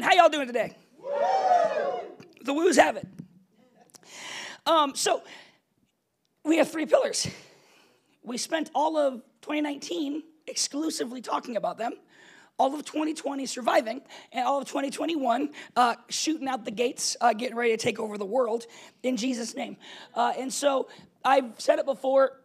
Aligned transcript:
Amen. 0.00 0.16
How 0.16 0.22
y'all 0.22 0.30
doing 0.30 0.46
today? 0.46 0.74
The 2.42 2.54
woos 2.54 2.76
have 2.78 2.96
it. 2.96 3.06
Um, 4.64 4.94
so 4.94 5.22
we 6.42 6.56
have 6.56 6.70
three 6.70 6.86
pillars. 6.86 7.28
We 8.22 8.38
spent 8.38 8.70
all 8.74 8.96
of 8.96 9.14
2019 9.42 10.22
exclusively 10.46 11.20
talking 11.20 11.56
about 11.56 11.76
them, 11.76 11.92
all 12.58 12.74
of 12.74 12.82
2020 12.86 13.44
surviving, 13.44 14.00
and 14.32 14.46
all 14.46 14.62
of 14.62 14.66
2021 14.68 15.50
uh, 15.76 15.96
shooting 16.08 16.48
out 16.48 16.64
the 16.64 16.70
gates, 16.70 17.18
uh, 17.20 17.34
getting 17.34 17.56
ready 17.56 17.72
to 17.72 17.76
take 17.76 18.00
over 18.00 18.16
the 18.16 18.24
world 18.24 18.64
in 19.02 19.18
Jesus' 19.18 19.54
name. 19.54 19.76
Uh, 20.14 20.32
and 20.38 20.50
so 20.50 20.88
I've 21.26 21.52
said 21.58 21.78
it 21.78 21.84
before. 21.84 22.40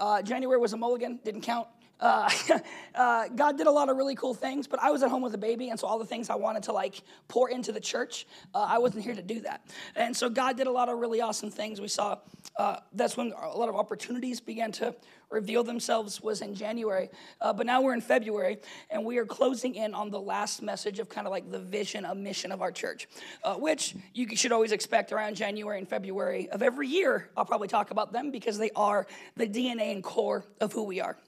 Uh, 0.00 0.22
January 0.22 0.58
was 0.58 0.72
a 0.72 0.78
mulligan, 0.78 1.20
didn't 1.22 1.42
count. 1.42 1.68
Uh, 2.00 2.30
uh, 2.94 3.28
God 3.28 3.56
did 3.56 3.66
a 3.66 3.70
lot 3.70 3.88
of 3.88 3.96
really 3.96 4.14
cool 4.14 4.34
things, 4.34 4.66
but 4.66 4.80
I 4.80 4.90
was 4.90 5.02
at 5.02 5.10
home 5.10 5.22
with 5.22 5.34
a 5.34 5.38
baby, 5.38 5.70
and 5.70 5.78
so 5.78 5.86
all 5.86 5.98
the 5.98 6.04
things 6.04 6.30
I 6.30 6.34
wanted 6.34 6.64
to 6.64 6.72
like 6.72 7.02
pour 7.28 7.50
into 7.50 7.72
the 7.72 7.80
church, 7.80 8.26
uh, 8.54 8.66
I 8.68 8.78
wasn't 8.78 9.04
here 9.04 9.14
to 9.14 9.22
do 9.22 9.40
that. 9.40 9.66
And 9.96 10.16
so 10.16 10.28
God 10.28 10.56
did 10.56 10.66
a 10.66 10.72
lot 10.72 10.88
of 10.88 10.98
really 10.98 11.20
awesome 11.20 11.50
things. 11.50 11.80
We 11.80 11.88
saw 11.88 12.18
uh, 12.56 12.76
that's 12.92 13.16
when 13.16 13.32
a 13.32 13.56
lot 13.56 13.68
of 13.68 13.76
opportunities 13.76 14.40
began 14.40 14.72
to 14.72 14.94
reveal 15.30 15.64
themselves 15.64 16.20
was 16.20 16.42
in 16.42 16.54
January, 16.54 17.08
uh, 17.40 17.52
but 17.52 17.66
now 17.66 17.80
we're 17.80 17.94
in 17.94 18.00
February, 18.00 18.58
and 18.90 19.04
we 19.04 19.18
are 19.18 19.26
closing 19.26 19.74
in 19.74 19.94
on 19.94 20.10
the 20.10 20.20
last 20.20 20.62
message 20.62 20.98
of 20.98 21.08
kind 21.08 21.26
of 21.26 21.32
like 21.32 21.50
the 21.50 21.58
vision, 21.58 22.04
a 22.04 22.14
mission 22.14 22.52
of 22.52 22.62
our 22.62 22.70
church, 22.70 23.08
uh, 23.42 23.54
which 23.54 23.96
you 24.12 24.36
should 24.36 24.52
always 24.52 24.72
expect 24.72 25.12
around 25.12 25.34
January 25.34 25.78
and 25.78 25.88
February 25.88 26.48
of 26.50 26.62
every 26.62 26.86
year. 26.86 27.30
I'll 27.36 27.44
probably 27.44 27.68
talk 27.68 27.90
about 27.90 28.12
them 28.12 28.30
because 28.30 28.58
they 28.58 28.70
are 28.76 29.06
the 29.36 29.46
DNA 29.46 29.92
and 29.92 30.02
core 30.02 30.44
of 30.60 30.72
who 30.72 30.84
we 30.84 31.00
are. 31.00 31.18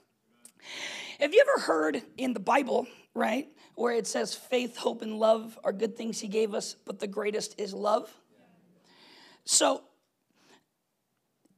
Have 1.20 1.32
you 1.32 1.42
ever 1.48 1.62
heard 1.62 2.02
in 2.16 2.34
the 2.34 2.40
Bible, 2.40 2.86
right, 3.14 3.48
where 3.74 3.94
it 3.94 4.06
says 4.06 4.34
faith, 4.34 4.76
hope, 4.76 5.02
and 5.02 5.18
love 5.18 5.58
are 5.64 5.72
good 5.72 5.96
things 5.96 6.20
he 6.20 6.28
gave 6.28 6.54
us, 6.54 6.76
but 6.84 6.98
the 6.98 7.06
greatest 7.06 7.58
is 7.58 7.72
love? 7.72 8.12
So, 9.44 9.82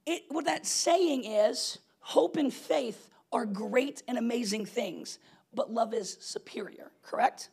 it, 0.05 0.23
what 0.29 0.45
that 0.45 0.65
saying 0.65 1.25
is 1.25 1.79
hope 1.99 2.37
and 2.37 2.53
faith 2.53 3.09
are 3.31 3.45
great 3.45 4.03
and 4.07 4.17
amazing 4.17 4.65
things, 4.65 5.19
but 5.53 5.71
love 5.71 5.93
is 5.93 6.17
superior, 6.19 6.91
correct? 7.03 7.49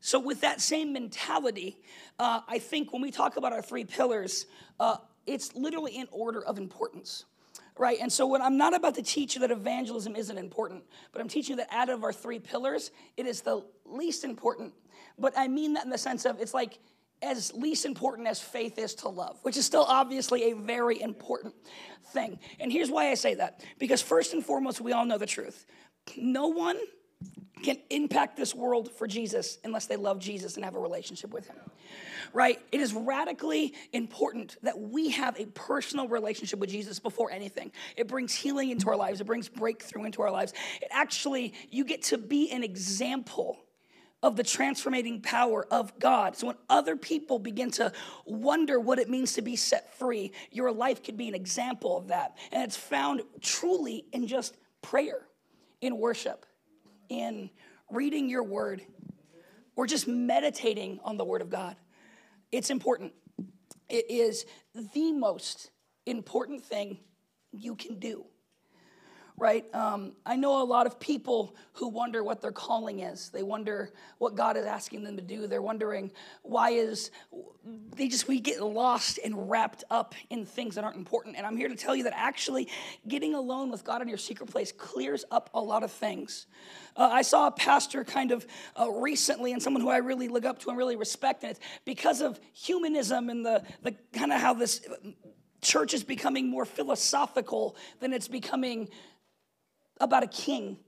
So, 0.00 0.18
with 0.18 0.40
that 0.40 0.60
same 0.60 0.92
mentality, 0.92 1.78
uh, 2.18 2.40
I 2.48 2.58
think 2.58 2.92
when 2.92 3.02
we 3.02 3.10
talk 3.10 3.36
about 3.36 3.52
our 3.52 3.62
three 3.62 3.84
pillars, 3.84 4.46
uh, 4.78 4.96
it's 5.26 5.54
literally 5.54 5.96
in 5.96 6.08
order 6.10 6.42
of 6.42 6.58
importance 6.58 7.26
right? 7.80 7.98
And 7.98 8.12
so, 8.12 8.26
when 8.26 8.42
I'm 8.42 8.58
not 8.58 8.74
about 8.74 8.94
to 8.96 9.02
teach 9.02 9.34
you 9.34 9.40
that 9.40 9.50
evangelism 9.50 10.14
isn't 10.14 10.36
important, 10.36 10.84
but 11.12 11.22
I'm 11.22 11.28
teaching 11.28 11.54
you 11.54 11.64
that 11.64 11.68
out 11.72 11.88
of 11.88 12.04
our 12.04 12.12
three 12.12 12.38
pillars, 12.38 12.90
it 13.16 13.26
is 13.26 13.40
the 13.40 13.64
least 13.86 14.22
important. 14.22 14.74
But 15.18 15.32
I 15.36 15.48
mean 15.48 15.72
that 15.72 15.84
in 15.84 15.90
the 15.90 15.98
sense 15.98 16.26
of 16.26 16.38
it's 16.40 16.52
like 16.52 16.78
as 17.22 17.52
least 17.54 17.86
important 17.86 18.28
as 18.28 18.38
faith 18.38 18.78
is 18.78 18.94
to 18.96 19.08
love, 19.08 19.38
which 19.42 19.56
is 19.56 19.64
still 19.64 19.84
obviously 19.88 20.50
a 20.50 20.54
very 20.54 21.00
important 21.00 21.54
thing. 22.12 22.38
And 22.60 22.70
here's 22.70 22.90
why 22.90 23.10
I 23.10 23.14
say 23.14 23.34
that 23.34 23.64
because, 23.78 24.02
first 24.02 24.34
and 24.34 24.44
foremost, 24.44 24.82
we 24.82 24.92
all 24.92 25.06
know 25.06 25.18
the 25.18 25.26
truth. 25.26 25.64
No 26.18 26.48
one 26.48 26.78
can 27.62 27.76
impact 27.90 28.36
this 28.36 28.54
world 28.54 28.90
for 28.92 29.06
Jesus 29.06 29.58
unless 29.64 29.86
they 29.86 29.96
love 29.96 30.18
Jesus 30.18 30.56
and 30.56 30.64
have 30.64 30.74
a 30.74 30.80
relationship 30.80 31.32
with 31.32 31.46
Him. 31.46 31.56
Right? 32.32 32.60
It 32.70 32.80
is 32.80 32.94
radically 32.94 33.74
important 33.92 34.56
that 34.62 34.78
we 34.78 35.10
have 35.10 35.38
a 35.38 35.46
personal 35.46 36.08
relationship 36.08 36.58
with 36.58 36.70
Jesus 36.70 37.00
before 37.00 37.30
anything. 37.30 37.72
It 37.96 38.06
brings 38.06 38.34
healing 38.34 38.70
into 38.70 38.88
our 38.88 38.96
lives, 38.96 39.20
it 39.20 39.26
brings 39.26 39.48
breakthrough 39.48 40.04
into 40.04 40.22
our 40.22 40.30
lives. 40.30 40.52
It 40.80 40.88
actually, 40.90 41.54
you 41.70 41.84
get 41.84 42.02
to 42.04 42.18
be 42.18 42.50
an 42.50 42.62
example 42.62 43.58
of 44.22 44.36
the 44.36 44.44
transformating 44.44 45.22
power 45.22 45.66
of 45.70 45.98
God. 45.98 46.36
So 46.36 46.48
when 46.48 46.56
other 46.68 46.94
people 46.94 47.38
begin 47.38 47.70
to 47.72 47.90
wonder 48.26 48.78
what 48.78 48.98
it 48.98 49.08
means 49.08 49.32
to 49.34 49.42
be 49.42 49.56
set 49.56 49.94
free, 49.94 50.32
your 50.50 50.70
life 50.70 51.02
could 51.02 51.16
be 51.16 51.26
an 51.26 51.34
example 51.34 51.96
of 51.96 52.08
that. 52.08 52.36
And 52.52 52.62
it's 52.62 52.76
found 52.76 53.22
truly 53.40 54.04
in 54.12 54.26
just 54.26 54.56
prayer, 54.82 55.26
in 55.80 55.96
worship 55.96 56.44
in 57.10 57.50
reading 57.90 58.30
your 58.30 58.42
word 58.42 58.80
or 59.76 59.86
just 59.86 60.08
meditating 60.08 61.00
on 61.04 61.18
the 61.18 61.24
word 61.24 61.42
of 61.42 61.50
God. 61.50 61.76
It's 62.50 62.70
important. 62.70 63.12
It 63.88 64.10
is 64.10 64.46
the 64.94 65.12
most 65.12 65.70
important 66.06 66.64
thing 66.64 66.98
you 67.52 67.74
can 67.74 67.98
do 67.98 68.24
right? 69.40 69.64
Um, 69.74 70.12
I 70.26 70.36
know 70.36 70.62
a 70.62 70.64
lot 70.64 70.86
of 70.86 71.00
people 71.00 71.56
who 71.72 71.88
wonder 71.88 72.22
what 72.22 72.42
their 72.42 72.52
calling 72.52 73.00
is. 73.00 73.30
They 73.30 73.42
wonder 73.42 73.90
what 74.18 74.34
God 74.34 74.58
is 74.58 74.66
asking 74.66 75.02
them 75.02 75.16
to 75.16 75.22
do. 75.22 75.46
They're 75.46 75.62
wondering 75.62 76.12
why 76.42 76.72
is 76.72 77.10
they 77.96 78.08
just 78.08 78.28
we 78.28 78.38
get 78.38 78.62
lost 78.62 79.18
and 79.24 79.50
wrapped 79.50 79.82
up 79.90 80.14
in 80.28 80.44
things 80.44 80.74
that 80.74 80.84
aren't 80.84 80.98
important. 80.98 81.36
And 81.38 81.46
I'm 81.46 81.56
here 81.56 81.68
to 81.68 81.74
tell 81.74 81.96
you 81.96 82.04
that 82.04 82.12
actually 82.14 82.68
getting 83.08 83.34
alone 83.34 83.70
with 83.70 83.82
God 83.82 84.02
in 84.02 84.08
your 84.08 84.18
secret 84.18 84.50
place 84.50 84.72
clears 84.72 85.24
up 85.30 85.48
a 85.54 85.60
lot 85.60 85.82
of 85.82 85.90
things. 85.90 86.46
Uh, 86.94 87.08
I 87.10 87.22
saw 87.22 87.46
a 87.46 87.50
pastor 87.50 88.04
kind 88.04 88.32
of 88.32 88.46
uh, 88.78 88.90
recently, 88.90 89.52
and 89.52 89.62
someone 89.62 89.82
who 89.82 89.88
I 89.88 89.98
really 89.98 90.28
look 90.28 90.44
up 90.44 90.58
to 90.60 90.68
and 90.68 90.76
really 90.76 90.96
respect, 90.96 91.44
and 91.44 91.52
it's 91.52 91.60
because 91.86 92.20
of 92.20 92.38
humanism 92.52 93.30
and 93.30 93.46
the 93.46 93.62
the 93.82 93.94
kind 94.12 94.32
of 94.32 94.40
how 94.40 94.52
this 94.52 94.86
church 95.62 95.94
is 95.94 96.04
becoming 96.04 96.48
more 96.48 96.64
philosophical 96.64 97.76
than 98.00 98.12
it's 98.12 98.28
becoming 98.28 98.88
about 100.00 100.22
a 100.22 100.26
king, 100.26 100.78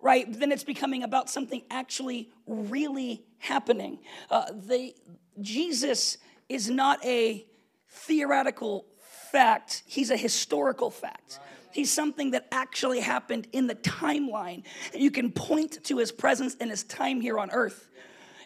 right? 0.00 0.26
Then 0.28 0.52
it's 0.52 0.64
becoming 0.64 1.02
about 1.02 1.28
something 1.28 1.62
actually 1.70 2.30
really 2.46 3.24
happening. 3.38 3.98
Uh, 4.30 4.46
the, 4.52 4.94
Jesus 5.40 6.18
is 6.48 6.70
not 6.70 7.04
a 7.04 7.46
theoretical 7.88 8.86
fact, 9.30 9.82
he's 9.86 10.10
a 10.10 10.16
historical 10.16 10.90
fact. 10.90 11.40
He's 11.72 11.90
something 11.90 12.32
that 12.32 12.48
actually 12.52 13.00
happened 13.00 13.48
in 13.52 13.66
the 13.66 13.74
timeline. 13.74 14.64
You 14.94 15.10
can 15.10 15.32
point 15.32 15.82
to 15.84 15.96
his 15.96 16.12
presence 16.12 16.54
and 16.60 16.68
his 16.68 16.84
time 16.84 17.20
here 17.20 17.38
on 17.38 17.50
earth. 17.50 17.88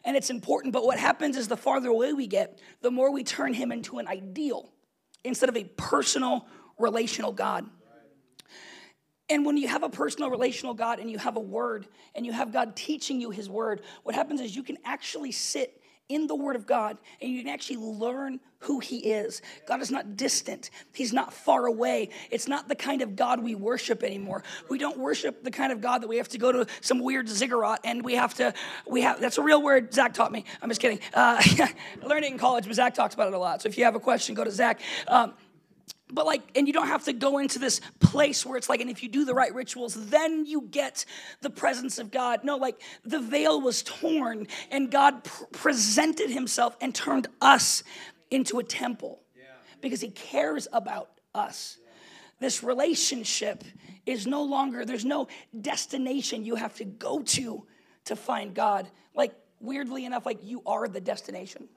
And 0.05 0.17
it's 0.17 0.31
important, 0.31 0.73
but 0.73 0.85
what 0.85 0.99
happens 0.99 1.37
is 1.37 1.49
the 1.49 1.57
farther 1.57 1.89
away 1.89 2.13
we 2.13 2.29
get, 2.29 2.61
the 2.81 2.93
more 2.93 3.11
we 3.11 3.25
turn 3.25 3.53
him 3.53 3.73
into 3.73 3.99
an 3.99 4.07
ideal 4.07 4.71
instead 5.25 5.49
of 5.49 5.57
a 5.57 5.65
personal, 5.65 6.47
relational 6.79 7.33
God. 7.33 7.69
And 9.29 9.45
when 9.45 9.57
you 9.57 9.69
have 9.69 9.83
a 9.83 9.89
personal 9.89 10.31
relational 10.31 10.75
God 10.75 11.01
and 11.01 11.11
you 11.11 11.19
have 11.19 11.37
a 11.37 11.41
word 11.41 11.89
and 12.15 12.25
you 12.25 12.33
have 12.33 12.53
God 12.53 12.77
teaching 12.77 13.21
you 13.21 13.31
his 13.31 13.49
word, 13.49 13.83
what 14.05 14.15
happens 14.15 14.41
is 14.41 14.55
you 14.55 14.63
can 14.63 14.79
actually 14.85 15.33
sit 15.33 15.83
in 16.09 16.27
the 16.29 16.35
word 16.35 16.55
of 16.55 16.67
God 16.67 16.99
and 17.21 17.31
you 17.33 17.43
can 17.43 17.53
actually 17.53 17.79
learn 17.79 18.39
who 18.61 18.79
he 18.79 18.99
is. 18.99 19.43
God 19.67 19.83
is 19.83 19.91
not 19.91 20.17
distant. 20.17 20.71
He's 20.95 21.13
not 21.13 21.33
far 21.33 21.67
away. 21.67 22.11
It's 22.31 22.49
not 22.49 22.69
the 22.69 22.75
kind 22.75 23.03
of 23.03 23.17
God 23.17 23.43
we 23.43 23.55
worship 23.55 24.03
anymore. 24.03 24.43
We 24.69 24.79
don't 24.79 24.99
worship 24.99 25.43
the 25.43 25.51
kind 25.51 25.73
of 25.73 25.81
God 25.81 26.03
that 26.03 26.09
we 26.09 26.17
have 26.17 26.29
to 26.29 26.39
go 26.39 26.53
to 26.53 26.67
some 26.81 27.01
weird 27.01 27.29
ziggurat 27.29 27.81
and 27.85 28.05
we 28.05 28.15
have 28.15 28.35
to, 28.35 28.55
we 28.87 29.03
have, 29.03 29.21
that's 29.21 29.39
a 29.39 29.43
real 29.43 29.63
word 29.63 29.93
Zach 29.93 30.15
taught 30.15 30.33
me. 30.33 30.45
I'm 30.63 30.69
just 30.69 30.81
kidding. 30.81 31.01
Uh, 31.13 31.43
in 32.23 32.39
college, 32.39 32.67
but 32.67 32.75
Zach 32.75 32.95
talks 32.95 33.15
about 33.15 33.29
it 33.29 33.35
a 33.35 33.39
lot. 33.39 33.63
So 33.63 33.69
if 33.69 33.77
you 33.77 33.85
have 33.85 33.95
a 33.95 34.01
question, 34.01 34.35
go 34.35 34.45
to 34.45 34.51
Zach. 34.51 34.81
Um, 35.07 35.35
but 36.13 36.27
like 36.27 36.43
and 36.55 36.67
you 36.67 36.73
don't 36.73 36.87
have 36.87 37.05
to 37.05 37.13
go 37.13 37.39
into 37.39 37.59
this 37.59 37.81
place 37.99 38.47
where 38.47 38.57
it's 38.57 38.69
like 38.69 38.81
and 38.81 38.91
if 38.91 39.03
you 39.03 39.09
do 39.09 39.25
the 39.25 39.35
right 39.35 39.55
rituals 39.55 39.95
then 40.09 40.47
you 40.47 40.63
get 40.63 41.05
the 41.41 41.51
presence 41.51 41.99
of 41.99 42.11
god. 42.11 42.45
No 42.45 42.57
like 42.57 42.81
the 43.05 43.19
veil 43.19 43.61
was 43.61 43.83
torn 43.83 44.47
and 44.71 44.91
god 44.91 45.25
pr- 45.25 45.45
presented 45.53 46.31
himself 46.31 46.77
and 46.81 46.95
turned 46.95 47.29
us 47.41 47.83
into 48.31 48.59
a 48.59 48.65
temple 48.65 49.21
because 49.81 50.01
he 50.01 50.11
cares 50.11 50.69
about 50.73 51.11
us. 51.35 51.79
This 52.39 52.63
relationship 52.63 53.65
is 54.05 54.27
no 54.27 54.45
longer 54.45 54.85
there's 54.85 55.05
no 55.05 55.27
destination 55.61 56.45
you 56.45 56.55
have 56.55 56.75
to 56.77 56.85
go 56.85 57.23
to 57.23 57.67
to 58.05 58.17
find 58.17 58.55
god. 58.55 58.89
Like 59.15 59.35
weirdly 59.61 60.05
enough 60.05 60.25
like 60.25 60.45
you 60.45 60.63
are 60.67 60.87
the 60.87 61.01
destination 61.01 61.69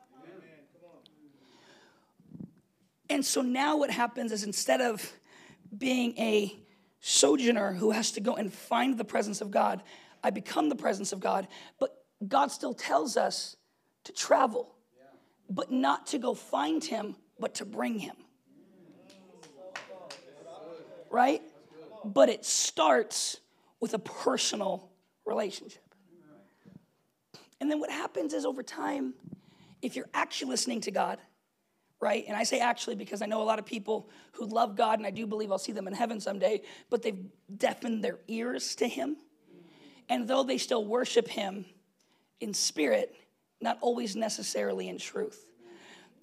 and 3.09 3.25
so 3.25 3.41
now 3.41 3.77
what 3.77 3.89
happens 3.89 4.31
is 4.31 4.43
instead 4.43 4.81
of 4.81 5.11
being 5.75 6.17
a 6.17 6.55
sojourner 6.99 7.73
who 7.73 7.91
has 7.91 8.11
to 8.13 8.21
go 8.21 8.35
and 8.35 8.51
find 8.51 8.97
the 8.97 9.05
presence 9.05 9.41
of 9.41 9.51
God, 9.51 9.81
I 10.23 10.29
become 10.29 10.69
the 10.69 10.75
presence 10.75 11.11
of 11.11 11.19
God. 11.19 11.47
But 11.79 11.95
God 12.27 12.51
still 12.51 12.73
tells 12.73 13.17
us 13.17 13.55
to 14.03 14.11
travel, 14.11 14.75
but 15.49 15.71
not 15.71 16.07
to 16.07 16.17
go 16.17 16.33
find 16.33 16.83
Him, 16.83 17.15
but 17.39 17.55
to 17.55 17.65
bring 17.65 17.99
Him. 17.99 18.15
Right? 21.09 21.41
But 22.05 22.29
it 22.29 22.45
starts 22.45 23.37
with 23.79 23.93
a 23.93 23.99
personal 23.99 24.89
relationship. 25.25 25.83
And 27.61 27.69
then 27.69 27.79
what 27.79 27.89
happens 27.89 28.33
is 28.33 28.45
over 28.45 28.63
time, 28.63 29.13
if 29.81 29.95
you're 29.95 30.09
actually 30.13 30.51
listening 30.51 30.81
to 30.81 30.91
God, 30.91 31.19
right? 32.01 32.23
And 32.27 32.37
I 32.37 32.43
say 32.43 32.59
actually 32.59 32.95
because 32.95 33.21
I 33.21 33.25
know 33.25 33.41
a 33.41 33.43
lot 33.43 33.59
of 33.59 33.65
people 33.65 34.09
who 34.33 34.45
love 34.45 34.75
God, 34.75 34.99
and 34.99 35.05
I 35.05 35.11
do 35.11 35.27
believe 35.27 35.51
I'll 35.51 35.57
see 35.57 35.71
them 35.71 35.87
in 35.87 35.93
heaven 35.93 36.19
someday, 36.19 36.61
but 36.89 37.01
they've 37.01 37.25
deafened 37.57 38.03
their 38.03 38.19
ears 38.27 38.75
to 38.75 38.87
Him. 38.87 39.17
And 40.07 40.27
though 40.27 40.43
they 40.43 40.57
still 40.57 40.85
worship 40.85 41.27
Him 41.27 41.65
in 42.39 42.53
spirit, 42.53 43.15
not 43.61 43.77
always 43.81 44.15
necessarily 44.15 44.87
in 44.87 44.97
truth. 44.97 45.45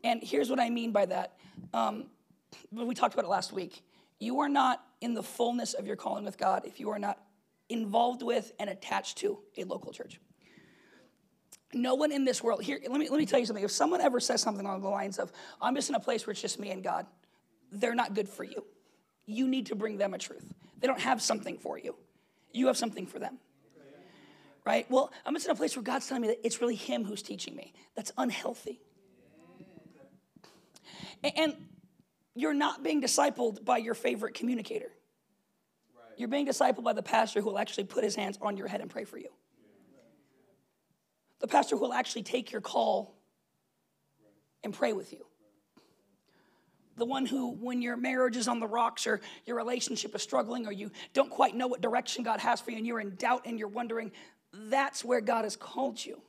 And 0.03 0.23
here's 0.23 0.49
what 0.49 0.61
I 0.61 0.71
mean 0.71 0.93
by 0.93 1.07
that. 1.07 1.37
Um, 1.75 2.07
we 2.71 2.95
talked 2.95 3.15
about 3.15 3.25
it 3.25 3.31
last 3.31 3.53
week. 3.53 3.83
You 4.19 4.41
are 4.41 4.49
not 4.49 4.83
in 5.01 5.15
the 5.15 5.23
fullness 5.23 5.75
of 5.75 5.87
your 5.87 5.97
calling 5.97 6.25
with 6.25 6.39
God 6.39 6.63
if 6.65 6.81
you 6.81 6.91
are 6.91 6.99
not 6.99 7.21
involved 7.69 8.23
with 8.23 8.53
and 8.59 8.71
attached 8.71 9.19
to 9.19 9.39
a 9.57 9.65
local 9.65 9.93
church. 9.93 10.21
No 11.73 11.95
one 11.95 12.13
in 12.13 12.25
this 12.25 12.43
world, 12.43 12.63
here, 12.63 12.81
let 12.89 12.99
me, 13.01 13.09
let 13.09 13.19
me 13.19 13.27
tell 13.27 13.39
you 13.39 13.47
something. 13.47 13.65
If 13.65 13.71
someone 13.71 14.01
ever 14.01 14.21
says 14.21 14.41
something 14.41 14.65
along 14.65 14.83
the 14.83 14.89
lines 14.89 15.19
of, 15.19 15.33
I'm 15.61 15.75
just 15.75 15.89
in 15.89 15.95
a 15.95 16.01
place 16.01 16.27
where 16.27 16.33
it's 16.33 16.41
just 16.41 16.59
me 16.59 16.71
and 16.71 16.83
God, 16.83 17.07
they're 17.73 17.95
not 17.95 18.15
good 18.15 18.29
for 18.29 18.45
you. 18.45 18.65
You 19.27 19.49
need 19.49 19.67
to 19.67 19.75
bring 19.75 19.99
them 19.99 20.15
a 20.15 20.19
truth. 20.19 20.55
They 20.79 20.87
don't 20.87 21.01
have 21.01 21.21
something 21.21 21.59
for 21.59 21.79
you, 21.79 21.97
you 22.53 22.69
have 22.69 22.77
something 22.77 23.07
for 23.07 23.19
them. 23.19 23.39
Right? 24.65 24.91
Well, 24.91 25.13
I'm 25.25 25.33
just 25.35 25.47
in 25.47 25.53
a 25.53 25.55
place 25.55 25.77
where 25.77 25.83
God's 25.85 26.09
telling 26.09 26.23
me 26.23 26.29
that 26.29 26.45
it's 26.45 26.61
really 26.61 26.75
Him 26.75 27.05
who's 27.05 27.23
teaching 27.23 27.55
me. 27.55 27.73
That's 27.95 28.11
unhealthy. 28.19 28.81
And 31.23 31.55
you're 32.35 32.55
not 32.55 32.83
being 32.83 33.01
discipled 33.01 33.65
by 33.65 33.79
your 33.79 33.95
favorite 33.95 34.35
communicator. 34.35 34.91
You're 36.17 36.29
being 36.29 36.47
discipled 36.47 36.83
by 36.83 36.93
the 36.93 37.03
pastor 37.03 37.41
who 37.41 37.47
will 37.47 37.59
actually 37.59 37.85
put 37.85 38.05
his 38.05 38.15
hands 38.15 38.39
on 38.41 38.57
your 38.57 38.69
head 38.69 38.81
and 38.81 38.91
pray 38.91 39.05
for 39.05 39.19
you. 39.19 39.29
The 41.41 41.49
pastor 41.49 41.77
who 41.77 41.83
will 41.83 41.93
actually 41.93 42.23
take 42.23 42.53
your 42.53 42.61
call 42.61 43.15
and 44.65 44.73
pray 44.73 44.93
with 44.93 45.13
you. 45.13 45.27
The 46.97 47.05
one 47.05 47.27
who, 47.27 47.53
when 47.53 47.83
your 47.83 47.97
marriage 47.97 48.37
is 48.37 48.49
on 48.49 48.59
the 48.59 48.67
rocks 48.67 49.07
or 49.07 49.21
your 49.45 49.57
relationship 49.57 50.15
is 50.15 50.23
struggling 50.23 50.67
or 50.67 50.73
you 50.73 50.91
don't 51.13 51.31
quite 51.31 51.55
know 51.55 51.67
what 51.67 51.83
direction 51.83 52.25
God 52.25 52.41
has 52.41 52.61
for 52.61 52.71
you 52.71 52.79
and 52.79 52.87
you're 52.87 53.01
in 53.01 53.17
doubt 53.17 53.43
and 53.45 53.59
you're 53.59 53.69
wondering, 53.69 54.13
that's 54.53 55.05
where 55.05 55.21
God 55.21 55.45
has 55.45 55.57
called 55.57 56.03
you. 56.03 56.23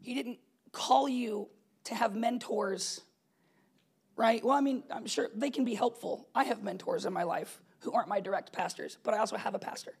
He 0.00 0.14
didn't 0.14 0.38
call 0.72 1.08
you 1.08 1.48
to 1.84 1.94
have 1.94 2.16
mentors, 2.16 3.02
right? 4.16 4.42
Well, 4.42 4.56
I 4.56 4.60
mean, 4.62 4.84
I'm 4.90 5.06
sure 5.06 5.28
they 5.34 5.50
can 5.50 5.64
be 5.64 5.74
helpful. 5.74 6.26
I 6.34 6.44
have 6.44 6.62
mentors 6.62 7.04
in 7.04 7.12
my 7.12 7.24
life 7.24 7.60
who 7.80 7.92
aren't 7.92 8.08
my 8.08 8.20
direct 8.20 8.52
pastors, 8.52 8.96
but 9.02 9.14
I 9.14 9.18
also 9.18 9.36
have 9.36 9.54
a 9.54 9.58
pastor, 9.58 9.92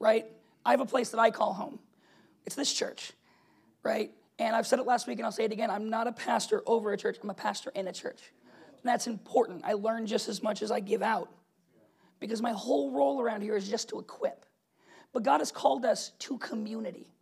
right? 0.00 0.26
I 0.66 0.72
have 0.72 0.80
a 0.80 0.86
place 0.86 1.10
that 1.10 1.20
I 1.20 1.30
call 1.30 1.52
home. 1.52 1.78
It's 2.44 2.56
this 2.56 2.72
church, 2.72 3.12
right? 3.84 4.10
And 4.38 4.54
I've 4.54 4.66
said 4.66 4.80
it 4.80 4.86
last 4.86 5.06
week 5.06 5.18
and 5.18 5.24
I'll 5.24 5.32
say 5.32 5.44
it 5.44 5.52
again. 5.52 5.70
I'm 5.70 5.88
not 5.88 6.08
a 6.08 6.12
pastor 6.12 6.62
over 6.66 6.92
a 6.92 6.96
church, 6.96 7.18
I'm 7.22 7.30
a 7.30 7.34
pastor 7.34 7.70
in 7.74 7.86
a 7.86 7.92
church. 7.92 8.20
And 8.82 8.82
that's 8.84 9.06
important. 9.06 9.62
I 9.64 9.74
learn 9.74 10.06
just 10.06 10.28
as 10.28 10.42
much 10.42 10.62
as 10.62 10.70
I 10.70 10.80
give 10.80 11.02
out 11.02 11.30
because 12.18 12.42
my 12.42 12.52
whole 12.52 12.90
role 12.90 13.20
around 13.20 13.42
here 13.42 13.56
is 13.56 13.68
just 13.68 13.88
to 13.90 14.00
equip. 14.00 14.44
But 15.12 15.22
God 15.22 15.38
has 15.38 15.52
called 15.52 15.84
us 15.84 16.10
to 16.20 16.36
community. 16.38 17.14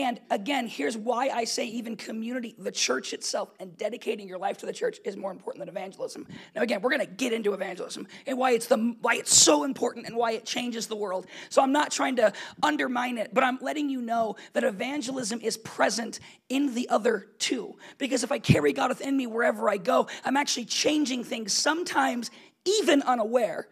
And 0.00 0.18
again, 0.30 0.66
here's 0.66 0.96
why 0.96 1.28
I 1.28 1.44
say 1.44 1.66
even 1.66 1.94
community, 1.94 2.54
the 2.56 2.72
church 2.72 3.12
itself, 3.12 3.50
and 3.60 3.76
dedicating 3.76 4.26
your 4.26 4.38
life 4.38 4.56
to 4.58 4.66
the 4.66 4.72
church 4.72 4.98
is 5.04 5.14
more 5.14 5.30
important 5.30 5.60
than 5.60 5.68
evangelism. 5.68 6.26
Now, 6.56 6.62
again, 6.62 6.80
we're 6.80 6.88
going 6.88 7.06
to 7.06 7.12
get 7.12 7.34
into 7.34 7.52
evangelism 7.52 8.06
and 8.26 8.38
why 8.38 8.52
it's 8.52 8.66
the 8.66 8.96
why 9.02 9.16
it's 9.16 9.34
so 9.34 9.62
important 9.62 10.06
and 10.06 10.16
why 10.16 10.32
it 10.32 10.46
changes 10.46 10.86
the 10.86 10.96
world. 10.96 11.26
So 11.50 11.60
I'm 11.60 11.72
not 11.72 11.90
trying 11.90 12.16
to 12.16 12.32
undermine 12.62 13.18
it, 13.18 13.34
but 13.34 13.44
I'm 13.44 13.58
letting 13.60 13.90
you 13.90 14.00
know 14.00 14.36
that 14.54 14.64
evangelism 14.64 15.42
is 15.42 15.58
present 15.58 16.18
in 16.48 16.74
the 16.74 16.88
other 16.88 17.26
two. 17.38 17.76
Because 17.98 18.24
if 18.24 18.32
I 18.32 18.38
carry 18.38 18.72
God 18.72 18.88
within 18.88 19.18
me 19.18 19.26
wherever 19.26 19.68
I 19.68 19.76
go, 19.76 20.06
I'm 20.24 20.38
actually 20.38 20.64
changing 20.64 21.24
things 21.24 21.52
sometimes 21.52 22.30
even 22.64 23.02
unaware. 23.02 23.68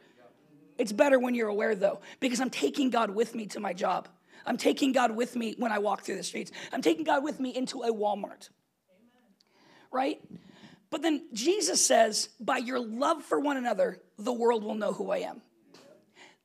It's 0.76 0.92
better 0.92 1.19
when 1.19 1.34
you're 1.34 1.48
aware 1.48 1.74
though, 1.74 2.02
because 2.20 2.38
I'm 2.38 2.50
taking 2.50 2.90
God 2.90 3.08
with 3.08 3.34
me 3.34 3.46
to 3.46 3.60
my 3.60 3.72
job. 3.72 4.08
I'm 4.48 4.56
taking 4.56 4.92
God 4.92 5.14
with 5.14 5.36
me 5.36 5.54
when 5.58 5.72
I 5.72 5.78
walk 5.78 6.02
through 6.02 6.16
the 6.16 6.22
streets. 6.22 6.50
I'm 6.72 6.80
taking 6.80 7.04
God 7.04 7.22
with 7.22 7.38
me 7.38 7.54
into 7.54 7.82
a 7.82 7.92
Walmart. 7.92 8.48
Amen. 8.88 9.28
Right? 9.92 10.20
But 10.88 11.02
then 11.02 11.26
Jesus 11.34 11.84
says, 11.84 12.30
by 12.40 12.56
your 12.56 12.80
love 12.80 13.22
for 13.22 13.38
one 13.38 13.58
another, 13.58 13.98
the 14.18 14.32
world 14.32 14.64
will 14.64 14.74
know 14.74 14.94
who 14.94 15.10
I 15.10 15.18
am. 15.18 15.42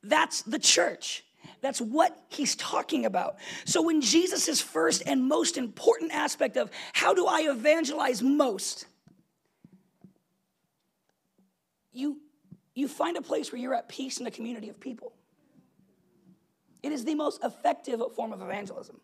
That's 0.02 0.42
the 0.42 0.58
church. 0.58 1.24
That's 1.62 1.80
what 1.80 2.14
he's 2.28 2.56
talking 2.56 3.06
about. 3.06 3.36
So, 3.64 3.80
when 3.80 4.02
Jesus' 4.02 4.60
first 4.60 5.02
and 5.06 5.24
most 5.24 5.56
important 5.56 6.12
aspect 6.12 6.58
of 6.58 6.70
how 6.92 7.14
do 7.14 7.26
I 7.26 7.50
evangelize 7.50 8.22
most, 8.22 8.84
you, 11.90 12.18
you 12.74 12.86
find 12.86 13.16
a 13.16 13.22
place 13.22 13.50
where 13.50 13.60
you're 13.60 13.74
at 13.74 13.88
peace 13.88 14.20
in 14.20 14.26
a 14.26 14.30
community 14.30 14.68
of 14.68 14.78
people. 14.78 15.12
It 16.84 16.92
is 16.92 17.02
the 17.02 17.14
most 17.14 17.42
effective 17.42 18.02
form 18.14 18.34
of 18.34 18.42
evangelism. 18.42 19.00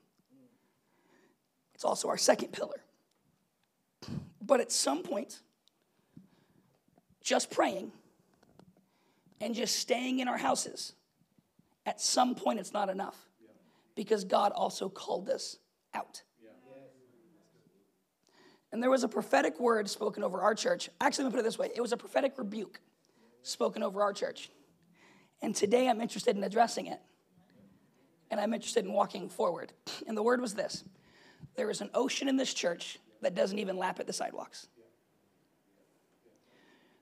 It's 1.75 1.83
also 1.83 2.09
our 2.09 2.19
second 2.19 2.53
pillar. 2.53 2.83
But 4.43 4.61
at 4.61 4.71
some 4.71 5.03
point, 5.03 5.41
just 7.23 7.51
praying 7.51 7.91
and 9.41 9.55
just 9.55 9.77
staying 9.77 10.19
in 10.19 10.29
our 10.29 10.37
houses, 10.37 10.93
at 11.87 12.03
some 12.03 12.35
point 12.35 12.61
it's 12.61 12.75
not 12.75 12.91
enough 12.91 13.17
because 13.95 14.25
God 14.25 14.53
also 14.53 14.91
called 14.91 15.31
us 15.31 15.57
out. 15.95 16.23
And 18.73 18.83
there 18.83 18.91
was 18.91 19.05
a 19.05 19.09
prophetic 19.09 19.59
word 19.59 19.89
spoken 19.89 20.23
over 20.23 20.43
our 20.43 20.55
church. 20.55 20.91
Actually, 21.01 21.25
let 21.25 21.31
me 21.31 21.37
put 21.37 21.41
it 21.41 21.45
this 21.45 21.59
way 21.59 21.71
it 21.75 21.81
was 21.81 21.93
a 21.93 21.97
prophetic 21.97 22.35
rebuke 22.37 22.79
spoken 23.43 23.83
over 23.83 24.03
our 24.03 24.13
church. 24.13 24.51
And 25.41 25.57
today 25.57 25.89
I'm 25.89 26.03
interested 26.03 26.37
in 26.37 26.45
addressing 26.45 26.87
it 26.87 27.01
and 28.31 28.41
I'm 28.41 28.55
interested 28.55 28.85
in 28.85 28.93
walking 28.93 29.29
forward. 29.29 29.73
And 30.07 30.17
the 30.17 30.23
word 30.23 30.41
was 30.41 30.55
this 30.55 30.85
there 31.57 31.71
is 31.71 31.81
an 31.81 31.91
ocean 31.95 32.29
in 32.29 32.37
this 32.37 32.55
church 32.55 32.99
that 33.23 33.35
doesn't 33.35 33.59
even 33.59 33.77
lap 33.77 34.01
at 34.01 34.07
the 34.07 34.13
sidewalks. 34.13 34.69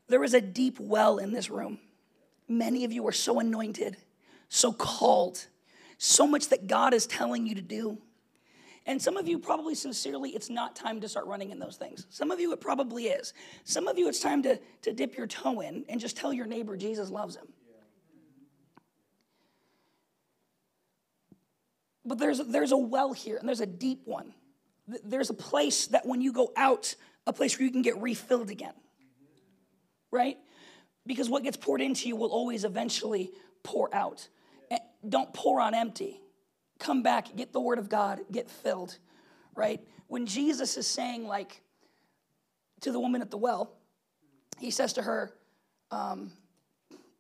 There 0.09 0.25
is 0.25 0.35
a 0.35 0.41
deep 0.41 0.81
well 0.81 1.19
in 1.19 1.33
this 1.33 1.51
room. 1.51 1.79
Many 2.49 2.85
of 2.85 2.93
you 2.93 3.07
are 3.07 3.13
so 3.13 3.41
anointed, 3.41 3.97
so 4.49 4.73
called, 4.73 5.47
so 5.99 6.27
much 6.27 6.49
that 6.49 6.67
God 6.67 6.95
is 6.95 7.07
telling 7.07 7.47
you 7.47 7.55
to 7.55 7.63
do. 7.63 7.99
And 8.87 9.01
some 9.01 9.19
of 9.19 9.29
you 9.29 9.39
probably 9.39 9.75
sincerely, 9.75 10.31
it's 10.31 10.49
not 10.49 10.75
time 10.75 10.99
to 11.03 11.09
start 11.09 11.27
running 11.27 11.51
in 11.51 11.59
those 11.59 11.77
things. 11.77 12.07
Some 12.09 12.31
of 12.31 12.41
you, 12.41 12.53
it 12.53 12.61
probably 12.61 13.09
is. 13.09 13.35
Some 13.65 13.87
of 13.87 13.99
you, 13.99 14.09
it's 14.09 14.21
time 14.21 14.43
to, 14.45 14.59
to 14.83 14.95
dip 14.95 15.15
your 15.15 15.27
toe 15.27 15.61
in 15.61 15.85
and 15.91 16.01
just 16.01 16.17
tell 16.17 16.33
your 16.33 16.47
neighbor 16.47 16.75
Jesus 16.75 17.11
loves 17.11 17.37
him. 17.37 17.49
But 22.09 22.19
there's, 22.19 22.39
there's 22.39 22.73
a 22.73 22.77
well 22.77 23.13
here, 23.13 23.37
and 23.37 23.47
there's 23.47 23.61
a 23.61 23.67
deep 23.67 24.01
one. 24.07 24.33
There's 25.05 25.29
a 25.29 25.35
place 25.35 25.89
that 25.89 26.07
when 26.07 26.23
you 26.23 26.33
go 26.33 26.51
out, 26.57 26.95
a 27.27 27.33
place 27.35 27.59
where 27.59 27.67
you 27.67 27.71
can 27.71 27.83
get 27.83 28.01
refilled 28.01 28.49
again. 28.49 28.73
Right? 30.11 30.39
Because 31.07 31.29
what 31.29 31.43
gets 31.43 31.59
poured 31.59 31.83
into 31.83 32.09
you 32.09 32.17
will 32.17 32.31
always 32.31 32.65
eventually 32.65 33.31
pour 33.63 33.95
out. 33.95 34.27
And 34.71 34.81
Don't 35.07 35.33
pour 35.35 35.61
on 35.61 35.75
empty. 35.75 36.19
Come 36.79 37.03
back, 37.03 37.37
get 37.37 37.53
the 37.53 37.61
word 37.61 37.79
of 37.79 37.91
God, 37.91 38.21
get 38.33 38.49
filled. 38.49 38.97
Right? 39.55 39.81
When 40.07 40.25
Jesus 40.25 40.79
is 40.79 40.87
saying, 40.87 41.27
like, 41.27 41.61
to 42.81 42.91
the 42.91 42.99
woman 42.99 43.21
at 43.21 43.31
the 43.31 43.37
well, 43.37 43.77
he 44.59 44.71
says 44.71 44.95
to 44.95 45.03
her, 45.03 45.35
um, 45.91 46.33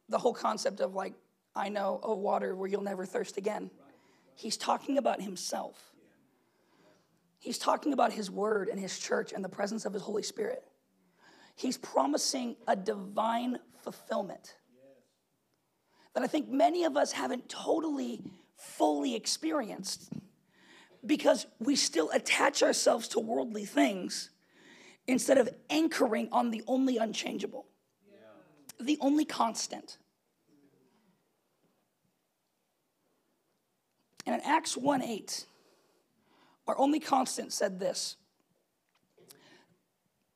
the 0.09 0.17
whole 0.17 0.33
concept 0.33 0.81
of, 0.81 0.95
like, 0.95 1.13
I 1.55 1.69
know 1.69 2.01
a 2.03 2.15
water 2.15 2.57
where 2.57 2.71
you'll 2.71 2.83
never 2.83 3.05
thirst 3.05 3.37
again. 3.37 3.71
He's 4.39 4.57
talking 4.57 4.99
about 4.99 5.21
himself. 5.21 5.83
He's 7.41 7.59
talking 7.59 7.93
about 7.93 8.13
his 8.13 8.31
word 8.31 8.69
and 8.69 8.79
his 8.79 8.97
church 8.97 9.33
and 9.33 9.45
the 9.45 9.49
presence 9.49 9.85
of 9.85 9.93
his 9.93 10.03
Holy 10.03 10.23
Spirit. 10.23 10.63
He's 11.57 11.77
promising 11.77 12.55
a 12.69 12.77
divine 12.77 13.59
fulfillment 13.83 14.55
that 16.15 16.23
I 16.23 16.29
think 16.29 16.49
many 16.49 16.85
of 16.85 16.97
us 16.97 17.11
haven't 17.11 17.49
totally, 17.49 18.23
fully 18.57 19.17
experienced 19.17 20.09
because 21.05 21.47
we 21.59 21.75
still 21.75 22.09
attach 22.11 22.63
ourselves 22.63 23.09
to 23.09 23.21
worldly 23.21 23.65
things 23.65 24.31
instead 25.09 25.39
of 25.39 25.49
anchoring 25.69 26.29
on 26.31 26.53
the 26.53 26.63
only 26.69 26.97
unchangeable, 26.97 27.67
the 28.79 28.99
only 29.01 29.25
constant. 29.25 29.99
And 34.29 34.35
in 34.35 34.43
Acts 34.47 34.77
1 34.77 35.03
8, 35.03 35.47
our 36.67 36.79
only 36.79 37.01
constant 37.01 37.51
said 37.51 37.81
this 37.81 38.17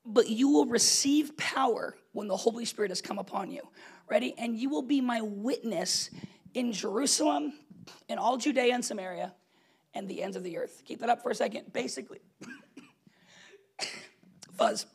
But 0.07 0.31
you 0.31 0.49
will 0.49 0.65
receive 0.65 1.37
power 1.37 1.95
when 2.13 2.27
the 2.27 2.37
Holy 2.37 2.65
Spirit 2.65 2.91
has 2.91 3.03
come 3.03 3.19
upon 3.19 3.51
you. 3.51 3.61
Ready? 4.09 4.35
And 4.39 4.57
you 4.59 4.71
will 4.71 4.81
be 4.81 5.03
my 5.03 5.21
witness 5.21 6.09
in 6.55 6.73
Jerusalem, 6.73 7.53
in 8.09 8.17
all 8.17 8.39
Judea 8.39 8.73
and 8.73 8.83
Samaria, 8.83 9.35
and 9.93 10.09
the 10.09 10.23
ends 10.23 10.39
of 10.39 10.43
the 10.43 10.57
earth. 10.57 10.81
Keep 10.87 11.01
that 11.01 11.11
up 11.11 11.23
for 11.23 11.31
a 11.31 11.35
second. 11.35 11.71
Basically, 11.75 12.21
fuzz. 14.57 14.87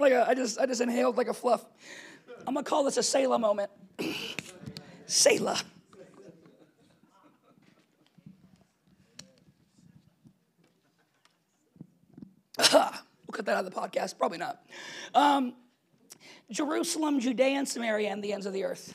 Like 0.00 0.12
a, 0.12 0.28
I 0.28 0.34
just 0.34 0.58
I 0.58 0.66
just 0.66 0.80
inhaled 0.80 1.16
like 1.16 1.28
a 1.28 1.34
fluff. 1.34 1.64
I'm 2.44 2.54
gonna 2.54 2.64
call 2.64 2.82
this 2.82 2.96
a 2.96 3.04
Selah 3.04 3.38
moment. 3.38 3.70
Selah. 5.06 5.62
Cut 12.56 13.46
that 13.46 13.56
out 13.56 13.64
of 13.64 13.72
the 13.72 13.78
podcast. 13.78 14.16
Probably 14.18 14.38
not. 14.38 14.64
Um, 15.14 15.54
Jerusalem, 16.50 17.20
Judea, 17.20 17.58
and 17.58 17.68
Samaria, 17.68 18.10
and 18.10 18.22
the 18.22 18.32
ends 18.32 18.46
of 18.46 18.52
the 18.52 18.64
earth. 18.64 18.94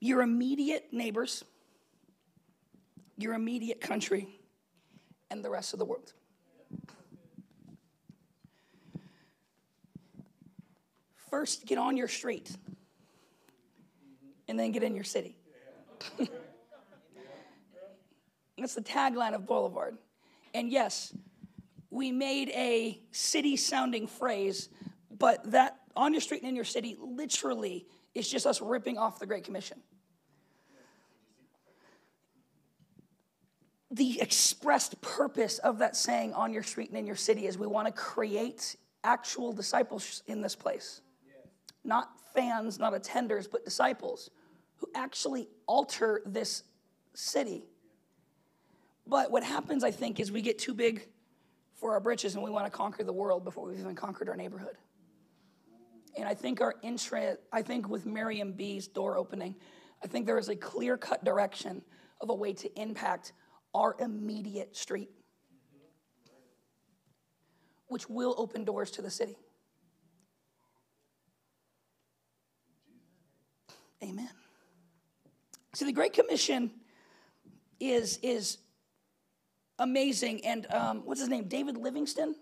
Your 0.00 0.22
immediate 0.22 0.92
neighbors, 0.92 1.44
your 3.16 3.34
immediate 3.34 3.80
country, 3.80 4.28
and 5.30 5.44
the 5.44 5.50
rest 5.50 5.72
of 5.72 5.78
the 5.78 5.84
world. 5.84 6.12
First, 11.30 11.66
get 11.66 11.78
on 11.78 11.96
your 11.96 12.08
street, 12.08 12.54
and 14.48 14.58
then 14.58 14.72
get 14.72 14.82
in 14.82 14.94
your 14.94 15.04
city. 15.04 15.36
That's 18.58 18.74
the 18.74 18.82
tagline 18.82 19.34
of 19.34 19.46
Boulevard. 19.46 19.96
And 20.54 20.70
yes, 20.70 21.14
we 21.90 22.12
made 22.12 22.50
a 22.50 23.00
city 23.10 23.56
sounding 23.56 24.06
phrase, 24.06 24.68
but 25.18 25.50
that 25.52 25.78
on 25.94 26.12
your 26.12 26.20
street 26.20 26.42
and 26.42 26.48
in 26.48 26.56
your 26.56 26.64
city 26.64 26.96
literally 26.98 27.86
is 28.14 28.28
just 28.28 28.46
us 28.46 28.60
ripping 28.60 28.98
off 28.98 29.18
the 29.18 29.26
Great 29.26 29.44
Commission. 29.44 29.78
The 33.90 34.22
expressed 34.22 35.00
purpose 35.02 35.58
of 35.58 35.78
that 35.78 35.96
saying 35.96 36.32
on 36.32 36.52
your 36.52 36.62
street 36.62 36.88
and 36.88 36.98
in 36.98 37.06
your 37.06 37.16
city 37.16 37.46
is 37.46 37.58
we 37.58 37.66
want 37.66 37.86
to 37.88 37.92
create 37.92 38.76
actual 39.04 39.52
disciples 39.52 40.22
in 40.26 40.40
this 40.40 40.54
place. 40.54 41.02
Not 41.84 42.08
fans, 42.34 42.78
not 42.78 42.94
attenders, 42.94 43.50
but 43.50 43.64
disciples 43.64 44.30
who 44.76 44.88
actually 44.94 45.48
alter 45.66 46.22
this 46.24 46.62
city 47.12 47.66
but 49.06 49.30
what 49.30 49.42
happens, 49.42 49.84
I 49.84 49.90
think, 49.90 50.20
is 50.20 50.30
we 50.30 50.42
get 50.42 50.58
too 50.58 50.74
big 50.74 51.08
for 51.74 51.92
our 51.92 52.00
britches 52.00 52.34
and 52.34 52.44
we 52.44 52.50
want 52.50 52.66
to 52.66 52.70
conquer 52.70 53.02
the 53.02 53.12
world 53.12 53.44
before 53.44 53.68
we've 53.68 53.78
even 53.78 53.94
conquered 53.94 54.28
our 54.28 54.36
neighborhood. 54.36 54.76
And 56.16 56.28
I 56.28 56.34
think 56.34 56.60
our 56.60 56.74
interest, 56.82 57.38
I 57.52 57.62
think 57.62 57.88
with 57.88 58.06
Miriam 58.06 58.52
B's 58.52 58.86
door 58.86 59.16
opening, 59.16 59.56
I 60.04 60.06
think 60.06 60.26
there 60.26 60.38
is 60.38 60.48
a 60.48 60.56
clear 60.56 60.96
cut 60.96 61.24
direction 61.24 61.82
of 62.20 62.30
a 62.30 62.34
way 62.34 62.52
to 62.52 62.80
impact 62.80 63.32
our 63.74 63.96
immediate 63.98 64.76
street, 64.76 65.10
which 67.88 68.08
will 68.08 68.34
open 68.38 68.64
doors 68.64 68.90
to 68.92 69.02
the 69.02 69.10
city. 69.10 69.36
Amen. 74.02 74.30
See, 75.74 75.86
the 75.86 75.92
Great 75.92 76.12
Commission 76.12 76.70
is, 77.80 78.18
is 78.22 78.58
amazing. 79.82 80.44
And 80.46 80.66
um, 80.72 81.02
what's 81.04 81.20
his 81.20 81.28
name? 81.28 81.44
David 81.44 81.76
Livingstone 81.76 82.34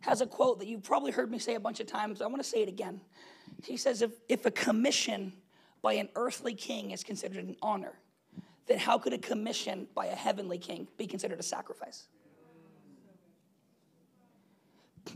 has 0.00 0.20
a 0.20 0.26
quote 0.26 0.58
that 0.60 0.68
you've 0.68 0.82
probably 0.82 1.10
heard 1.10 1.30
me 1.30 1.38
say 1.38 1.54
a 1.54 1.60
bunch 1.60 1.80
of 1.80 1.86
times. 1.86 2.20
I 2.20 2.26
want 2.26 2.42
to 2.42 2.48
say 2.48 2.62
it 2.62 2.68
again. 2.68 3.00
He 3.64 3.76
says, 3.76 4.02
if, 4.02 4.12
if 4.28 4.46
a 4.46 4.50
commission 4.50 5.32
by 5.82 5.94
an 5.94 6.08
earthly 6.14 6.54
king 6.54 6.90
is 6.90 7.02
considered 7.02 7.44
an 7.44 7.56
honor, 7.62 7.94
then 8.66 8.78
how 8.78 8.98
could 8.98 9.12
a 9.12 9.18
commission 9.18 9.86
by 9.94 10.06
a 10.06 10.14
heavenly 10.14 10.58
king 10.58 10.88
be 10.96 11.06
considered 11.06 11.38
a 11.40 11.42
sacrifice? 11.42 12.08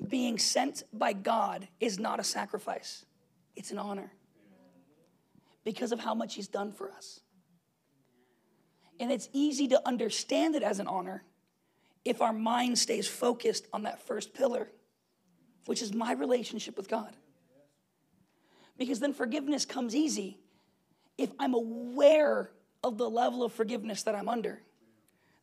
Being 0.09 0.39
sent 0.39 0.85
by 0.93 1.13
God 1.13 1.67
is 1.81 1.99
not 1.99 2.21
a 2.21 2.25
sacrifice, 2.25 3.05
it's 3.57 3.71
an 3.73 3.79
honor 3.79 4.13
because 5.65 5.93
of 5.93 6.01
how 6.01 6.15
much 6.15 6.37
He's 6.37 6.49
done 6.49 6.73
for 6.73 6.91
us. 6.93 7.21
And 8.99 9.11
it's 9.11 9.29
easy 9.33 9.69
to 9.69 9.81
understand 9.87 10.55
it 10.55 10.63
as 10.63 10.79
an 10.79 10.87
honor 10.87 11.25
if 12.05 12.23
our 12.23 12.33
mind 12.33 12.79
stays 12.79 13.07
focused 13.07 13.67
on 13.73 13.83
that 13.83 14.01
first 14.07 14.35
pillar, 14.35 14.69
which 15.67 15.83
is 15.83 15.93
my 15.93 16.13
relationship 16.13 16.77
with 16.77 16.89
God. 16.89 17.15
Because 18.79 19.01
then 19.01 19.13
forgiveness 19.13 19.65
comes 19.65 19.95
easy 19.95 20.39
if 21.19 21.31
I'm 21.39 21.55
aware 21.55 22.51
of 22.83 22.97
the 22.97 23.09
level 23.09 23.45
of 23.45 23.53
forgiveness 23.53 24.03
that 24.05 24.15
I'm 24.15 24.29
under. 24.29 24.63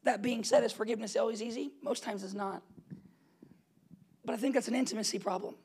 That 0.04 0.22
being 0.22 0.44
said, 0.44 0.64
is 0.64 0.72
forgiveness 0.72 1.16
always 1.16 1.42
easy? 1.42 1.72
Most 1.84 2.02
times 2.02 2.24
it's 2.24 2.34
not. 2.34 2.64
But 4.26 4.34
I 4.34 4.38
think 4.38 4.56
that's 4.56 4.68
an 4.68 4.76
intimacy 4.76 5.20
problem. 5.20 5.56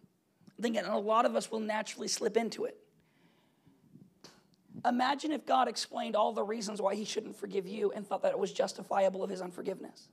I 0.58 0.62
think 0.62 0.76
a 0.84 0.96
lot 0.96 1.25
of 1.25 1.34
us 1.34 1.50
will 1.50 1.61
naturally 1.61 2.08
slip 2.08 2.37
into 2.37 2.66
it. 2.66 2.76
Imagine 4.84 5.32
if 5.32 5.46
God 5.46 5.68
explained 5.68 6.16
all 6.16 6.32
the 6.32 6.42
reasons 6.42 6.82
why 6.82 6.94
he 6.94 7.04
shouldn't 7.04 7.37
forgive 7.37 7.66
you 7.66 7.92
and 7.92 8.06
thought 8.06 8.22
that 8.22 8.32
it 8.32 8.38
was 8.38 8.52
justifiable 8.52 9.22
of 9.22 9.30
his 9.30 9.40
unforgiveness. 9.40 10.08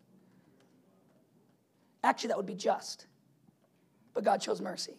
Actually, 2.04 2.30
that 2.30 2.38
would 2.38 2.46
be 2.46 2.56
just. 2.56 3.08
But 4.14 4.24
God 4.24 4.42
chose 4.42 4.62
mercy. 4.62 4.96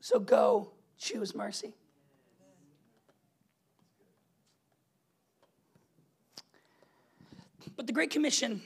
So 0.00 0.18
go 0.18 0.70
choose 0.98 1.34
mercy. 1.34 1.74
But 7.76 7.86
the 7.86 7.92
Great 7.92 8.10
Commission, 8.10 8.62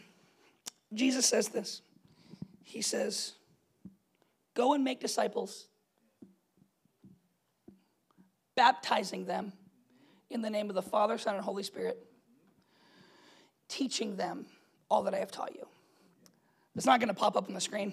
Jesus 0.94 1.26
says 1.26 1.48
this. 1.48 1.82
He 2.62 2.82
says, 2.82 3.32
Go 4.54 4.74
and 4.74 4.84
make 4.84 5.00
disciples, 5.00 5.66
baptizing 8.54 9.24
them 9.24 9.52
in 10.28 10.42
the 10.42 10.50
name 10.50 10.68
of 10.68 10.74
the 10.74 10.82
Father, 10.82 11.18
Son, 11.18 11.34
and 11.34 11.44
Holy 11.44 11.62
Spirit, 11.62 11.98
teaching 13.68 14.16
them 14.16 14.46
all 14.88 15.02
that 15.04 15.14
I 15.14 15.18
have 15.18 15.32
taught 15.32 15.54
you. 15.54 15.66
It's 16.76 16.86
not 16.86 17.00
going 17.00 17.08
to 17.08 17.14
pop 17.14 17.36
up 17.36 17.48
on 17.48 17.54
the 17.54 17.60
screen 17.60 17.92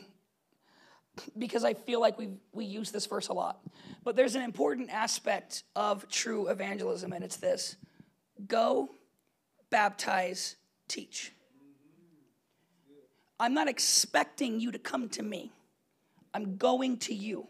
because 1.38 1.64
I 1.64 1.74
feel 1.74 2.00
like 2.00 2.18
we 2.18 2.30
we 2.52 2.66
use 2.66 2.92
this 2.92 3.06
verse 3.06 3.28
a 3.30 3.34
lot. 3.34 3.60
But 4.04 4.16
there's 4.16 4.36
an 4.36 4.44
important 4.44 4.90
aspect 4.92 5.64
of 5.76 6.08
true 6.10 6.48
evangelism, 6.48 7.12
and 7.14 7.24
it's 7.24 7.38
this 7.38 7.76
go, 8.48 8.90
baptize, 9.70 10.56
teach. 10.88 11.34
I'm 13.40 13.54
not 13.54 13.68
expecting 13.68 14.60
you 14.60 14.72
to 14.72 14.80
come 14.80 15.10
to 15.10 15.24
me, 15.24 15.52
I'm 16.34 16.58
going 16.58 16.98
to 17.00 17.14
you. 17.14 17.48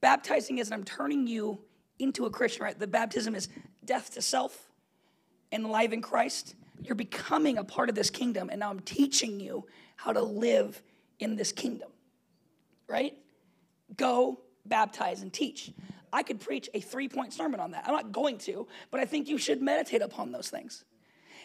Baptizing 0.00 0.58
is 0.58 0.70
I'm 0.70 0.84
turning 0.84 1.26
you 1.26 1.58
into 1.98 2.26
a 2.26 2.30
Christian, 2.30 2.62
right? 2.62 2.78
The 2.78 2.86
baptism 2.86 3.34
is 3.34 3.48
death 3.84 4.14
to 4.14 4.22
self 4.22 4.68
and 5.50 5.70
life 5.70 5.92
in 5.92 6.02
Christ. 6.02 6.54
You're 6.82 6.94
becoming 6.94 7.58
a 7.58 7.64
part 7.64 7.88
of 7.88 7.94
this 7.94 8.10
kingdom, 8.10 8.48
and 8.50 8.60
now 8.60 8.70
I'm 8.70 8.80
teaching 8.80 9.40
you 9.40 9.66
how 9.96 10.12
to 10.12 10.22
live 10.22 10.82
in 11.18 11.36
this 11.36 11.52
kingdom, 11.52 11.90
right? 12.88 13.14
Go, 13.96 14.40
baptize, 14.64 15.22
and 15.22 15.32
teach. 15.32 15.72
I 16.12 16.22
could 16.22 16.40
preach 16.40 16.68
a 16.74 16.80
three 16.80 17.08
point 17.08 17.32
sermon 17.32 17.60
on 17.60 17.72
that. 17.72 17.84
I'm 17.86 17.94
not 17.94 18.12
going 18.12 18.38
to, 18.38 18.66
but 18.90 19.00
I 19.00 19.04
think 19.04 19.28
you 19.28 19.38
should 19.38 19.60
meditate 19.60 20.02
upon 20.02 20.32
those 20.32 20.48
things 20.48 20.84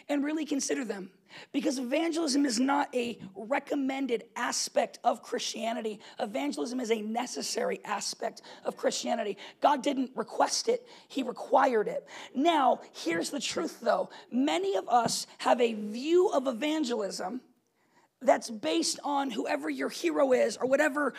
and 0.08 0.24
really 0.24 0.44
consider 0.44 0.84
them. 0.84 1.10
Because 1.52 1.78
evangelism 1.78 2.46
is 2.46 2.60
not 2.60 2.94
a 2.94 3.18
recommended 3.34 4.24
aspect 4.36 4.98
of 5.02 5.22
Christianity. 5.22 5.98
Evangelism 6.20 6.78
is 6.78 6.90
a 6.90 7.00
necessary 7.00 7.80
aspect 7.84 8.42
of 8.64 8.76
Christianity. 8.76 9.36
God 9.60 9.82
didn't 9.82 10.12
request 10.14 10.68
it, 10.68 10.86
He 11.08 11.22
required 11.22 11.88
it. 11.88 12.06
Now, 12.34 12.80
here's 12.92 13.30
the 13.30 13.40
truth 13.40 13.80
though 13.80 14.10
many 14.30 14.76
of 14.76 14.88
us 14.88 15.26
have 15.38 15.60
a 15.60 15.74
view 15.74 16.28
of 16.28 16.46
evangelism 16.46 17.40
that's 18.24 18.48
based 18.50 18.98
on 19.04 19.30
whoever 19.30 19.68
your 19.68 19.88
hero 19.90 20.32
is 20.32 20.56
or 20.56 20.66
whatever 20.66 21.14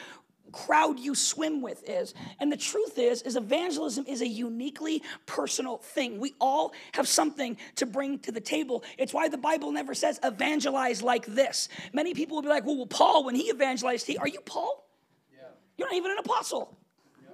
crowd 0.51 0.99
you 0.99 1.15
swim 1.15 1.61
with 1.61 1.87
is. 1.89 2.13
And 2.39 2.51
the 2.51 2.57
truth 2.57 2.97
is 2.97 3.21
is 3.23 3.35
evangelism 3.35 4.05
is 4.07 4.21
a 4.21 4.27
uniquely 4.27 5.03
personal 5.25 5.77
thing. 5.77 6.19
We 6.19 6.33
all 6.39 6.73
have 6.93 7.07
something 7.07 7.57
to 7.75 7.85
bring 7.85 8.19
to 8.19 8.31
the 8.31 8.41
table. 8.41 8.83
It's 8.97 9.13
why 9.13 9.27
the 9.27 9.37
bible 9.37 9.71
never 9.71 9.93
says 9.93 10.19
evangelize 10.23 11.01
like 11.01 11.25
this. 11.25 11.69
Many 11.93 12.13
people 12.13 12.37
will 12.37 12.43
be 12.43 12.49
like 12.49 12.65
well, 12.65 12.77
well 12.77 12.85
paul 12.85 13.25
when 13.25 13.35
he 13.35 13.49
evangelized 13.49 14.07
he 14.07 14.17
are 14.17 14.27
you 14.27 14.41
paul? 14.41 14.87
Yeah. 15.33 15.47
you're 15.77 15.87
not 15.87 15.95
even 15.95 16.11
an 16.11 16.17
apostle. 16.19 16.77
Yeah. 17.21 17.29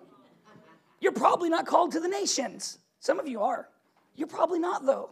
you're 0.99 1.11
probably 1.11 1.49
not 1.49 1.65
called 1.65 1.91
to 1.93 1.99
the 1.99 2.09
nations. 2.09 2.79
Some 2.99 3.19
of 3.19 3.27
you 3.27 3.41
are. 3.41 3.67
You're 4.15 4.27
probably 4.27 4.59
not 4.59 4.85
though. 4.85 5.11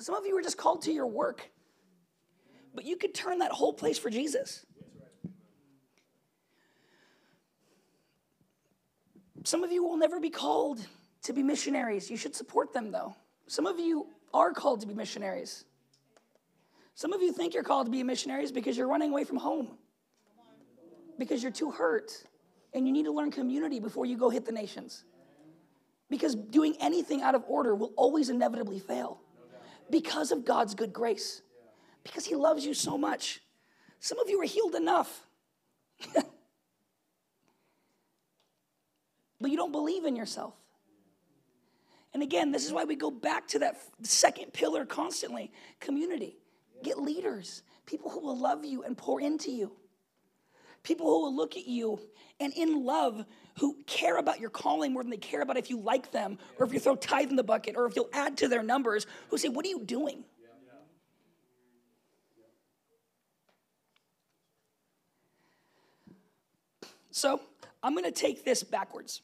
Some 0.00 0.14
of 0.14 0.24
you 0.24 0.36
are 0.36 0.42
just 0.42 0.56
called 0.56 0.82
to 0.82 0.92
your 0.92 1.06
work, 1.06 1.50
but 2.78 2.86
you 2.86 2.96
could 2.96 3.12
turn 3.12 3.40
that 3.40 3.50
whole 3.50 3.72
place 3.72 3.98
for 3.98 4.08
Jesus. 4.08 4.64
Some 9.42 9.64
of 9.64 9.72
you 9.72 9.82
will 9.82 9.96
never 9.96 10.20
be 10.20 10.30
called 10.30 10.78
to 11.24 11.32
be 11.32 11.42
missionaries. 11.42 12.08
You 12.08 12.16
should 12.16 12.36
support 12.36 12.72
them, 12.72 12.92
though. 12.92 13.16
Some 13.48 13.66
of 13.66 13.80
you 13.80 14.06
are 14.32 14.52
called 14.52 14.82
to 14.82 14.86
be 14.86 14.94
missionaries. 14.94 15.64
Some 16.94 17.12
of 17.12 17.20
you 17.20 17.32
think 17.32 17.52
you're 17.52 17.64
called 17.64 17.86
to 17.86 17.90
be 17.90 18.04
missionaries 18.04 18.52
because 18.52 18.76
you're 18.76 18.86
running 18.86 19.10
away 19.10 19.24
from 19.24 19.38
home, 19.38 19.76
because 21.18 21.42
you're 21.42 21.50
too 21.50 21.72
hurt, 21.72 22.12
and 22.74 22.86
you 22.86 22.92
need 22.92 23.06
to 23.06 23.12
learn 23.12 23.32
community 23.32 23.80
before 23.80 24.06
you 24.06 24.16
go 24.16 24.30
hit 24.30 24.46
the 24.46 24.52
nations. 24.52 25.02
Because 26.08 26.36
doing 26.36 26.76
anything 26.78 27.22
out 27.22 27.34
of 27.34 27.42
order 27.48 27.74
will 27.74 27.92
always 27.96 28.30
inevitably 28.30 28.78
fail. 28.78 29.20
because 29.90 30.30
of 30.30 30.44
God's 30.44 30.76
good 30.76 30.92
grace, 30.92 31.42
because 32.04 32.24
He 32.24 32.34
loves 32.34 32.64
you 32.64 32.74
so 32.74 32.98
much. 32.98 33.40
Some 34.00 34.18
of 34.18 34.28
you 34.28 34.40
are 34.40 34.44
healed 34.44 34.74
enough. 34.74 35.26
but 39.40 39.50
you 39.50 39.56
don't 39.56 39.72
believe 39.72 40.04
in 40.04 40.16
yourself. 40.16 40.54
And 42.14 42.22
again, 42.22 42.52
this 42.52 42.64
is 42.64 42.72
why 42.72 42.84
we 42.84 42.96
go 42.96 43.10
back 43.10 43.48
to 43.48 43.58
that 43.60 43.80
second 44.02 44.52
pillar 44.52 44.86
constantly 44.86 45.52
community. 45.80 46.38
Get 46.82 46.98
leaders, 46.98 47.62
people 47.86 48.10
who 48.10 48.20
will 48.20 48.38
love 48.38 48.64
you 48.64 48.82
and 48.82 48.96
pour 48.96 49.20
into 49.20 49.50
you, 49.50 49.72
people 50.82 51.06
who 51.06 51.22
will 51.22 51.36
look 51.36 51.56
at 51.56 51.66
you 51.66 52.00
and 52.40 52.52
in 52.54 52.84
love 52.84 53.24
who 53.58 53.76
care 53.86 54.18
about 54.18 54.40
your 54.40 54.50
calling 54.50 54.92
more 54.92 55.02
than 55.02 55.10
they 55.10 55.16
care 55.16 55.42
about 55.42 55.56
if 55.56 55.70
you 55.70 55.80
like 55.80 56.12
them 56.12 56.38
or 56.58 56.66
if 56.66 56.72
you 56.72 56.78
throw 56.78 56.94
tithe 56.94 57.30
in 57.30 57.36
the 57.36 57.42
bucket 57.42 57.76
or 57.76 57.86
if 57.86 57.96
you'll 57.96 58.10
add 58.12 58.36
to 58.38 58.48
their 58.48 58.62
numbers, 58.62 59.06
who 59.28 59.38
say, 59.38 59.48
What 59.48 59.64
are 59.66 59.68
you 59.68 59.80
doing? 59.84 60.24
So 67.18 67.40
I'm 67.82 67.94
going 67.94 68.04
to 68.04 68.12
take 68.12 68.44
this 68.44 68.62
backwards 68.62 69.22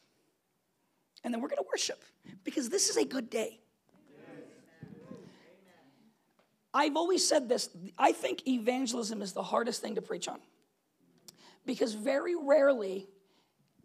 and 1.22 1.32
then 1.32 1.40
we're 1.40 1.48
going 1.48 1.62
to 1.62 1.68
worship 1.72 2.02
because 2.42 2.68
this 2.68 2.90
is 2.90 2.96
a 2.96 3.04
good 3.04 3.30
day. 3.30 3.60
I've 6.76 6.96
always 6.96 7.26
said 7.26 7.48
this 7.48 7.70
I 7.96 8.10
think 8.10 8.48
evangelism 8.48 9.22
is 9.22 9.32
the 9.32 9.44
hardest 9.44 9.80
thing 9.80 9.94
to 9.94 10.02
preach 10.02 10.26
on 10.26 10.40
because 11.64 11.94
very 11.94 12.34
rarely 12.34 13.06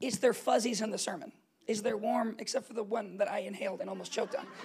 is 0.02 0.18
there 0.18 0.34
fuzzies 0.34 0.82
in 0.82 0.90
the 0.90 0.98
sermon. 0.98 1.32
Is 1.68 1.84
there 1.84 1.96
warm, 1.96 2.36
except 2.40 2.66
for 2.66 2.74
the 2.74 2.82
one 2.82 3.18
that 3.18 3.30
I 3.30 3.40
inhaled 3.40 3.80
and 3.80 3.90
almost 3.90 4.12
choked 4.12 4.36
on? 4.36 4.46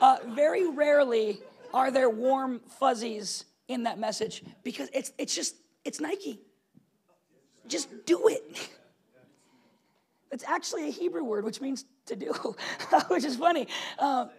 Uh, 0.00 0.16
very 0.30 0.68
rarely 0.68 1.38
are 1.72 1.92
there 1.92 2.10
warm 2.10 2.60
fuzzies 2.80 3.44
in 3.68 3.84
that 3.84 3.96
message 3.96 4.42
because 4.64 4.88
it's, 4.92 5.12
it's 5.18 5.34
just, 5.34 5.54
it's 5.84 6.00
Nike. 6.00 6.40
Just 7.66 7.88
do 8.06 8.28
it. 8.28 8.70
It's 10.30 10.44
actually 10.44 10.88
a 10.88 10.90
Hebrew 10.90 11.22
word, 11.22 11.44
which 11.44 11.60
means 11.60 11.84
to 12.06 12.16
do, 12.16 12.32
which 13.08 13.24
is 13.24 13.36
funny. 13.36 13.68
Um, 13.98 14.30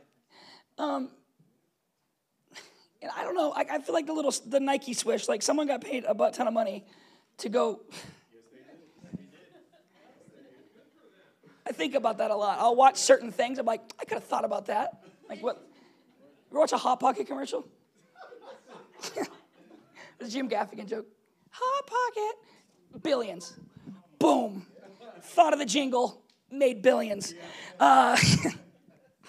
um, 0.77 1.09
and 3.01 3.11
I 3.15 3.23
don't 3.23 3.35
know. 3.35 3.51
I, 3.51 3.65
I, 3.71 3.79
feel 3.79 3.93
like 3.93 4.05
the 4.05 4.13
little 4.13 4.33
the 4.47 4.59
Nike 4.59 4.93
swish. 4.93 5.27
Like 5.27 5.41
someone 5.41 5.67
got 5.67 5.81
paid 5.81 6.03
a 6.05 6.13
butt 6.13 6.33
ton 6.33 6.47
of 6.47 6.53
money 6.53 6.85
to 7.37 7.49
go. 7.49 7.81
I 11.67 11.71
think 11.71 11.95
about 11.95 12.19
that 12.19 12.29
a 12.29 12.35
lot. 12.35 12.59
I'll 12.59 12.75
watch 12.75 12.97
certain 12.97 13.31
things. 13.31 13.57
I'm 13.57 13.65
like, 13.65 13.81
I 13.99 14.05
could 14.05 14.15
have 14.15 14.23
thought 14.23 14.45
about 14.45 14.67
that. 14.67 15.03
Like 15.29 15.41
what? 15.41 15.65
You 16.51 16.59
watch 16.59 16.73
a 16.73 16.77
Hot 16.77 16.99
Pocket 16.99 17.27
commercial? 17.27 17.65
it's 19.15 20.29
a 20.29 20.29
Jim 20.29 20.49
Gaffigan 20.49 20.87
joke. 20.87 21.07
Hot 21.51 21.87
Pocket, 21.87 22.35
billions. 23.01 23.57
Boom 24.19 24.65
thought 25.25 25.53
of 25.53 25.59
the 25.59 25.65
jingle, 25.65 26.21
made 26.51 26.81
billions. 26.81 27.33
Uh, 27.79 28.17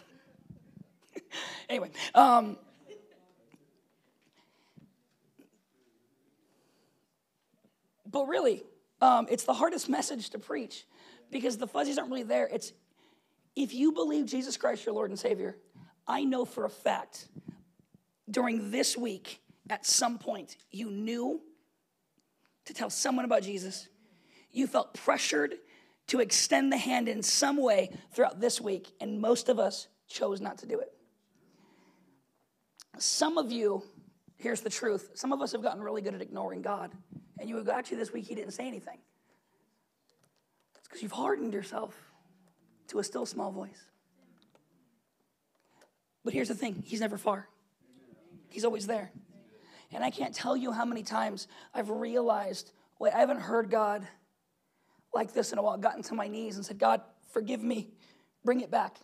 anyway, 1.68 1.90
um, 2.14 2.56
but 8.10 8.26
really, 8.26 8.62
um, 9.00 9.26
it's 9.30 9.44
the 9.44 9.54
hardest 9.54 9.88
message 9.88 10.30
to 10.30 10.38
preach 10.38 10.86
because 11.30 11.56
the 11.56 11.66
fuzzies 11.66 11.98
aren't 11.98 12.10
really 12.10 12.22
there. 12.22 12.48
It's 12.52 12.72
if 13.56 13.74
you 13.74 13.92
believe 13.92 14.26
Jesus 14.26 14.56
Christ, 14.56 14.84
your 14.84 14.94
Lord 14.94 15.10
and 15.10 15.18
Savior, 15.18 15.56
I 16.06 16.24
know 16.24 16.44
for 16.44 16.66
a 16.66 16.70
fact 16.70 17.28
during 18.30 18.70
this 18.70 18.96
week, 18.96 19.40
at 19.68 19.84
some 19.86 20.18
point, 20.18 20.56
you 20.70 20.90
knew 20.90 21.40
to 22.66 22.74
tell 22.74 22.90
someone 22.90 23.24
about 23.24 23.42
Jesus. 23.42 23.88
You 24.52 24.66
felt 24.66 24.94
pressured 24.94 25.54
to 26.08 26.20
extend 26.20 26.72
the 26.72 26.76
hand 26.76 27.08
in 27.08 27.22
some 27.22 27.56
way 27.56 27.90
throughout 28.12 28.40
this 28.40 28.60
week, 28.60 28.92
and 29.00 29.20
most 29.20 29.48
of 29.48 29.58
us 29.58 29.88
chose 30.08 30.40
not 30.40 30.58
to 30.58 30.66
do 30.66 30.78
it. 30.78 30.92
Some 32.98 33.38
of 33.38 33.50
you, 33.50 33.82
here's 34.36 34.60
the 34.60 34.70
truth 34.70 35.10
some 35.14 35.32
of 35.32 35.40
us 35.40 35.52
have 35.52 35.62
gotten 35.62 35.82
really 35.82 36.02
good 36.02 36.14
at 36.14 36.22
ignoring 36.22 36.62
God, 36.62 36.92
and 37.38 37.48
you 37.48 37.56
would 37.56 37.66
go, 37.66 37.72
actually, 37.72 37.98
this 37.98 38.12
week 38.12 38.26
he 38.26 38.34
didn't 38.34 38.52
say 38.52 38.66
anything. 38.66 38.98
It's 40.78 40.88
because 40.88 41.02
you've 41.02 41.12
hardened 41.12 41.52
yourself 41.52 41.94
to 42.88 42.98
a 42.98 43.04
still 43.04 43.26
small 43.26 43.50
voice. 43.50 43.82
But 46.24 46.32
here's 46.32 46.48
the 46.48 46.54
thing 46.54 46.82
He's 46.86 47.00
never 47.00 47.18
far, 47.18 47.48
He's 48.48 48.64
always 48.64 48.86
there. 48.86 49.10
And 49.92 50.04
I 50.04 50.10
can't 50.10 50.34
tell 50.34 50.56
you 50.56 50.72
how 50.72 50.84
many 50.84 51.02
times 51.02 51.48
I've 51.74 51.90
realized, 51.90 52.72
wait, 52.98 53.12
I 53.14 53.20
haven't 53.20 53.40
heard 53.40 53.70
God 53.70 54.06
like 55.14 55.32
this 55.32 55.52
in 55.52 55.58
a 55.58 55.62
while, 55.62 55.76
gotten 55.78 56.02
to 56.04 56.14
my 56.14 56.28
knees 56.28 56.56
and 56.56 56.64
said, 56.64 56.78
God, 56.78 57.00
forgive 57.32 57.62
me, 57.62 57.88
bring 58.44 58.60
it 58.60 58.70
back. 58.70 58.96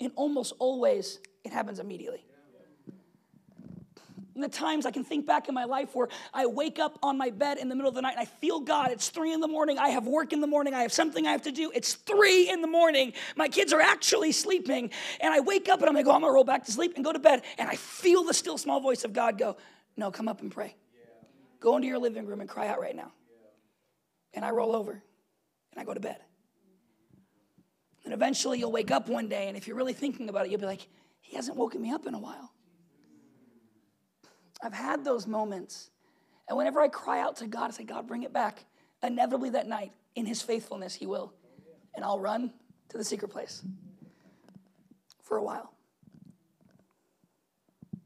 And 0.00 0.12
almost 0.14 0.52
always, 0.58 1.18
it 1.44 1.52
happens 1.52 1.78
immediately. 1.78 2.24
And 4.34 4.42
the 4.42 4.48
times 4.48 4.86
I 4.86 4.90
can 4.90 5.04
think 5.04 5.26
back 5.26 5.48
in 5.48 5.54
my 5.54 5.64
life 5.64 5.94
where 5.94 6.08
I 6.32 6.46
wake 6.46 6.78
up 6.78 6.98
on 7.02 7.18
my 7.18 7.30
bed 7.30 7.58
in 7.58 7.68
the 7.68 7.74
middle 7.74 7.90
of 7.90 7.94
the 7.94 8.00
night 8.00 8.12
and 8.12 8.20
I 8.20 8.24
feel 8.24 8.60
God. 8.60 8.90
It's 8.90 9.10
three 9.10 9.32
in 9.32 9.40
the 9.40 9.48
morning. 9.48 9.78
I 9.78 9.90
have 9.90 10.06
work 10.06 10.32
in 10.32 10.40
the 10.40 10.46
morning. 10.46 10.72
I 10.72 10.82
have 10.82 10.92
something 10.92 11.26
I 11.26 11.32
have 11.32 11.42
to 11.42 11.52
do. 11.52 11.70
It's 11.74 11.94
three 11.94 12.50
in 12.50 12.62
the 12.62 12.66
morning. 12.66 13.12
My 13.36 13.48
kids 13.48 13.74
are 13.74 13.80
actually 13.80 14.32
sleeping. 14.32 14.90
And 15.20 15.34
I 15.34 15.40
wake 15.40 15.68
up 15.68 15.80
and 15.80 15.88
I'm 15.88 15.94
like, 15.94 16.06
oh, 16.06 16.12
I'm 16.12 16.22
going 16.22 16.30
to 16.30 16.34
roll 16.34 16.44
back 16.44 16.64
to 16.64 16.72
sleep 16.72 16.94
and 16.96 17.04
go 17.04 17.12
to 17.12 17.18
bed. 17.18 17.42
And 17.58 17.68
I 17.68 17.76
feel 17.76 18.24
the 18.24 18.32
still 18.32 18.56
small 18.56 18.80
voice 18.80 19.04
of 19.04 19.12
God 19.12 19.36
go, 19.36 19.56
no, 19.96 20.10
come 20.10 20.28
up 20.28 20.40
and 20.40 20.50
pray. 20.50 20.76
Go 21.60 21.76
into 21.76 21.88
your 21.88 21.98
living 21.98 22.26
room 22.26 22.40
and 22.40 22.48
cry 22.48 22.68
out 22.68 22.80
right 22.80 22.96
now. 22.96 23.12
And 24.34 24.44
I 24.44 24.50
roll 24.50 24.74
over 24.74 24.92
and 24.92 25.80
I 25.80 25.84
go 25.84 25.94
to 25.94 26.00
bed. 26.00 26.18
And 28.04 28.12
eventually 28.12 28.58
you'll 28.58 28.72
wake 28.72 28.90
up 28.90 29.08
one 29.08 29.28
day, 29.28 29.46
and 29.48 29.56
if 29.56 29.68
you're 29.68 29.76
really 29.76 29.92
thinking 29.92 30.28
about 30.28 30.46
it, 30.46 30.50
you'll 30.50 30.60
be 30.60 30.66
like, 30.66 30.88
he 31.20 31.36
hasn't 31.36 31.56
woken 31.56 31.80
me 31.80 31.92
up 31.92 32.06
in 32.06 32.14
a 32.14 32.18
while. 32.18 32.52
I've 34.62 34.74
had 34.74 35.04
those 35.04 35.26
moments. 35.26 35.90
And 36.48 36.58
whenever 36.58 36.80
I 36.80 36.88
cry 36.88 37.20
out 37.20 37.36
to 37.36 37.46
God, 37.46 37.68
I 37.68 37.70
say, 37.70 37.84
God, 37.84 38.06
bring 38.06 38.24
it 38.24 38.32
back. 38.32 38.64
Inevitably 39.02 39.50
that 39.50 39.68
night, 39.68 39.92
in 40.14 40.26
his 40.26 40.42
faithfulness, 40.42 40.94
he 40.94 41.06
will. 41.06 41.32
And 41.94 42.04
I'll 42.04 42.20
run 42.20 42.52
to 42.88 42.98
the 42.98 43.04
secret 43.04 43.30
place 43.30 43.62
for 45.22 45.36
a 45.36 45.42
while 45.42 45.72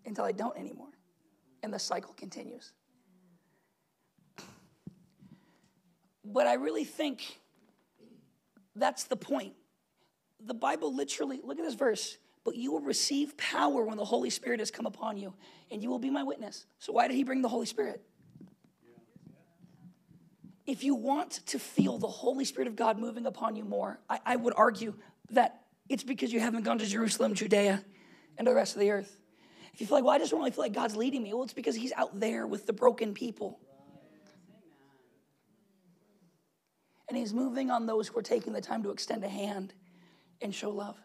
until 0.05 0.25
I 0.25 0.33
don't 0.33 0.57
anymore. 0.57 0.95
And 1.66 1.74
the 1.74 1.81
cycle 1.81 2.14
continues. 2.14 2.70
But 6.24 6.46
I 6.46 6.55
really 6.55 6.85
think 6.85 7.40
that's 8.76 9.02
the 9.02 9.16
point. 9.16 9.55
The 10.44 10.55
Bible 10.55 10.94
literally, 10.94 11.40
look 11.42 11.59
at 11.59 11.64
this 11.64 11.74
verse, 11.74 12.18
but 12.44 12.55
you 12.55 12.70
will 12.70 12.83
receive 12.83 13.37
power 13.37 13.83
when 13.83 13.96
the 13.96 14.05
Holy 14.05 14.31
Spirit 14.31 14.61
has 14.61 14.70
come 14.70 14.87
upon 14.87 15.16
you, 15.16 15.35
and 15.72 15.83
you 15.83 15.90
will 15.90 15.98
be 15.98 16.09
my 16.09 16.22
witness. 16.22 16.66
So, 16.79 16.92
why 16.92 17.09
did 17.09 17.16
he 17.16 17.24
bring 17.24 17.42
the 17.42 17.48
Holy 17.48 17.66
Spirit? 17.66 18.00
If 20.68 20.85
you 20.85 20.94
want 20.94 21.33
to 21.46 21.59
feel 21.59 21.98
the 21.98 22.07
Holy 22.07 22.44
Spirit 22.44 22.68
of 22.68 22.76
God 22.76 22.96
moving 22.96 23.26
upon 23.26 23.57
you 23.57 23.64
more, 23.64 23.98
I, 24.09 24.20
I 24.24 24.37
would 24.37 24.55
argue 24.57 24.94
that 25.33 25.62
it's 25.88 26.05
because 26.05 26.33
you 26.33 26.38
haven't 26.38 26.62
gone 26.62 26.79
to 26.79 26.87
Jerusalem, 26.87 27.35
Judea, 27.35 27.85
and 28.38 28.46
the 28.46 28.55
rest 28.55 28.76
of 28.76 28.81
the 28.81 28.92
earth. 28.92 29.18
If 29.76 29.82
you 29.82 29.86
feel 29.86 29.98
like, 29.98 30.04
well, 30.04 30.14
I 30.14 30.18
just 30.18 30.30
don't 30.30 30.40
really 30.40 30.52
feel 30.52 30.64
like 30.64 30.72
God's 30.72 30.96
leading 30.96 31.22
me, 31.22 31.34
well, 31.34 31.42
it's 31.42 31.52
because 31.52 31.74
He's 31.76 31.92
out 31.92 32.18
there 32.18 32.46
with 32.46 32.64
the 32.64 32.72
broken 32.72 33.12
people. 33.12 33.60
And 37.10 37.16
he's 37.16 37.34
moving 37.34 37.70
on 37.70 37.84
those 37.84 38.08
who 38.08 38.18
are 38.18 38.22
taking 38.22 38.54
the 38.54 38.62
time 38.62 38.82
to 38.84 38.90
extend 38.90 39.22
a 39.22 39.28
hand 39.28 39.74
and 40.40 40.54
show 40.54 40.70
love. 40.70 40.96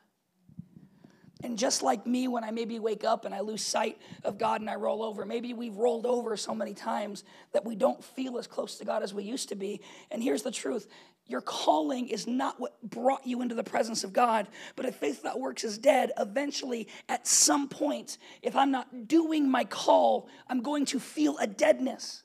And 1.44 1.58
just 1.58 1.82
like 1.82 2.06
me, 2.06 2.28
when 2.28 2.44
I 2.44 2.52
maybe 2.52 2.80
wake 2.80 3.04
up 3.04 3.26
and 3.26 3.34
I 3.34 3.40
lose 3.40 3.64
sight 3.64 3.98
of 4.24 4.38
God 4.38 4.62
and 4.62 4.70
I 4.70 4.76
roll 4.76 5.04
over, 5.04 5.26
maybe 5.26 5.54
we've 5.54 5.76
rolled 5.76 6.06
over 6.06 6.38
so 6.38 6.54
many 6.54 6.74
times 6.74 7.24
that 7.52 7.66
we 7.66 7.76
don't 7.76 8.04
feel 8.04 8.38
as 8.38 8.48
close 8.48 8.78
to 8.78 8.86
God 8.86 9.02
as 9.04 9.14
we 9.14 9.24
used 9.24 9.50
to 9.50 9.56
be. 9.56 9.82
And 10.12 10.22
here's 10.22 10.44
the 10.44 10.52
truth 10.52 10.88
your 11.28 11.42
calling 11.42 12.10
is 12.10 12.28
not 12.28 12.60
what 12.60 12.82
brought 12.84 13.26
you 13.26 13.42
into 13.42 13.56
the 13.56 13.64
presence 13.64 14.04
of 14.04 14.12
God, 14.12 14.48
but 14.76 14.86
if 14.86 14.96
faith 14.96 15.24
that 15.24 15.40
works 15.40 15.64
is 15.64 15.78
dead, 15.78 16.12
eventually, 16.20 16.90
at 17.08 17.26
some 17.26 17.70
point, 17.70 18.18
if 18.42 18.56
I'm 18.56 18.72
not 18.72 19.08
doing 19.08 19.50
my 19.50 19.64
call, 19.64 20.28
I'm 20.48 20.62
going 20.62 20.86
to 20.88 21.00
feel 21.00 21.38
a 21.38 21.48
deadness, 21.48 22.24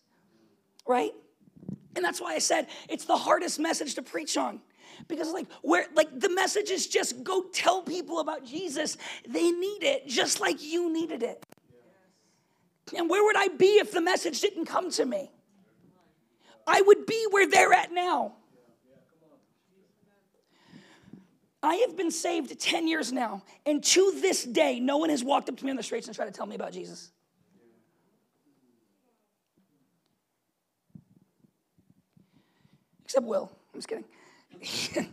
right? 0.89 1.13
And 1.95 2.05
that's 2.05 2.21
why 2.21 2.35
I 2.35 2.41
said 2.41 2.67
it's 2.89 3.05
the 3.05 3.17
hardest 3.17 3.61
message 3.61 3.95
to 3.95 4.03
preach 4.03 4.37
on. 4.37 4.61
Because 5.09 5.33
like 5.33 5.47
where 5.63 5.87
like 5.95 6.19
the 6.19 6.29
message 6.29 6.71
is 6.71 6.87
just 6.87 7.23
go 7.23 7.45
tell 7.53 7.83
people 7.83 8.21
about 8.21 8.45
Jesus. 8.45 8.97
They 9.29 9.51
need 9.51 9.83
it 9.83 10.07
just 10.07 10.41
like 10.41 10.63
you 10.63 10.93
needed 10.93 11.23
it. 11.23 11.43
And 12.97 13.11
where 13.11 13.25
would 13.25 13.37
I 13.37 13.49
be 13.49 13.79
if 13.79 13.93
the 13.93 14.01
message 14.01 14.41
didn't 14.41 14.67
come 14.67 14.91
to 14.93 15.05
me? 15.05 15.31
I 16.67 16.81
would 16.81 17.07
be 17.07 17.27
where 17.31 17.49
they're 17.49 17.73
at 17.73 17.93
now. 17.93 18.35
I 21.63 21.77
have 21.77 21.97
been 21.97 22.13
saved 22.13 22.59
10 22.59 22.87
years 22.87 23.13
now, 23.13 23.43
and 23.65 23.83
to 23.83 24.13
this 24.21 24.45
day, 24.45 24.79
no 24.79 24.99
one 24.99 25.11
has 25.11 25.25
walked 25.25 25.49
up 25.49 25.57
to 25.57 25.65
me 25.65 25.71
on 25.71 25.77
the 25.77 25.83
streets 25.83 26.07
and 26.07 26.15
tried 26.15 26.27
to 26.27 26.31
tell 26.31 26.47
me 26.47 26.55
about 26.55 26.73
Jesus. 26.73 27.11
Except 33.05 33.27
Will. 33.27 33.51
I'm 33.73 33.79
just 33.79 33.89
kidding. 33.89 34.05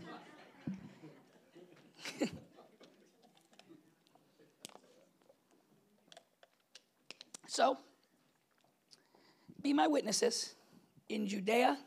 so, 7.47 7.77
be 9.61 9.73
my 9.73 9.87
witnesses 9.87 10.55
in 11.09 11.27
Judea. 11.27 11.77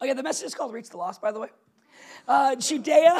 Oh, 0.00 0.04
yeah, 0.04 0.14
the 0.14 0.22
message 0.22 0.46
is 0.46 0.54
called 0.54 0.72
Reach 0.72 0.90
the 0.90 0.96
Lost, 0.96 1.20
by 1.20 1.32
the 1.32 1.40
way. 1.40 1.48
Uh, 2.28 2.54
Judea, 2.56 3.18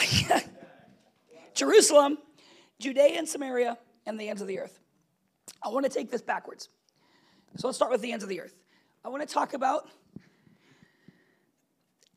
Jerusalem, 1.55 2.19
Judea 2.79 3.19
and 3.19 3.29
Samaria, 3.29 3.79
and 4.05 4.19
the 4.21 4.29
ends 4.29 4.43
of 4.43 4.49
the 4.49 4.59
earth. 4.59 4.81
I 5.63 5.69
want 5.69 5.85
to 5.85 5.91
take 5.91 6.11
this 6.11 6.23
backwards. 6.23 6.69
So 7.57 7.69
let's 7.69 7.77
start 7.77 7.91
with 7.91 8.03
the 8.03 8.13
ends 8.13 8.23
of 8.23 8.29
the 8.29 8.41
earth. 8.41 8.55
I 9.05 9.09
want 9.09 9.27
to 9.27 9.33
talk 9.33 9.55
about 9.55 9.89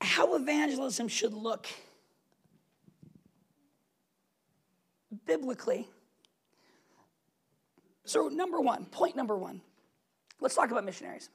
how 0.01 0.35
evangelism 0.35 1.07
should 1.07 1.33
look 1.33 1.67
biblically. 5.25 5.87
So, 8.05 8.27
number 8.27 8.59
one, 8.59 8.85
point 8.85 9.15
number 9.15 9.37
one, 9.37 9.61
let's 10.39 10.55
talk 10.55 10.71
about 10.71 10.85
missionaries. 10.85 11.29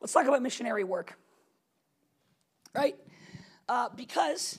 Let's 0.00 0.12
talk 0.12 0.26
about 0.26 0.42
missionary 0.42 0.84
work, 0.84 1.16
right? 2.74 2.96
Uh, 3.68 3.88
because 3.94 4.58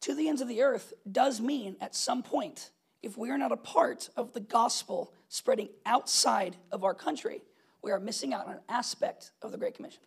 to 0.00 0.14
the 0.14 0.28
ends 0.28 0.40
of 0.40 0.48
the 0.48 0.62
earth 0.62 0.92
does 1.10 1.40
mean 1.40 1.76
at 1.80 1.94
some 1.94 2.22
point, 2.22 2.70
if 3.02 3.18
we 3.18 3.30
are 3.30 3.38
not 3.38 3.52
a 3.52 3.56
part 3.56 4.08
of 4.16 4.32
the 4.32 4.40
gospel 4.40 5.12
spreading 5.28 5.68
outside 5.84 6.56
of 6.72 6.84
our 6.84 6.94
country, 6.94 7.42
we 7.82 7.90
are 7.90 8.00
missing 8.00 8.32
out 8.32 8.46
on 8.46 8.54
an 8.54 8.60
aspect 8.68 9.32
of 9.42 9.52
the 9.52 9.58
Great 9.58 9.74
Commission. 9.74 10.00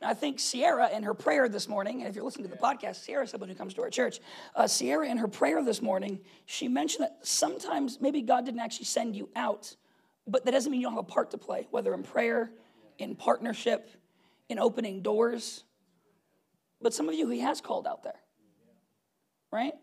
Now, 0.00 0.10
I 0.10 0.14
think 0.14 0.38
Sierra 0.38 0.90
in 0.90 1.02
her 1.02 1.14
prayer 1.14 1.48
this 1.48 1.68
morning, 1.68 2.00
and 2.00 2.08
if 2.08 2.14
you're 2.14 2.24
listening 2.24 2.48
to 2.48 2.54
the 2.54 2.60
podcast, 2.60 3.04
Sierra 3.04 3.24
is 3.24 3.30
someone 3.30 3.48
who 3.48 3.54
comes 3.54 3.74
to 3.74 3.82
our 3.82 3.90
church. 3.90 4.20
Uh, 4.54 4.66
Sierra 4.66 5.08
in 5.08 5.18
her 5.18 5.26
prayer 5.26 5.62
this 5.64 5.82
morning, 5.82 6.20
she 6.46 6.68
mentioned 6.68 7.04
that 7.04 7.18
sometimes 7.26 8.00
maybe 8.00 8.22
God 8.22 8.44
didn't 8.44 8.60
actually 8.60 8.84
send 8.84 9.16
you 9.16 9.28
out, 9.34 9.74
but 10.26 10.44
that 10.44 10.52
doesn't 10.52 10.70
mean 10.70 10.80
you 10.80 10.86
don't 10.86 10.94
have 10.94 11.04
a 11.04 11.12
part 11.12 11.32
to 11.32 11.38
play, 11.38 11.66
whether 11.70 11.92
in 11.94 12.04
prayer, 12.04 12.52
in 12.98 13.16
partnership, 13.16 13.90
in 14.48 14.60
opening 14.60 15.02
doors. 15.02 15.64
But 16.80 16.94
some 16.94 17.08
of 17.08 17.14
you 17.14 17.28
he 17.28 17.40
has 17.40 17.60
called 17.60 17.86
out 17.86 18.04
there, 18.04 18.20
right? 19.50 19.74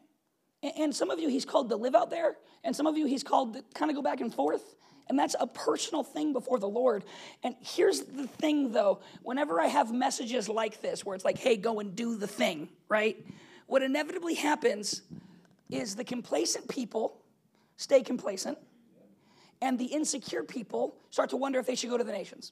And 0.77 0.95
some 0.95 1.09
of 1.09 1.19
you 1.19 1.27
he's 1.27 1.45
called 1.45 1.69
to 1.69 1.75
live 1.75 1.93
out 1.93 2.09
there, 2.09 2.37
and 2.63 2.73
some 2.73 2.87
of 2.87 2.97
you 2.97 3.05
he's 3.05 3.23
called 3.23 3.55
to 3.55 3.63
kind 3.73 3.91
of 3.91 3.95
go 3.95 4.01
back 4.01 4.21
and 4.21 4.33
forth. 4.33 4.75
And 5.07 5.19
that's 5.19 5.35
a 5.39 5.45
personal 5.45 6.03
thing 6.03 6.33
before 6.33 6.59
the 6.59 6.67
Lord. 6.67 7.03
And 7.43 7.55
here's 7.61 8.01
the 8.01 8.27
thing 8.27 8.71
though 8.71 8.99
whenever 9.21 9.61
I 9.61 9.67
have 9.67 9.93
messages 9.93 10.49
like 10.49 10.81
this, 10.81 11.05
where 11.05 11.15
it's 11.15 11.25
like, 11.25 11.37
hey, 11.37 11.57
go 11.57 11.79
and 11.79 11.95
do 11.95 12.17
the 12.17 12.27
thing, 12.27 12.69
right? 12.89 13.23
What 13.67 13.83
inevitably 13.83 14.35
happens 14.35 15.01
is 15.69 15.95
the 15.95 16.03
complacent 16.03 16.67
people 16.67 17.21
stay 17.77 18.01
complacent, 18.01 18.57
and 19.61 19.77
the 19.79 19.85
insecure 19.85 20.43
people 20.43 20.95
start 21.09 21.29
to 21.29 21.37
wonder 21.37 21.59
if 21.59 21.65
they 21.65 21.75
should 21.75 21.89
go 21.89 21.97
to 21.97 22.03
the 22.03 22.11
nations. 22.11 22.51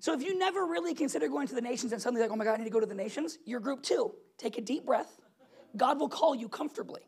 So 0.00 0.14
if 0.14 0.22
you 0.22 0.38
never 0.38 0.64
really 0.64 0.94
consider 0.94 1.28
going 1.28 1.48
to 1.48 1.54
the 1.54 1.60
nations 1.60 1.92
and 1.92 2.00
suddenly 2.00 2.22
like, 2.22 2.30
oh 2.30 2.36
my 2.36 2.44
God, 2.44 2.54
I 2.54 2.56
need 2.58 2.64
to 2.64 2.70
go 2.70 2.80
to 2.80 2.86
the 2.86 2.94
nations, 2.94 3.38
you're 3.44 3.60
group 3.60 3.82
two. 3.82 4.14
Take 4.36 4.56
a 4.56 4.60
deep 4.60 4.86
breath. 4.86 5.20
God 5.76 5.98
will 5.98 6.08
call 6.08 6.34
you 6.34 6.48
comfortably. 6.48 7.02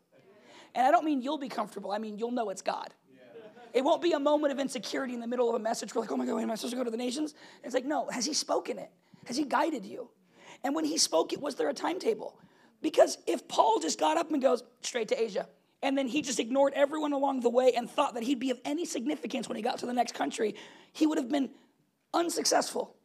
And 0.75 0.85
I 0.85 0.91
don't 0.91 1.05
mean 1.05 1.21
you'll 1.21 1.37
be 1.37 1.49
comfortable, 1.49 1.91
I 1.91 1.97
mean 1.97 2.17
you'll 2.17 2.31
know 2.31 2.49
it's 2.49 2.61
God. 2.61 2.93
It 3.73 3.83
won't 3.85 4.01
be 4.01 4.11
a 4.11 4.19
moment 4.19 4.51
of 4.51 4.59
insecurity 4.59 5.13
in 5.13 5.21
the 5.21 5.27
middle 5.27 5.47
of 5.47 5.55
a 5.55 5.59
message. 5.59 5.95
We're 5.95 6.01
like, 6.01 6.11
oh 6.11 6.17
my 6.17 6.25
God, 6.25 6.35
wait, 6.35 6.43
am 6.43 6.51
I 6.51 6.55
supposed 6.55 6.73
to 6.73 6.77
go 6.77 6.83
to 6.83 6.91
the 6.91 6.97
nations? 6.97 7.35
It's 7.63 7.73
like, 7.73 7.85
no, 7.85 8.09
has 8.09 8.25
He 8.25 8.33
spoken 8.33 8.77
it? 8.77 8.91
Has 9.25 9.37
He 9.37 9.45
guided 9.45 9.85
you? 9.85 10.09
And 10.63 10.75
when 10.75 10.83
He 10.83 10.97
spoke 10.97 11.31
it, 11.31 11.39
was 11.39 11.55
there 11.55 11.69
a 11.69 11.73
timetable? 11.73 12.37
Because 12.81 13.17
if 13.27 13.47
Paul 13.47 13.79
just 13.79 13.97
got 13.97 14.17
up 14.17 14.31
and 14.31 14.41
goes 14.41 14.63
straight 14.81 15.07
to 15.09 15.21
Asia, 15.21 15.47
and 15.83 15.97
then 15.97 16.07
he 16.07 16.21
just 16.21 16.39
ignored 16.39 16.73
everyone 16.75 17.13
along 17.13 17.41
the 17.41 17.49
way 17.49 17.73
and 17.75 17.89
thought 17.89 18.13
that 18.13 18.23
he'd 18.23 18.39
be 18.39 18.51
of 18.51 18.59
any 18.65 18.85
significance 18.85 19.47
when 19.47 19.55
he 19.55 19.61
got 19.61 19.79
to 19.79 19.85
the 19.85 19.93
next 19.93 20.13
country, 20.13 20.55
he 20.93 21.07
would 21.07 21.17
have 21.17 21.29
been 21.29 21.49
unsuccessful. 22.13 22.95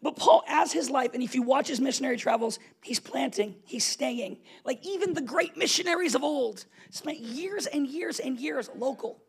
But 0.00 0.16
Paul, 0.16 0.44
as 0.46 0.72
his 0.72 0.90
life, 0.90 1.10
and 1.14 1.22
if 1.22 1.34
you 1.34 1.42
watch 1.42 1.66
his 1.68 1.80
missionary 1.80 2.16
travels, 2.16 2.58
he's 2.82 3.00
planting, 3.00 3.56
he's 3.64 3.84
staying. 3.84 4.38
Like 4.64 4.86
even 4.86 5.12
the 5.12 5.20
great 5.20 5.56
missionaries 5.56 6.14
of 6.14 6.22
old 6.22 6.66
spent 6.90 7.18
years 7.18 7.66
and 7.66 7.86
years 7.86 8.20
and 8.20 8.38
years 8.38 8.70
local. 8.76 9.22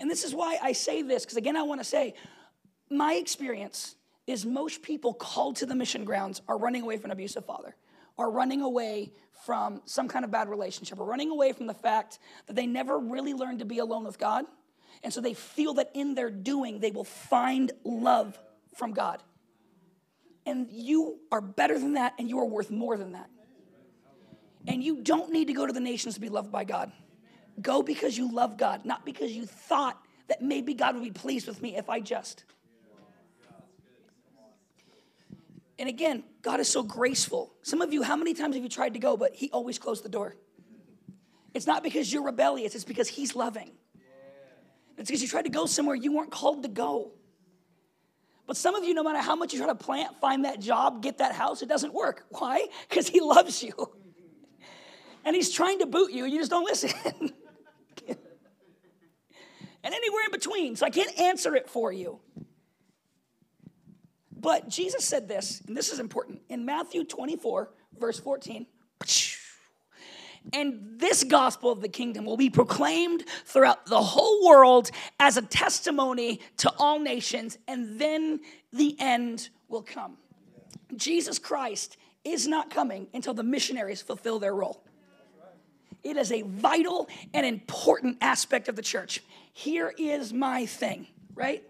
And 0.00 0.10
this 0.10 0.24
is 0.24 0.34
why 0.34 0.58
I 0.60 0.72
say 0.72 1.02
this, 1.02 1.24
because 1.24 1.36
again, 1.36 1.56
I 1.56 1.62
want 1.62 1.80
to 1.80 1.84
say 1.84 2.14
my 2.90 3.14
experience 3.14 3.96
is 4.26 4.44
most 4.46 4.82
people 4.82 5.14
called 5.14 5.56
to 5.56 5.66
the 5.66 5.74
mission 5.74 6.04
grounds 6.04 6.40
are 6.48 6.58
running 6.58 6.82
away 6.82 6.96
from 6.96 7.06
an 7.06 7.10
abusive 7.12 7.44
father, 7.44 7.76
are 8.18 8.30
running 8.30 8.62
away 8.62 9.12
from 9.44 9.82
some 9.84 10.08
kind 10.08 10.24
of 10.24 10.30
bad 10.30 10.48
relationship, 10.48 10.98
are 10.98 11.04
running 11.04 11.30
away 11.30 11.52
from 11.52 11.66
the 11.66 11.74
fact 11.74 12.18
that 12.46 12.56
they 12.56 12.66
never 12.66 12.98
really 12.98 13.34
learned 13.34 13.58
to 13.58 13.64
be 13.64 13.78
alone 13.78 14.04
with 14.04 14.18
God 14.18 14.46
and 15.02 15.12
so 15.12 15.20
they 15.20 15.34
feel 15.34 15.74
that 15.74 15.90
in 15.94 16.14
their 16.14 16.30
doing, 16.30 16.80
they 16.80 16.90
will 16.90 17.04
find 17.04 17.72
love 17.84 18.38
from 18.76 18.92
God. 18.92 19.22
And 20.46 20.68
you 20.70 21.18
are 21.32 21.40
better 21.40 21.78
than 21.78 21.94
that, 21.94 22.14
and 22.18 22.28
you 22.28 22.38
are 22.40 22.46
worth 22.46 22.70
more 22.70 22.96
than 22.96 23.12
that. 23.12 23.30
And 24.66 24.82
you 24.82 25.02
don't 25.02 25.32
need 25.32 25.48
to 25.48 25.52
go 25.52 25.66
to 25.66 25.72
the 25.72 25.80
nations 25.80 26.14
to 26.14 26.20
be 26.20 26.28
loved 26.28 26.50
by 26.50 26.64
God. 26.64 26.92
Go 27.60 27.82
because 27.82 28.16
you 28.16 28.32
love 28.32 28.56
God, 28.56 28.84
not 28.84 29.04
because 29.04 29.32
you 29.32 29.46
thought 29.46 29.98
that 30.28 30.42
maybe 30.42 30.74
God 30.74 30.94
would 30.94 31.04
be 31.04 31.10
pleased 31.10 31.46
with 31.46 31.60
me 31.60 31.76
if 31.76 31.88
I 31.88 32.00
just. 32.00 32.44
And 35.78 35.88
again, 35.88 36.24
God 36.42 36.60
is 36.60 36.68
so 36.68 36.82
graceful. 36.82 37.52
Some 37.62 37.80
of 37.80 37.92
you, 37.92 38.02
how 38.02 38.16
many 38.16 38.32
times 38.34 38.54
have 38.54 38.62
you 38.62 38.68
tried 38.68 38.94
to 38.94 39.00
go, 39.00 39.16
but 39.16 39.34
He 39.34 39.50
always 39.50 39.78
closed 39.78 40.04
the 40.04 40.08
door? 40.08 40.36
It's 41.52 41.66
not 41.66 41.82
because 41.82 42.12
you're 42.12 42.24
rebellious, 42.24 42.74
it's 42.74 42.84
because 42.84 43.08
He's 43.08 43.34
loving. 43.34 43.72
It's 44.96 45.10
because 45.10 45.22
you 45.22 45.28
tried 45.28 45.42
to 45.42 45.50
go 45.50 45.66
somewhere 45.66 45.94
you 45.94 46.12
weren't 46.12 46.30
called 46.30 46.62
to 46.62 46.68
go. 46.68 47.12
But 48.46 48.56
some 48.56 48.74
of 48.74 48.84
you, 48.84 48.94
no 48.94 49.02
matter 49.02 49.20
how 49.20 49.34
much 49.36 49.52
you 49.52 49.58
try 49.58 49.68
to 49.68 49.74
plant, 49.74 50.20
find 50.20 50.44
that 50.44 50.60
job, 50.60 51.02
get 51.02 51.18
that 51.18 51.32
house, 51.32 51.62
it 51.62 51.68
doesn't 51.68 51.94
work. 51.94 52.26
Why? 52.30 52.66
Because 52.88 53.08
He 53.08 53.20
loves 53.20 53.62
you. 53.62 53.72
And 55.26 55.34
He's 55.34 55.50
trying 55.50 55.78
to 55.78 55.86
boot 55.86 56.12
you, 56.12 56.24
and 56.24 56.32
you 56.34 56.38
just 56.38 56.50
don't 56.50 56.64
listen. 56.64 56.90
and 57.16 58.18
anywhere 59.82 60.22
in 60.26 60.30
between. 60.30 60.76
So 60.76 60.84
I 60.84 60.90
can't 60.90 61.18
answer 61.18 61.56
it 61.56 61.70
for 61.70 61.90
you. 61.90 62.20
But 64.30 64.68
Jesus 64.68 65.02
said 65.02 65.26
this, 65.26 65.62
and 65.66 65.74
this 65.74 65.90
is 65.90 65.98
important. 65.98 66.42
In 66.50 66.66
Matthew 66.66 67.04
24, 67.04 67.70
verse 67.98 68.20
14, 68.20 68.66
and 70.52 70.98
this 70.98 71.24
gospel 71.24 71.70
of 71.70 71.80
the 71.80 71.88
kingdom 71.88 72.24
will 72.24 72.36
be 72.36 72.50
proclaimed 72.50 73.24
throughout 73.44 73.86
the 73.86 74.00
whole 74.00 74.46
world 74.46 74.90
as 75.18 75.36
a 75.36 75.42
testimony 75.42 76.40
to 76.58 76.72
all 76.78 76.98
nations, 76.98 77.58
and 77.66 77.98
then 77.98 78.40
the 78.72 78.96
end 79.00 79.48
will 79.68 79.82
come. 79.82 80.16
Jesus 80.96 81.38
Christ 81.38 81.96
is 82.24 82.46
not 82.46 82.70
coming 82.70 83.08
until 83.14 83.34
the 83.34 83.42
missionaries 83.42 84.02
fulfill 84.02 84.38
their 84.38 84.54
role. 84.54 84.82
It 86.02 86.16
is 86.18 86.30
a 86.30 86.42
vital 86.42 87.08
and 87.32 87.46
important 87.46 88.18
aspect 88.20 88.68
of 88.68 88.76
the 88.76 88.82
church. 88.82 89.22
Here 89.52 89.94
is 89.96 90.32
my 90.32 90.66
thing, 90.66 91.06
right? 91.34 91.64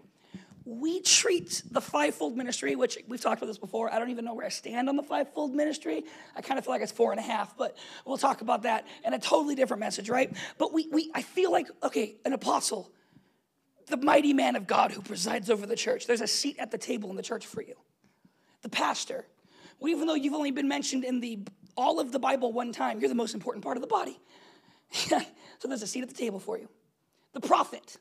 We 0.65 0.99
treat 1.01 1.61
the 1.69 1.79
fivefold 1.79 2.35
ministry, 2.35 2.75
which 2.75 2.97
we've 3.07 3.21
talked 3.21 3.39
about 3.39 3.47
this 3.47 3.59
before. 3.59 3.93
I 3.93 3.99
don't 3.99 4.09
even 4.09 4.25
know 4.25 4.33
where 4.33 4.47
I 4.47 4.49
stand 4.49 4.89
on 4.89 4.95
the 4.95 5.03
fivefold 5.03 5.53
ministry. 5.53 6.03
I 6.35 6.41
kind 6.41 6.57
of 6.57 6.65
feel 6.65 6.73
like 6.73 6.81
it's 6.81 6.91
four 6.91 7.11
and 7.11 7.19
a 7.19 7.23
half, 7.23 7.55
but 7.55 7.77
we'll 8.03 8.17
talk 8.17 8.41
about 8.41 8.63
that 8.63 8.87
in 9.05 9.13
a 9.13 9.19
totally 9.19 9.53
different 9.53 9.79
message, 9.79 10.09
right? 10.09 10.35
But 10.57 10.73
we, 10.73 10.87
we 10.91 11.11
I 11.13 11.21
feel 11.21 11.51
like, 11.51 11.67
okay, 11.83 12.15
an 12.25 12.33
apostle, 12.33 12.91
the 13.87 13.97
mighty 13.97 14.33
man 14.33 14.55
of 14.55 14.65
God 14.65 14.91
who 14.91 15.01
presides 15.01 15.51
over 15.51 15.67
the 15.67 15.75
church. 15.75 16.07
There's 16.07 16.21
a 16.21 16.27
seat 16.27 16.57
at 16.57 16.71
the 16.71 16.79
table 16.79 17.11
in 17.11 17.15
the 17.15 17.23
church 17.23 17.45
for 17.45 17.61
you. 17.61 17.75
The 18.63 18.69
pastor, 18.69 19.27
well, 19.79 19.91
even 19.91 20.07
though 20.07 20.15
you've 20.15 20.33
only 20.33 20.51
been 20.51 20.67
mentioned 20.67 21.03
in 21.03 21.19
the 21.19 21.39
all 21.77 21.99
of 21.99 22.11
the 22.11 22.19
Bible 22.19 22.51
one 22.53 22.71
time, 22.71 22.99
you're 22.99 23.09
the 23.09 23.15
most 23.15 23.35
important 23.35 23.63
part 23.63 23.77
of 23.77 23.81
the 23.81 23.87
body. 23.87 24.19
so 24.91 25.19
there's 25.65 25.83
a 25.83 25.87
seat 25.87 26.01
at 26.01 26.09
the 26.09 26.15
table 26.15 26.39
for 26.39 26.57
you. 26.57 26.69
The 27.33 27.41
prophet, 27.41 27.97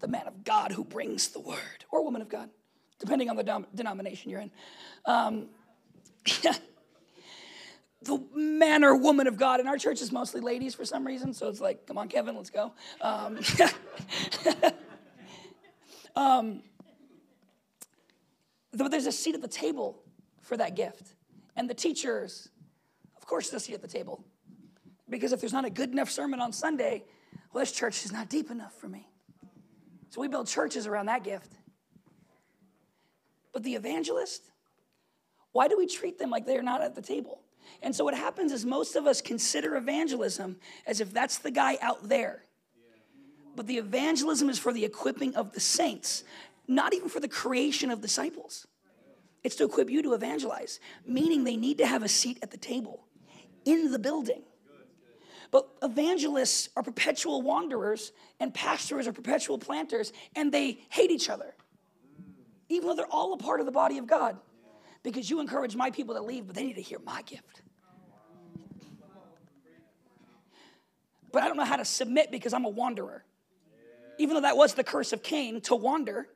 the 0.00 0.08
man 0.08 0.26
of 0.26 0.44
God 0.44 0.72
who 0.72 0.84
brings 0.84 1.28
the 1.28 1.40
word, 1.40 1.84
or 1.90 2.04
woman 2.04 2.22
of 2.22 2.28
God, 2.28 2.50
depending 2.98 3.30
on 3.30 3.36
the 3.36 3.42
dom- 3.42 3.66
denomination 3.74 4.30
you're 4.30 4.40
in. 4.40 4.50
Um, 5.04 5.48
the 8.02 8.22
man 8.34 8.84
or 8.84 8.96
woman 8.96 9.26
of 9.26 9.36
God. 9.36 9.60
And 9.60 9.68
our 9.68 9.76
church 9.76 10.00
is 10.00 10.12
mostly 10.12 10.40
ladies 10.40 10.74
for 10.74 10.84
some 10.84 11.06
reason, 11.06 11.32
so 11.32 11.48
it's 11.48 11.60
like, 11.60 11.86
come 11.86 11.98
on, 11.98 12.08
Kevin, 12.08 12.36
let's 12.36 12.50
go. 12.50 12.72
Um, 13.00 13.38
um, 16.16 16.62
there's 18.72 19.06
a 19.06 19.12
seat 19.12 19.34
at 19.34 19.42
the 19.42 19.48
table 19.48 20.02
for 20.40 20.56
that 20.56 20.76
gift. 20.76 21.14
And 21.56 21.68
the 21.68 21.74
teachers, 21.74 22.48
of 23.16 23.26
course, 23.26 23.50
there's 23.50 23.62
a 23.62 23.66
seat 23.66 23.74
at 23.74 23.82
the 23.82 23.88
table. 23.88 24.24
Because 25.10 25.32
if 25.32 25.40
there's 25.40 25.52
not 25.52 25.64
a 25.64 25.70
good 25.70 25.90
enough 25.90 26.10
sermon 26.10 26.40
on 26.40 26.52
Sunday, 26.52 27.04
well, 27.52 27.62
this 27.62 27.72
church 27.72 28.04
is 28.04 28.12
not 28.12 28.28
deep 28.28 28.50
enough 28.50 28.74
for 28.74 28.88
me. 28.88 29.08
So 30.10 30.20
we 30.20 30.28
build 30.28 30.46
churches 30.46 30.86
around 30.86 31.06
that 31.06 31.24
gift. 31.24 31.52
But 33.52 33.62
the 33.62 33.74
evangelist, 33.74 34.42
why 35.52 35.68
do 35.68 35.76
we 35.76 35.86
treat 35.86 36.18
them 36.18 36.30
like 36.30 36.46
they're 36.46 36.62
not 36.62 36.82
at 36.82 36.94
the 36.94 37.02
table? 37.02 37.40
And 37.82 37.94
so 37.94 38.04
what 38.04 38.14
happens 38.14 38.52
is 38.52 38.64
most 38.64 38.96
of 38.96 39.06
us 39.06 39.20
consider 39.20 39.76
evangelism 39.76 40.56
as 40.86 41.00
if 41.00 41.12
that's 41.12 41.38
the 41.38 41.50
guy 41.50 41.76
out 41.82 42.08
there. 42.08 42.44
But 43.54 43.66
the 43.66 43.78
evangelism 43.78 44.48
is 44.48 44.58
for 44.58 44.72
the 44.72 44.84
equipping 44.84 45.34
of 45.34 45.52
the 45.52 45.60
saints, 45.60 46.24
not 46.66 46.94
even 46.94 47.08
for 47.08 47.20
the 47.20 47.28
creation 47.28 47.90
of 47.90 48.00
disciples. 48.00 48.66
It's 49.42 49.56
to 49.56 49.64
equip 49.64 49.90
you 49.90 50.02
to 50.02 50.14
evangelize, 50.14 50.80
meaning 51.06 51.44
they 51.44 51.56
need 51.56 51.78
to 51.78 51.86
have 51.86 52.02
a 52.02 52.08
seat 52.08 52.38
at 52.42 52.50
the 52.50 52.56
table 52.56 53.06
in 53.64 53.90
the 53.90 53.98
building. 53.98 54.42
But 55.50 55.68
evangelists 55.82 56.68
are 56.76 56.82
perpetual 56.82 57.42
wanderers, 57.42 58.12
and 58.38 58.52
pastors 58.52 59.06
are 59.06 59.12
perpetual 59.12 59.58
planters, 59.58 60.12
and 60.36 60.52
they 60.52 60.80
hate 60.90 61.10
each 61.10 61.30
other, 61.30 61.54
even 62.68 62.88
though 62.88 62.94
they're 62.94 63.06
all 63.06 63.32
a 63.32 63.38
part 63.38 63.60
of 63.60 63.66
the 63.66 63.72
body 63.72 63.98
of 63.98 64.06
God. 64.06 64.38
Because 65.02 65.30
you 65.30 65.40
encourage 65.40 65.74
my 65.76 65.90
people 65.90 66.14
to 66.16 66.20
leave, 66.20 66.46
but 66.46 66.56
they 66.56 66.64
need 66.64 66.74
to 66.74 66.82
hear 66.82 66.98
my 66.98 67.22
gift. 67.22 67.62
But 71.32 71.42
I 71.42 71.46
don't 71.46 71.56
know 71.56 71.64
how 71.64 71.76
to 71.76 71.84
submit 71.84 72.30
because 72.30 72.52
I'm 72.52 72.64
a 72.64 72.70
wanderer. 72.70 73.24
Even 74.18 74.34
though 74.34 74.40
that 74.40 74.56
was 74.56 74.74
the 74.74 74.84
curse 74.84 75.12
of 75.12 75.22
Cain 75.22 75.60
to 75.62 75.76
wander. 75.76 76.28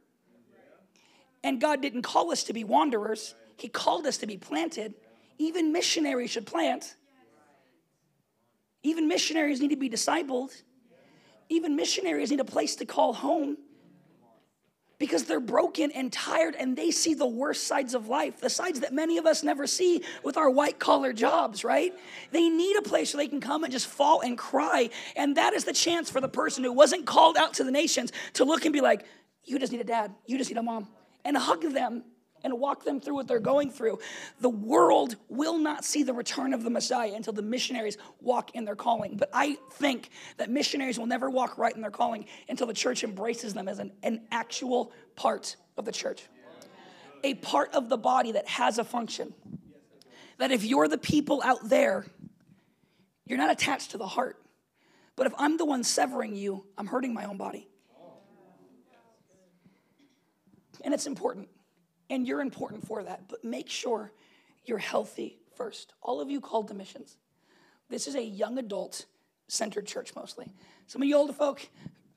And 1.43 1.61
God 1.61 1.83
didn't 1.83 2.03
call 2.03 2.31
us 2.31 2.45
to 2.45 2.53
be 2.53 2.63
wanderers, 2.63 3.35
He 3.57 3.69
called 3.69 4.07
us 4.07 4.19
to 4.19 4.27
be 4.27 4.37
planted. 4.37 4.95
Even 5.39 5.73
missionaries 5.73 6.31
should 6.31 6.47
plant. 6.47 6.95
Even 8.83 9.09
missionaries 9.09 9.61
need 9.61 9.71
to 9.71 9.77
be 9.77 9.91
discipled. 9.91 10.63
Even 11.49 11.77
missionaries 11.77 12.31
need 12.31 12.41
a 12.41 12.45
place 12.45 12.77
to 12.77 12.85
call 12.85 13.13
home 13.13 13.57
because 14.99 15.25
they're 15.25 15.41
broken 15.41 15.91
and 15.91 16.13
tired 16.13 16.55
and 16.57 16.77
they 16.77 16.93
see 16.93 17.13
the 17.13 17.27
worst 17.27 17.67
sides 17.67 17.93
of 17.93 18.07
life, 18.07 18.41
the 18.41 18.49
sides 18.49 18.79
that 18.81 18.93
many 18.93 19.19
of 19.19 19.27
us 19.27 19.43
never 19.43 19.67
see 19.67 20.01
with 20.23 20.37
our 20.37 20.49
white 20.49 20.79
collar 20.79 21.13
jobs, 21.13 21.65
right? 21.65 21.93
They 22.31 22.49
need 22.49 22.77
a 22.77 22.83
place 22.83 23.13
where 23.13 23.25
they 23.25 23.29
can 23.29 23.41
come 23.41 23.65
and 23.65 23.73
just 23.73 23.89
fall 23.89 24.21
and 24.21 24.39
cry. 24.39 24.91
And 25.17 25.37
that 25.37 25.55
is 25.55 25.65
the 25.65 25.73
chance 25.73 26.09
for 26.09 26.21
the 26.21 26.29
person 26.29 26.63
who 26.63 26.73
wasn't 26.73 27.05
called 27.05 27.37
out 27.37 27.55
to 27.55 27.65
the 27.65 27.73
nations 27.73 28.13
to 28.35 28.45
look 28.45 28.65
and 28.65 28.73
be 28.73 28.81
like, 28.81 29.05
You 29.45 29.59
just 29.59 29.73
need 29.73 29.81
a 29.81 29.85
dad, 29.85 30.15
you 30.27 30.39
just 30.39 30.51
need 30.51 30.59
a 30.59 30.63
mom, 30.63 30.87
and 31.25 31.37
hug 31.37 31.63
them 31.63 32.05
and 32.45 32.59
walk 32.59 32.85
them 32.85 33.01
through 33.01 33.15
what 33.15 33.29
they're 33.29 33.41
going 33.41 33.71
through. 33.71 33.99
The 34.41 34.49
world 34.49 35.17
will 35.29 35.59
not 35.59 35.85
see 35.85 36.03
the 36.03 36.13
return 36.13 36.55
of 36.55 36.63
the 36.63 36.71
Messiah 36.71 37.13
until 37.15 37.33
the 37.33 37.43
missionaries 37.43 37.99
walk 38.21 38.55
in 38.55 38.65
their 38.65 38.77
calling. 38.77 39.17
But 39.17 39.31
I 39.33 39.57
think 39.73 40.11
that 40.37 40.51
missionaries 40.51 40.99
will 40.99 41.07
never 41.07 41.31
walk 41.31 41.59
right 41.59 41.75
in 41.75 41.81
their 41.81 41.91
calling 41.91 42.27
until 42.49 42.67
the 42.67 42.75
church 42.75 43.05
embraces 43.05 43.55
them 43.55 43.69
as 43.69 43.79
an, 43.79 43.93
an 44.03 44.23
actual 44.31 44.93
part 45.17 45.57
of 45.77 45.85
the 45.85 45.93
church, 45.93 46.23
a 47.25 47.35
part 47.35 47.75
of 47.75 47.89
the 47.89 47.99
body 47.99 48.33
that 48.33 48.49
has 48.49 48.79
a 48.79 48.85
function. 48.85 49.35
That 50.39 50.51
if 50.51 50.65
you're 50.65 50.89
the 50.89 50.99
people 50.99 51.41
out 51.45 51.69
there, 51.69 52.07
you're 53.27 53.39
not 53.39 53.51
attached 53.51 53.93
to 53.93 53.99
the 53.99 54.07
heart. 54.07 54.39
But 55.15 55.27
if 55.27 55.35
I'm 55.39 55.57
the 55.57 55.65
one 55.65 55.85
severing 55.85 56.35
you, 56.35 56.67
I'm 56.77 56.87
hurting 56.87 57.15
my 57.15 57.25
own 57.25 57.37
body. 57.37 57.69
And 60.85 60.93
it's 60.93 61.07
important 61.07 61.49
and 62.11 62.27
you're 62.27 62.41
important 62.41 62.87
for 62.87 63.03
that. 63.03 63.29
But 63.29 63.45
make 63.45 63.69
sure 63.69 64.13
you're 64.65 64.79
healthy 64.79 65.39
first. 65.57 65.95
All 66.03 66.21
of 66.21 66.31
you 66.31 66.41
called 66.41 66.69
to 66.69 66.75
missions. 66.75 67.17
This 67.89 68.07
is 68.07 68.15
a 68.15 68.23
young 68.23 68.59
adult 68.59 69.07
centered 69.49 69.87
church 69.87 70.15
mostly. 70.15 70.53
Some 70.87 71.03
of 71.03 71.09
you 71.09 71.17
older 71.17 71.33
folk, 71.33 71.67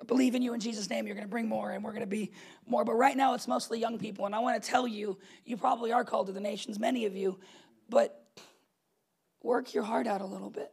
believe 0.08 0.36
in 0.36 0.41
you 0.41 0.54
in 0.54 0.60
Jesus' 0.60 0.89
name, 0.89 1.06
you're 1.06 1.15
going 1.15 1.28
to 1.28 1.32
bring 1.32 1.48
more 1.48 1.71
and 1.71 1.84
we're 1.84 1.91
going 1.91 2.02
to 2.02 2.08
be 2.08 2.32
more. 2.67 2.86
But 2.86 2.93
right 2.93 3.15
now, 3.15 3.34
it's 3.34 3.48
mostly 3.48 3.80
young 3.80 3.98
people. 3.98 4.26
And 4.26 4.36
I 4.36 4.39
want 4.39 4.62
to 4.62 4.69
tell 4.69 4.88
you, 4.88 5.17
you 5.45 5.58
probably 5.58 5.91
are 5.91 6.04
called 6.04 6.28
to 6.28 6.34
the 6.34 6.39
nations, 6.39 6.80
many 6.80 7.06
of 7.06 7.15
you, 7.15 7.39
but 7.89 8.26
work 9.43 9.74
your 9.74 9.84
heart 9.84 10.08
out 10.08 10.21
a 10.21 10.26
little 10.26 10.50
bit. 10.50 10.71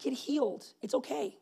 Get 0.00 0.12
healed. 0.12 0.66
It's 0.82 0.94
okay. 0.94 1.36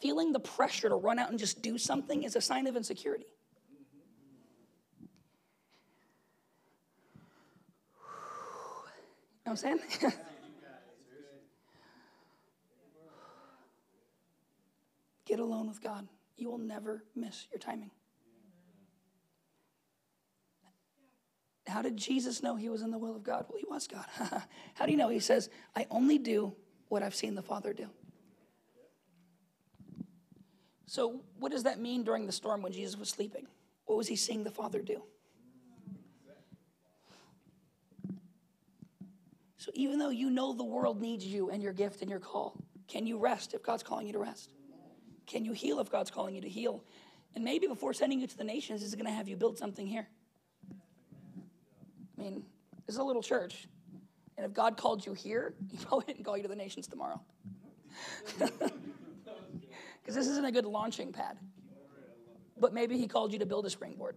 Feeling 0.00 0.32
the 0.32 0.40
pressure 0.40 0.88
to 0.88 0.96
run 0.96 1.18
out 1.18 1.30
and 1.30 1.38
just 1.38 1.62
do 1.62 1.78
something 1.78 2.22
is 2.22 2.36
a 2.36 2.40
sign 2.40 2.66
of 2.66 2.76
insecurity. 2.76 3.26
Know 9.46 9.52
what 9.52 9.64
I'm 9.64 9.78
saying? 9.78 10.12
Get 15.26 15.38
alone 15.40 15.68
with 15.68 15.80
God. 15.82 16.08
You 16.36 16.50
will 16.50 16.58
never 16.58 17.04
miss 17.14 17.46
your 17.52 17.58
timing. 17.58 17.90
How 21.66 21.82
did 21.82 21.96
Jesus 21.96 22.42
know 22.42 22.54
he 22.54 22.68
was 22.68 22.82
in 22.82 22.90
the 22.90 22.98
will 22.98 23.16
of 23.16 23.24
God? 23.24 23.46
Well, 23.48 23.58
he 23.58 23.64
was 23.68 23.88
God. 23.88 24.04
How 24.74 24.86
do 24.86 24.92
you 24.92 24.96
know? 24.96 25.08
He 25.08 25.18
says, 25.18 25.50
I 25.74 25.86
only 25.90 26.18
do 26.18 26.54
what 26.88 27.02
I've 27.02 27.14
seen 27.14 27.34
the 27.34 27.42
Father 27.42 27.72
do. 27.72 27.88
So, 30.86 31.22
what 31.40 31.50
does 31.50 31.64
that 31.64 31.80
mean 31.80 32.04
during 32.04 32.26
the 32.26 32.32
storm 32.32 32.62
when 32.62 32.72
Jesus 32.72 32.96
was 32.96 33.08
sleeping? 33.08 33.48
What 33.86 33.98
was 33.98 34.06
he 34.06 34.14
seeing 34.14 34.44
the 34.44 34.52
Father 34.52 34.80
do? 34.80 35.02
So 39.66 39.72
even 39.74 39.98
though 39.98 40.10
you 40.10 40.30
know 40.30 40.52
the 40.52 40.62
world 40.62 41.00
needs 41.00 41.26
you 41.26 41.50
and 41.50 41.60
your 41.60 41.72
gift 41.72 42.00
and 42.00 42.08
your 42.08 42.20
call, 42.20 42.54
can 42.86 43.04
you 43.04 43.18
rest 43.18 43.52
if 43.52 43.64
God's 43.64 43.82
calling 43.82 44.06
you 44.06 44.12
to 44.12 44.20
rest? 44.20 44.52
Can 45.26 45.44
you 45.44 45.52
heal 45.52 45.80
if 45.80 45.90
God's 45.90 46.08
calling 46.08 46.36
you 46.36 46.40
to 46.42 46.48
heal? 46.48 46.84
And 47.34 47.42
maybe 47.42 47.66
before 47.66 47.92
sending 47.92 48.20
you 48.20 48.28
to 48.28 48.38
the 48.38 48.44
nations, 48.44 48.84
is 48.84 48.94
going 48.94 49.06
to 49.06 49.10
have 49.10 49.26
you 49.26 49.34
build 49.34 49.58
something 49.58 49.84
here. 49.84 50.06
I 52.16 52.22
mean, 52.22 52.44
this 52.86 52.94
is 52.94 53.00
a 53.00 53.02
little 53.02 53.24
church. 53.24 53.66
And 54.36 54.46
if 54.46 54.52
God 54.52 54.76
called 54.76 55.04
you 55.04 55.14
here, 55.14 55.54
He 55.72 55.84
probably 55.84 56.04
didn't 56.06 56.24
call 56.24 56.36
you 56.36 56.44
to 56.44 56.48
the 56.48 56.54
nations 56.54 56.86
tomorrow. 56.86 57.20
Because 60.00 60.14
this 60.14 60.28
isn't 60.28 60.44
a 60.44 60.52
good 60.52 60.66
launching 60.66 61.12
pad. 61.12 61.36
But 62.60 62.72
maybe 62.72 62.96
He 62.96 63.08
called 63.08 63.32
you 63.32 63.40
to 63.40 63.46
build 63.46 63.66
a 63.66 63.70
springboard. 63.70 64.14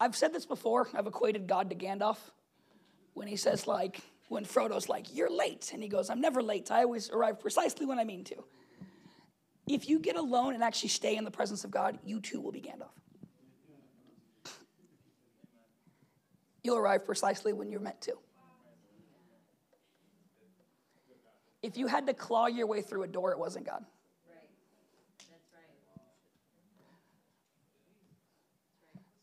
I've 0.00 0.16
said 0.16 0.32
this 0.32 0.46
before. 0.46 0.88
I've 0.94 1.06
equated 1.06 1.46
God 1.46 1.70
to 1.70 1.76
Gandalf 1.76 2.18
when 3.14 3.26
he 3.26 3.36
says, 3.36 3.66
like, 3.66 4.00
when 4.28 4.44
Frodo's 4.44 4.88
like, 4.88 5.14
You're 5.14 5.30
late. 5.30 5.70
And 5.72 5.82
he 5.82 5.88
goes, 5.88 6.10
I'm 6.10 6.20
never 6.20 6.42
late. 6.42 6.70
I 6.70 6.82
always 6.82 7.10
arrive 7.10 7.40
precisely 7.40 7.86
when 7.86 7.98
I 7.98 8.04
mean 8.04 8.24
to. 8.24 8.44
If 9.66 9.88
you 9.88 9.98
get 9.98 10.16
alone 10.16 10.54
and 10.54 10.62
actually 10.62 10.88
stay 10.90 11.16
in 11.16 11.24
the 11.24 11.30
presence 11.30 11.64
of 11.64 11.70
God, 11.70 11.98
you 12.04 12.20
too 12.20 12.40
will 12.40 12.52
be 12.52 12.60
Gandalf. 12.60 12.88
You'll 16.62 16.78
arrive 16.78 17.04
precisely 17.04 17.52
when 17.52 17.70
you're 17.70 17.80
meant 17.80 18.00
to. 18.02 18.14
If 21.62 21.76
you 21.76 21.86
had 21.86 22.06
to 22.06 22.14
claw 22.14 22.46
your 22.46 22.66
way 22.66 22.82
through 22.82 23.02
a 23.02 23.08
door, 23.08 23.32
it 23.32 23.38
wasn't 23.38 23.66
God. 23.66 23.84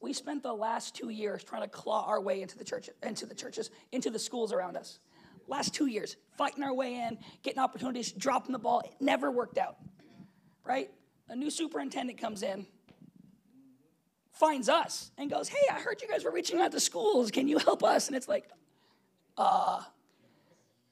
We 0.01 0.13
spent 0.13 0.43
the 0.43 0.53
last 0.53 0.95
two 0.95 1.09
years 1.09 1.43
trying 1.43 1.63
to 1.63 1.67
claw 1.67 2.05
our 2.05 2.21
way 2.21 2.41
into 2.41 2.57
the 2.57 2.63
church, 2.63 2.89
into 3.03 3.25
the 3.25 3.35
churches, 3.35 3.71
into 3.91 4.09
the 4.09 4.19
schools 4.19 4.51
around 4.51 4.77
us. 4.77 4.99
Last 5.47 5.73
two 5.73 5.85
years, 5.85 6.15
fighting 6.37 6.63
our 6.63 6.73
way 6.73 6.95
in, 6.95 7.17
getting 7.43 7.59
opportunities, 7.59 8.11
dropping 8.11 8.51
the 8.51 8.59
ball. 8.59 8.81
It 8.81 8.93
never 8.99 9.31
worked 9.31 9.57
out. 9.57 9.77
Right? 10.63 10.89
A 11.29 11.35
new 11.35 11.49
superintendent 11.49 12.19
comes 12.19 12.43
in, 12.43 12.65
finds 14.31 14.69
us, 14.69 15.11
and 15.17 15.29
goes, 15.29 15.47
Hey, 15.47 15.67
I 15.71 15.79
heard 15.79 16.01
you 16.01 16.07
guys 16.07 16.23
were 16.23 16.31
reaching 16.31 16.59
out 16.59 16.71
to 16.71 16.79
schools. 16.79 17.31
Can 17.31 17.47
you 17.47 17.59
help 17.59 17.83
us? 17.83 18.07
And 18.07 18.15
it's 18.15 18.27
like, 18.27 18.49
uh, 19.37 19.81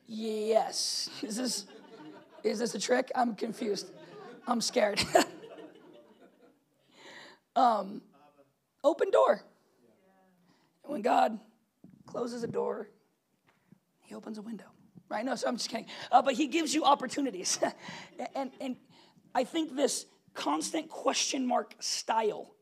yes. 0.08 1.10
Is 1.24 1.36
this 1.36 1.66
is 2.44 2.60
this 2.60 2.76
a 2.76 2.80
trick? 2.80 3.10
I'm 3.16 3.36
confused. 3.36 3.90
I'm 4.48 4.60
scared. 4.60 5.02
um, 7.56 8.02
Open 8.84 9.12
door. 9.12 9.44
And 10.84 10.92
when 10.92 11.02
God 11.02 11.40
closes 12.06 12.44
a 12.44 12.48
door, 12.48 12.90
he 14.02 14.16
opens 14.16 14.38
a 14.38 14.42
window. 14.42 14.66
Right? 15.10 15.24
No, 15.24 15.36
so 15.36 15.48
I'm 15.48 15.58
just 15.58 15.70
kidding. 15.70 15.88
Uh, 16.12 16.22
but 16.22 16.34
he 16.34 16.48
gives 16.48 16.74
you 16.74 16.84
opportunities. 16.84 17.60
and, 18.36 18.52
and 18.60 18.76
I 19.36 19.44
think 19.44 19.76
this 19.76 20.06
constant 20.34 20.90
question 20.90 21.46
mark 21.46 21.76
style 21.80 22.56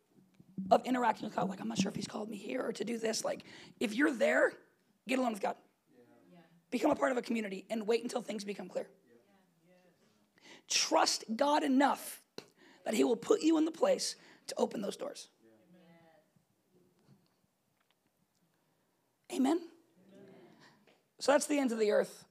of 0.69 0.85
interacting 0.85 1.25
with 1.25 1.35
God, 1.35 1.49
like, 1.49 1.61
I'm 1.61 1.67
not 1.67 1.79
sure 1.79 1.89
if 1.89 1.95
he's 1.95 2.07
called 2.07 2.29
me 2.29 2.37
here 2.37 2.61
or 2.61 2.73
to 2.73 2.83
do 2.83 2.97
this. 2.97 3.23
Like, 3.23 3.43
if 3.79 3.95
you're 3.95 4.13
there, 4.13 4.53
get 5.07 5.17
along 5.19 5.33
with 5.33 5.41
God. 5.41 5.55
become 6.69 6.91
a 6.91 6.95
part 6.95 7.11
of 7.11 7.17
a 7.17 7.21
community 7.21 7.65
and 7.69 7.87
wait 7.87 8.03
until 8.03 8.21
things 8.21 8.43
become 8.43 8.67
clear. 8.67 8.87
Trust 10.69 11.23
God 11.35 11.63
enough 11.63 12.21
that 12.85 12.93
He 12.93 13.03
will 13.03 13.15
put 13.15 13.41
you 13.41 13.57
in 13.57 13.65
the 13.65 13.71
place 13.71 14.15
to 14.47 14.55
open 14.57 14.81
those 14.81 14.95
doors. 14.95 15.29
Amen? 19.33 19.59
So 21.19 21.31
that's 21.31 21.45
the 21.45 21.59
end 21.59 21.71
of 21.71 21.79
the 21.79 21.91
earth. 21.91 22.25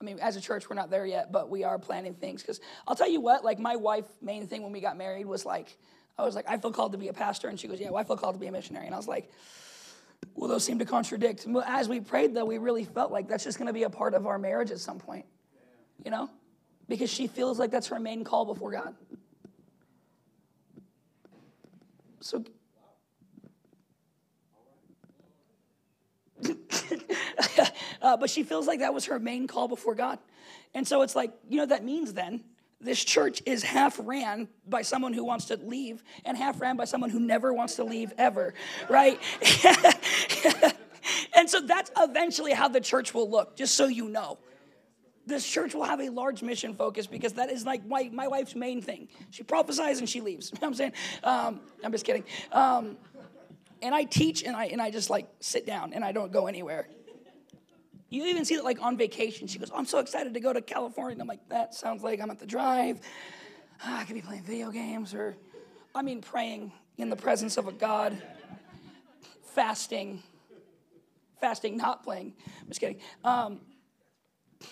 I 0.00 0.04
mean, 0.04 0.18
as 0.20 0.36
a 0.36 0.40
church, 0.40 0.68
we're 0.68 0.76
not 0.76 0.90
there 0.90 1.06
yet, 1.06 1.32
but 1.32 1.48
we 1.48 1.64
are 1.64 1.78
planning 1.78 2.14
things. 2.14 2.42
Because 2.42 2.60
I'll 2.86 2.94
tell 2.94 3.08
you 3.08 3.20
what, 3.20 3.44
like 3.44 3.58
my 3.58 3.76
wife, 3.76 4.04
main 4.20 4.46
thing 4.46 4.62
when 4.62 4.72
we 4.72 4.80
got 4.80 4.98
married 4.98 5.24
was 5.24 5.46
like, 5.46 5.76
I 6.18 6.24
was 6.24 6.34
like, 6.34 6.48
I 6.48 6.58
feel 6.58 6.72
called 6.72 6.92
to 6.92 6.98
be 6.98 7.08
a 7.08 7.12
pastor. 7.12 7.48
And 7.48 7.58
she 7.58 7.68
goes, 7.68 7.80
Yeah, 7.80 7.90
well, 7.90 8.00
I 8.00 8.04
feel 8.04 8.16
called 8.16 8.34
to 8.34 8.40
be 8.40 8.46
a 8.46 8.52
missionary. 8.52 8.86
And 8.86 8.94
I 8.94 8.98
was 8.98 9.08
like, 9.08 9.30
Well, 10.34 10.48
those 10.48 10.64
seem 10.64 10.78
to 10.80 10.84
contradict. 10.84 11.46
As 11.66 11.88
we 11.88 12.00
prayed, 12.00 12.34
though, 12.34 12.44
we 12.44 12.58
really 12.58 12.84
felt 12.84 13.10
like 13.10 13.28
that's 13.28 13.44
just 13.44 13.58
going 13.58 13.66
to 13.66 13.72
be 13.72 13.84
a 13.84 13.90
part 13.90 14.14
of 14.14 14.26
our 14.26 14.38
marriage 14.38 14.70
at 14.70 14.78
some 14.78 14.98
point, 14.98 15.24
you 16.04 16.10
know? 16.10 16.28
Because 16.88 17.10
she 17.10 17.26
feels 17.26 17.58
like 17.58 17.70
that's 17.70 17.88
her 17.88 17.98
main 17.98 18.24
call 18.24 18.44
before 18.44 18.72
God. 18.72 18.94
So, 22.20 22.44
uh, 28.02 28.16
but 28.16 28.30
she 28.30 28.42
feels 28.42 28.66
like 28.66 28.80
that 28.80 28.94
was 28.94 29.06
her 29.06 29.18
main 29.18 29.46
call 29.46 29.68
before 29.68 29.94
God. 29.94 30.18
And 30.74 30.86
so 30.86 31.02
it's 31.02 31.14
like, 31.14 31.32
you 31.48 31.58
know, 31.58 31.66
that 31.66 31.84
means 31.84 32.12
then 32.12 32.44
this 32.84 33.02
church 33.02 33.42
is 33.46 33.62
half 33.62 33.98
ran 34.02 34.48
by 34.68 34.82
someone 34.82 35.12
who 35.12 35.24
wants 35.24 35.46
to 35.46 35.56
leave 35.56 36.02
and 36.24 36.36
half 36.36 36.60
ran 36.60 36.76
by 36.76 36.84
someone 36.84 37.10
who 37.10 37.20
never 37.20 37.52
wants 37.52 37.76
to 37.76 37.84
leave 37.84 38.12
ever, 38.18 38.54
right? 38.88 39.18
and 41.34 41.48
so 41.48 41.60
that's 41.60 41.90
eventually 41.98 42.52
how 42.52 42.68
the 42.68 42.80
church 42.80 43.14
will 43.14 43.28
look, 43.30 43.56
just 43.56 43.74
so 43.74 43.86
you 43.86 44.08
know. 44.08 44.38
This 45.26 45.48
church 45.48 45.74
will 45.74 45.84
have 45.84 46.00
a 46.00 46.10
large 46.10 46.42
mission 46.42 46.74
focus 46.74 47.06
because 47.06 47.32
that 47.34 47.50
is 47.50 47.64
like 47.64 47.86
my, 47.86 48.10
my 48.12 48.28
wife's 48.28 48.54
main 48.54 48.82
thing. 48.82 49.08
She 49.30 49.42
prophesies 49.42 49.98
and 50.00 50.08
she 50.08 50.20
leaves. 50.20 50.50
You 50.54 50.58
know 50.60 50.68
what 50.68 50.68
I'm 50.68 50.74
saying? 50.74 50.92
Um, 51.22 51.60
I'm 51.82 51.92
just 51.92 52.04
kidding. 52.04 52.24
Um, 52.52 52.98
and 53.84 53.94
I 53.94 54.04
teach 54.04 54.42
and 54.42 54.56
I, 54.56 54.64
and 54.66 54.80
I 54.80 54.90
just 54.90 55.10
like 55.10 55.28
sit 55.40 55.66
down 55.66 55.92
and 55.92 56.02
I 56.02 56.10
don't 56.10 56.32
go 56.32 56.46
anywhere. 56.46 56.88
You 58.08 58.24
even 58.24 58.46
see 58.46 58.56
that 58.56 58.64
like 58.64 58.80
on 58.80 58.96
vacation. 58.96 59.46
She 59.46 59.58
goes, 59.58 59.70
oh, 59.70 59.76
I'm 59.76 59.84
so 59.84 59.98
excited 59.98 60.32
to 60.34 60.40
go 60.40 60.54
to 60.54 60.62
California. 60.62 61.12
And 61.12 61.20
I'm 61.20 61.28
like, 61.28 61.46
that 61.50 61.74
sounds 61.74 62.02
like 62.02 62.18
I'm 62.20 62.30
at 62.30 62.38
the 62.38 62.46
drive. 62.46 63.00
Ah, 63.82 64.00
I 64.00 64.04
could 64.04 64.14
be 64.14 64.22
playing 64.22 64.42
video 64.42 64.70
games 64.70 65.12
or, 65.12 65.36
I 65.94 66.00
mean, 66.00 66.22
praying 66.22 66.72
in 66.96 67.10
the 67.10 67.16
presence 67.16 67.58
of 67.58 67.68
a 67.68 67.72
God, 67.72 68.16
fasting, 69.42 70.22
fasting, 71.38 71.76
not 71.76 72.02
playing. 72.02 72.32
I'm 72.62 72.68
just 72.68 72.80
kidding. 72.80 73.00
Um, 73.22 73.60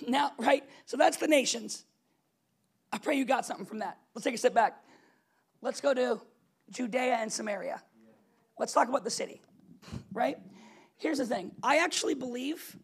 now, 0.09 0.33
right? 0.39 0.65
So 0.87 0.97
that's 0.97 1.19
the 1.19 1.29
nations. 1.29 1.85
I 2.91 2.97
pray 2.97 3.17
you 3.17 3.27
got 3.27 3.45
something 3.45 3.67
from 3.67 3.81
that. 3.81 3.99
Let's 4.15 4.25
take 4.25 4.35
a 4.35 4.39
step 4.39 4.55
back. 4.55 4.83
Let's 5.61 5.83
go 5.83 5.93
to 5.93 6.19
Judea 6.71 7.17
and 7.17 7.31
Samaria. 7.31 7.83
Let's 8.63 8.73
talk 8.73 8.89
about 8.89 9.03
the 9.03 9.11
city, 9.11 9.41
right? 10.13 10.39
Here's 10.97 11.19
the 11.19 11.27
thing 11.27 11.51
I 11.65 11.79
actually 11.79 12.15
believe 12.15 12.77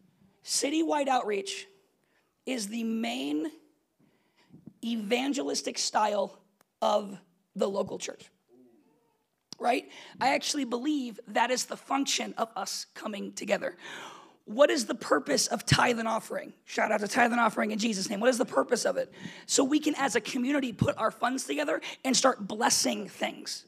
Citywide 0.43 1.07
outreach 1.07 1.67
is 2.45 2.67
the 2.67 2.83
main 2.83 3.49
evangelistic 4.83 5.77
style 5.77 6.37
of 6.81 7.17
the 7.55 7.69
local 7.69 7.97
church. 7.97 8.25
Right? 9.57 9.89
I 10.19 10.33
actually 10.33 10.65
believe 10.65 11.17
that 11.29 11.49
is 11.49 11.63
the 11.63 11.77
function 11.77 12.33
of 12.37 12.49
us 12.57 12.85
coming 12.93 13.31
together. 13.31 13.77
What 14.43 14.69
is 14.69 14.85
the 14.85 14.95
purpose 14.95 15.47
of 15.47 15.65
tithe 15.65 15.97
and 15.97 16.09
offering? 16.09 16.51
Shout 16.65 16.91
out 16.91 16.99
to 16.99 17.07
tithe 17.07 17.31
and 17.31 17.39
offering 17.39 17.71
in 17.71 17.79
Jesus' 17.79 18.09
name. 18.09 18.19
What 18.19 18.29
is 18.29 18.37
the 18.37 18.43
purpose 18.43 18.83
of 18.83 18.97
it? 18.97 19.13
So 19.45 19.63
we 19.63 19.79
can, 19.79 19.95
as 19.95 20.17
a 20.17 20.21
community, 20.21 20.73
put 20.73 20.97
our 20.97 21.09
funds 21.09 21.45
together 21.45 21.79
and 22.03 22.17
start 22.17 22.45
blessing 22.45 23.07
things. 23.07 23.63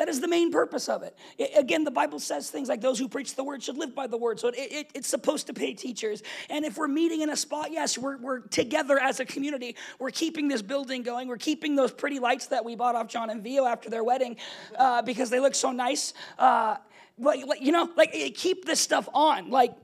That 0.00 0.08
is 0.08 0.18
the 0.22 0.28
main 0.28 0.50
purpose 0.50 0.88
of 0.88 1.02
it. 1.02 1.14
it. 1.36 1.50
Again, 1.54 1.84
the 1.84 1.90
Bible 1.90 2.20
says 2.20 2.48
things 2.48 2.70
like 2.70 2.80
those 2.80 2.98
who 2.98 3.06
preach 3.06 3.34
the 3.34 3.44
word 3.44 3.62
should 3.62 3.76
live 3.76 3.94
by 3.94 4.06
the 4.06 4.16
word. 4.16 4.40
So 4.40 4.48
it, 4.48 4.54
it, 4.56 4.90
it's 4.94 5.06
supposed 5.06 5.46
to 5.48 5.52
pay 5.52 5.74
teachers. 5.74 6.22
And 6.48 6.64
if 6.64 6.78
we're 6.78 6.88
meeting 6.88 7.20
in 7.20 7.28
a 7.28 7.36
spot, 7.36 7.70
yes, 7.70 7.98
we're, 7.98 8.16
we're 8.16 8.38
together 8.38 8.98
as 8.98 9.20
a 9.20 9.26
community. 9.26 9.76
We're 9.98 10.10
keeping 10.10 10.48
this 10.48 10.62
building 10.62 11.02
going. 11.02 11.28
We're 11.28 11.36
keeping 11.36 11.76
those 11.76 11.92
pretty 11.92 12.18
lights 12.18 12.46
that 12.46 12.64
we 12.64 12.76
bought 12.76 12.94
off 12.94 13.08
John 13.08 13.28
and 13.28 13.44
Vio 13.44 13.66
after 13.66 13.90
their 13.90 14.02
wedding 14.02 14.38
uh, 14.78 15.02
because 15.02 15.28
they 15.28 15.38
look 15.38 15.54
so 15.54 15.70
nice. 15.70 16.14
Uh, 16.38 16.76
but, 17.18 17.60
you 17.60 17.70
know, 17.70 17.90
like 17.94 18.12
keep 18.34 18.64
this 18.64 18.80
stuff 18.80 19.06
on. 19.12 19.50
Like, 19.50 19.74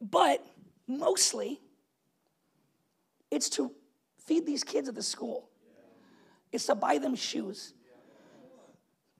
but 0.00 0.46
mostly 0.86 1.60
it's 3.28 3.48
to 3.50 3.72
feed 4.24 4.46
these 4.46 4.62
kids 4.62 4.88
at 4.88 4.94
the 4.94 5.02
school. 5.02 5.48
It's 6.52 6.66
to 6.66 6.76
buy 6.76 6.98
them 6.98 7.16
shoes. 7.16 7.74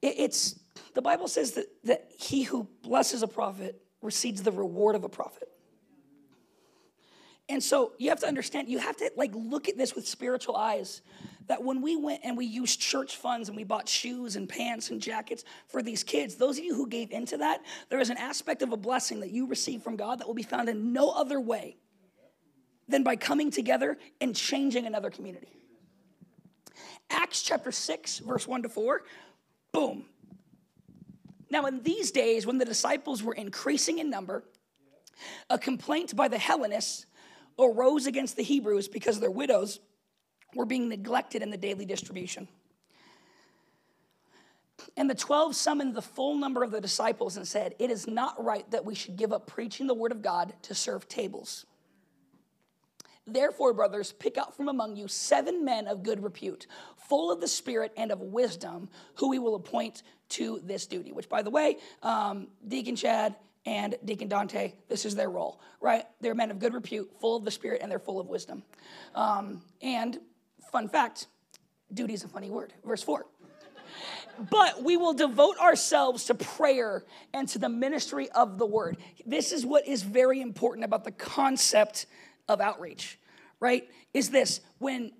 It's 0.02 0.58
the 0.94 1.02
Bible 1.02 1.28
says 1.28 1.52
that, 1.52 1.66
that 1.84 2.10
he 2.18 2.42
who 2.42 2.68
blesses 2.82 3.22
a 3.22 3.28
prophet 3.28 3.80
receives 4.02 4.42
the 4.42 4.52
reward 4.52 4.96
of 4.96 5.04
a 5.04 5.08
prophet. 5.08 5.48
And 7.48 7.62
so 7.62 7.92
you 7.98 8.08
have 8.10 8.20
to 8.20 8.26
understand, 8.26 8.68
you 8.68 8.78
have 8.78 8.96
to 8.98 9.10
like 9.16 9.30
look 9.34 9.68
at 9.68 9.76
this 9.76 9.94
with 9.94 10.06
spiritual 10.06 10.56
eyes. 10.56 11.02
That 11.48 11.62
when 11.62 11.82
we 11.82 11.96
went 11.96 12.20
and 12.24 12.36
we 12.36 12.46
used 12.46 12.80
church 12.80 13.16
funds 13.16 13.48
and 13.48 13.56
we 13.56 13.64
bought 13.64 13.88
shoes 13.88 14.36
and 14.36 14.48
pants 14.48 14.90
and 14.90 15.00
jackets 15.00 15.44
for 15.66 15.82
these 15.82 16.04
kids, 16.04 16.36
those 16.36 16.56
of 16.56 16.64
you 16.64 16.74
who 16.74 16.88
gave 16.88 17.10
into 17.10 17.36
that, 17.38 17.60
there 17.90 17.98
is 17.98 18.10
an 18.10 18.16
aspect 18.16 18.62
of 18.62 18.72
a 18.72 18.76
blessing 18.76 19.20
that 19.20 19.30
you 19.30 19.46
receive 19.46 19.82
from 19.82 19.96
God 19.96 20.20
that 20.20 20.26
will 20.26 20.34
be 20.34 20.44
found 20.44 20.68
in 20.68 20.92
no 20.92 21.10
other 21.10 21.40
way 21.40 21.76
than 22.88 23.02
by 23.02 23.16
coming 23.16 23.50
together 23.50 23.98
and 24.20 24.36
changing 24.36 24.86
another 24.86 25.10
community. 25.10 25.48
Acts 27.10 27.42
chapter 27.42 27.72
6, 27.72 28.20
verse 28.20 28.46
1 28.46 28.62
to 28.62 28.68
4 28.68 29.02
Boom. 29.72 30.04
Now, 31.50 31.66
in 31.66 31.82
these 31.82 32.10
days, 32.10 32.46
when 32.46 32.58
the 32.58 32.64
disciples 32.64 33.22
were 33.22 33.34
increasing 33.34 33.98
in 33.98 34.08
number, 34.08 34.44
a 35.50 35.58
complaint 35.58 36.14
by 36.16 36.28
the 36.28 36.38
Hellenists 36.38 37.06
arose 37.58 38.06
against 38.06 38.36
the 38.36 38.42
Hebrews 38.42 38.88
because 38.88 39.20
their 39.20 39.30
widows 39.30 39.80
were 40.54 40.64
being 40.64 40.88
neglected 40.88 41.42
in 41.42 41.50
the 41.50 41.56
daily 41.56 41.84
distribution. 41.84 42.48
And 44.96 45.08
the 45.08 45.14
12 45.14 45.54
summoned 45.54 45.94
the 45.94 46.02
full 46.02 46.36
number 46.36 46.62
of 46.62 46.70
the 46.70 46.80
disciples 46.80 47.36
and 47.36 47.46
said, 47.46 47.74
It 47.78 47.90
is 47.90 48.06
not 48.06 48.42
right 48.42 48.68
that 48.70 48.84
we 48.84 48.94
should 48.94 49.16
give 49.16 49.32
up 49.32 49.46
preaching 49.46 49.86
the 49.86 49.94
word 49.94 50.12
of 50.12 50.22
God 50.22 50.54
to 50.62 50.74
serve 50.74 51.08
tables. 51.08 51.66
Therefore, 53.26 53.72
brothers, 53.72 54.12
pick 54.12 54.36
out 54.36 54.56
from 54.56 54.68
among 54.68 54.96
you 54.96 55.06
seven 55.06 55.64
men 55.64 55.86
of 55.86 56.02
good 56.02 56.22
repute, 56.22 56.66
full 57.08 57.30
of 57.30 57.40
the 57.40 57.48
Spirit 57.48 57.92
and 57.96 58.10
of 58.10 58.20
wisdom, 58.20 58.88
who 59.14 59.30
we 59.30 59.38
will 59.38 59.54
appoint 59.54 60.02
to 60.30 60.60
this 60.64 60.86
duty. 60.86 61.12
Which, 61.12 61.28
by 61.28 61.42
the 61.42 61.50
way, 61.50 61.78
um, 62.02 62.48
Deacon 62.66 62.96
Chad 62.96 63.36
and 63.64 63.94
Deacon 64.04 64.28
Dante, 64.28 64.72
this 64.88 65.04
is 65.04 65.14
their 65.14 65.30
role, 65.30 65.60
right? 65.80 66.04
They're 66.20 66.34
men 66.34 66.50
of 66.50 66.58
good 66.58 66.74
repute, 66.74 67.12
full 67.20 67.36
of 67.36 67.44
the 67.44 67.50
Spirit, 67.50 67.80
and 67.80 67.90
they're 67.90 68.00
full 68.00 68.18
of 68.18 68.28
wisdom. 68.28 68.64
Um, 69.14 69.62
and, 69.80 70.18
fun 70.72 70.88
fact, 70.88 71.26
duty 71.94 72.14
is 72.14 72.24
a 72.24 72.28
funny 72.28 72.50
word. 72.50 72.72
Verse 72.84 73.02
4 73.02 73.24
but 74.50 74.82
we 74.82 74.96
will 74.96 75.12
devote 75.12 75.58
ourselves 75.58 76.24
to 76.24 76.34
prayer 76.34 77.04
and 77.34 77.48
to 77.48 77.58
the 77.58 77.68
ministry 77.68 78.30
of 78.30 78.58
the 78.58 78.66
word. 78.66 78.96
This 79.26 79.52
is 79.52 79.66
what 79.66 79.86
is 79.86 80.02
very 80.02 80.40
important 80.40 80.84
about 80.84 81.04
the 81.04 81.12
concept 81.12 82.06
of 82.48 82.60
outreach, 82.60 83.18
right? 83.60 83.88
Is 84.14 84.30
this 84.30 84.60
when 84.78 85.12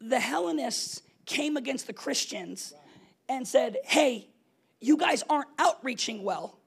the 0.00 0.20
Hellenists 0.20 1.02
came 1.26 1.56
against 1.56 1.86
the 1.86 1.92
Christians 1.92 2.72
and 3.28 3.46
said, 3.46 3.76
hey, 3.84 4.28
you 4.80 4.96
guys 4.96 5.22
aren't 5.28 5.48
outreaching 5.58 6.22
well. 6.22 6.58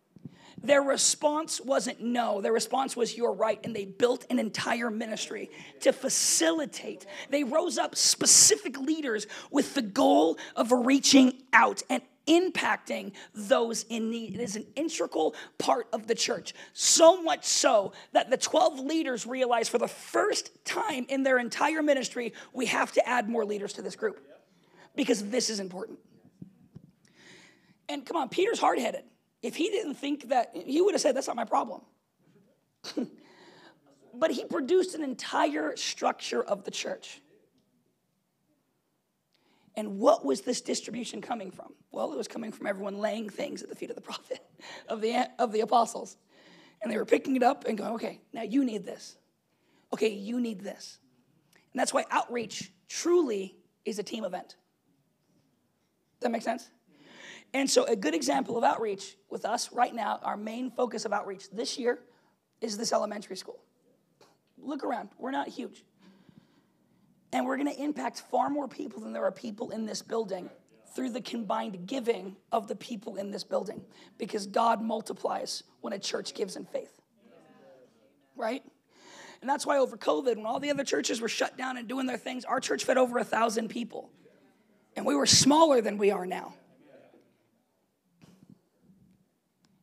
Their 0.63 0.81
response 0.81 1.59
wasn't 1.59 2.01
no. 2.01 2.39
Their 2.41 2.53
response 2.53 2.95
was, 2.95 3.17
You're 3.17 3.33
right. 3.33 3.59
And 3.63 3.75
they 3.75 3.85
built 3.85 4.25
an 4.29 4.37
entire 4.37 4.91
ministry 4.91 5.49
to 5.81 5.91
facilitate. 5.91 7.05
They 7.29 7.43
rose 7.43 7.79
up 7.79 7.95
specific 7.95 8.77
leaders 8.79 9.25
with 9.49 9.73
the 9.73 9.81
goal 9.81 10.37
of 10.55 10.71
reaching 10.71 11.41
out 11.51 11.81
and 11.89 12.03
impacting 12.27 13.13
those 13.33 13.83
in 13.83 14.09
need. 14.09 14.35
It 14.35 14.41
is 14.41 14.55
an 14.55 14.65
integral 14.75 15.35
part 15.57 15.87
of 15.93 16.07
the 16.07 16.15
church. 16.15 16.53
So 16.73 17.21
much 17.21 17.45
so 17.45 17.93
that 18.13 18.29
the 18.29 18.37
12 18.37 18.79
leaders 18.79 19.25
realized 19.25 19.69
for 19.69 19.77
the 19.77 19.87
first 19.87 20.63
time 20.65 21.05
in 21.09 21.23
their 21.23 21.39
entire 21.39 21.81
ministry, 21.81 22.33
we 22.53 22.67
have 22.67 22.91
to 22.93 23.07
add 23.07 23.29
more 23.29 23.45
leaders 23.45 23.73
to 23.73 23.81
this 23.81 23.95
group 23.95 24.19
because 24.95 25.29
this 25.29 25.49
is 25.49 25.59
important. 25.59 25.99
And 27.89 28.05
come 28.05 28.17
on, 28.17 28.29
Peter's 28.29 28.59
hard 28.59 28.79
headed. 28.79 29.03
If 29.41 29.55
he 29.55 29.69
didn't 29.69 29.95
think 29.95 30.29
that, 30.29 30.51
he 30.53 30.81
would 30.81 30.93
have 30.93 31.01
said, 31.01 31.15
That's 31.15 31.27
not 31.27 31.35
my 31.35 31.45
problem. 31.45 31.81
but 34.13 34.31
he 34.31 34.45
produced 34.45 34.95
an 34.95 35.03
entire 35.03 35.75
structure 35.75 36.43
of 36.43 36.63
the 36.63 36.71
church. 36.71 37.21
And 39.75 39.99
what 39.99 40.25
was 40.25 40.41
this 40.41 40.61
distribution 40.61 41.21
coming 41.21 41.51
from? 41.51 41.73
Well, 41.91 42.11
it 42.11 42.17
was 42.17 42.27
coming 42.27 42.51
from 42.51 42.67
everyone 42.67 42.97
laying 42.97 43.29
things 43.29 43.63
at 43.63 43.69
the 43.69 43.75
feet 43.75 43.89
of 43.89 43.95
the 43.95 44.01
prophet, 44.11 44.39
of 44.87 45.01
the, 45.01 45.29
of 45.39 45.51
the 45.51 45.61
apostles. 45.61 46.17
And 46.81 46.91
they 46.91 46.97
were 46.97 47.05
picking 47.05 47.35
it 47.35 47.43
up 47.43 47.65
and 47.67 47.77
going, 47.77 47.93
okay, 47.93 48.21
now 48.33 48.41
you 48.41 48.65
need 48.65 48.85
this. 48.85 49.17
okay, 49.93 50.09
you 50.09 50.39
need 50.39 50.61
this. 50.61 50.99
And 51.73 51.79
that's 51.79 51.93
why 51.93 52.05
outreach 52.11 52.71
truly 52.89 53.55
is 53.85 53.99
a 53.99 54.03
team 54.03 54.25
event. 54.25 54.55
That 56.19 56.31
make 56.31 56.41
sense? 56.41 56.69
And 57.53 57.69
so, 57.69 57.83
a 57.85 57.95
good 57.95 58.15
example 58.15 58.57
of 58.57 58.63
outreach 58.63 59.17
with 59.29 59.43
us 59.43 59.71
right 59.73 59.93
now, 59.93 60.19
our 60.23 60.37
main 60.37 60.71
focus 60.71 61.05
of 61.05 61.11
outreach 61.11 61.49
this 61.51 61.77
year 61.77 61.99
is 62.61 62.77
this 62.77 62.93
elementary 62.93 63.35
school. 63.35 63.59
Look 64.57 64.83
around, 64.83 65.09
we're 65.17 65.31
not 65.31 65.47
huge. 65.47 65.83
And 67.33 67.45
we're 67.45 67.57
gonna 67.57 67.71
impact 67.71 68.23
far 68.29 68.49
more 68.49 68.67
people 68.67 69.01
than 69.01 69.13
there 69.13 69.23
are 69.23 69.31
people 69.31 69.71
in 69.71 69.85
this 69.85 70.01
building 70.01 70.49
through 70.93 71.11
the 71.11 71.21
combined 71.21 71.87
giving 71.87 72.35
of 72.51 72.67
the 72.67 72.75
people 72.75 73.15
in 73.15 73.31
this 73.31 73.43
building 73.43 73.81
because 74.17 74.45
God 74.45 74.81
multiplies 74.81 75.63
when 75.79 75.93
a 75.93 75.99
church 75.99 76.33
gives 76.33 76.55
in 76.55 76.65
faith. 76.65 76.99
Right? 78.35 78.63
And 79.41 79.49
that's 79.49 79.65
why 79.65 79.77
over 79.77 79.97
COVID, 79.97 80.35
when 80.37 80.45
all 80.45 80.59
the 80.59 80.69
other 80.69 80.83
churches 80.83 81.21
were 81.21 81.29
shut 81.29 81.57
down 81.57 81.77
and 81.77 81.87
doing 81.87 82.05
their 82.05 82.17
things, 82.17 82.45
our 82.45 82.59
church 82.59 82.83
fed 82.83 82.97
over 82.97 83.17
a 83.17 83.23
thousand 83.23 83.69
people. 83.69 84.11
And 84.95 85.05
we 85.05 85.15
were 85.15 85.25
smaller 85.25 85.81
than 85.81 85.97
we 85.97 86.11
are 86.11 86.25
now. 86.25 86.53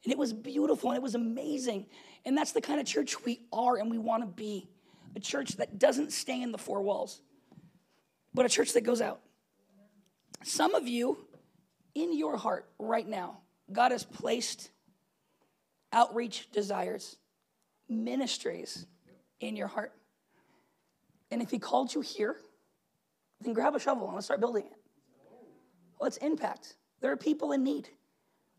And 0.05 0.13
it 0.13 0.19
was 0.19 0.33
beautiful 0.33 0.91
and 0.91 0.97
it 0.97 1.03
was 1.03 1.15
amazing. 1.15 1.87
And 2.25 2.37
that's 2.37 2.53
the 2.53 2.61
kind 2.61 2.81
of 2.81 2.87
church 2.87 3.25
we 3.25 3.41
are 3.53 3.77
and 3.77 3.91
we 3.91 3.99
want 3.99 4.23
to 4.23 4.27
be 4.27 4.69
a 5.17 5.21
church 5.21 5.57
that 5.57 5.79
doesn't 5.79 6.13
stay 6.13 6.41
in 6.41 6.53
the 6.53 6.59
four 6.59 6.83
walls, 6.83 7.21
but 8.35 8.47
a 8.47 8.49
church 8.49 8.73
that 8.75 8.83
goes 8.83 9.01
out. 9.01 9.21
Some 10.45 10.75
of 10.75 10.87
you, 10.87 11.19
in 11.95 12.17
your 12.17 12.37
heart 12.37 12.69
right 12.79 13.07
now, 13.07 13.39
God 13.73 13.93
has 13.93 14.05
placed 14.05 14.71
outreach 15.93 16.51
desires, 16.53 17.17
ministries 17.89 18.87
in 19.41 19.57
your 19.57 19.67
heart. 19.67 19.93
And 21.31 21.43
if 21.43 21.51
He 21.51 21.59
called 21.59 21.95
you 21.95 22.01
here, 22.01 22.37
then 23.41 23.53
grab 23.53 23.75
a 23.75 23.81
shovel 23.81 24.07
and 24.07 24.15
let's 24.15 24.27
start 24.27 24.41
building 24.41 24.65
it. 24.67 24.73
Let's 26.01 26.17
impact. 26.19 26.77
There 27.01 27.11
are 27.13 27.17
people 27.17 27.53
in 27.53 27.63
need. 27.65 27.89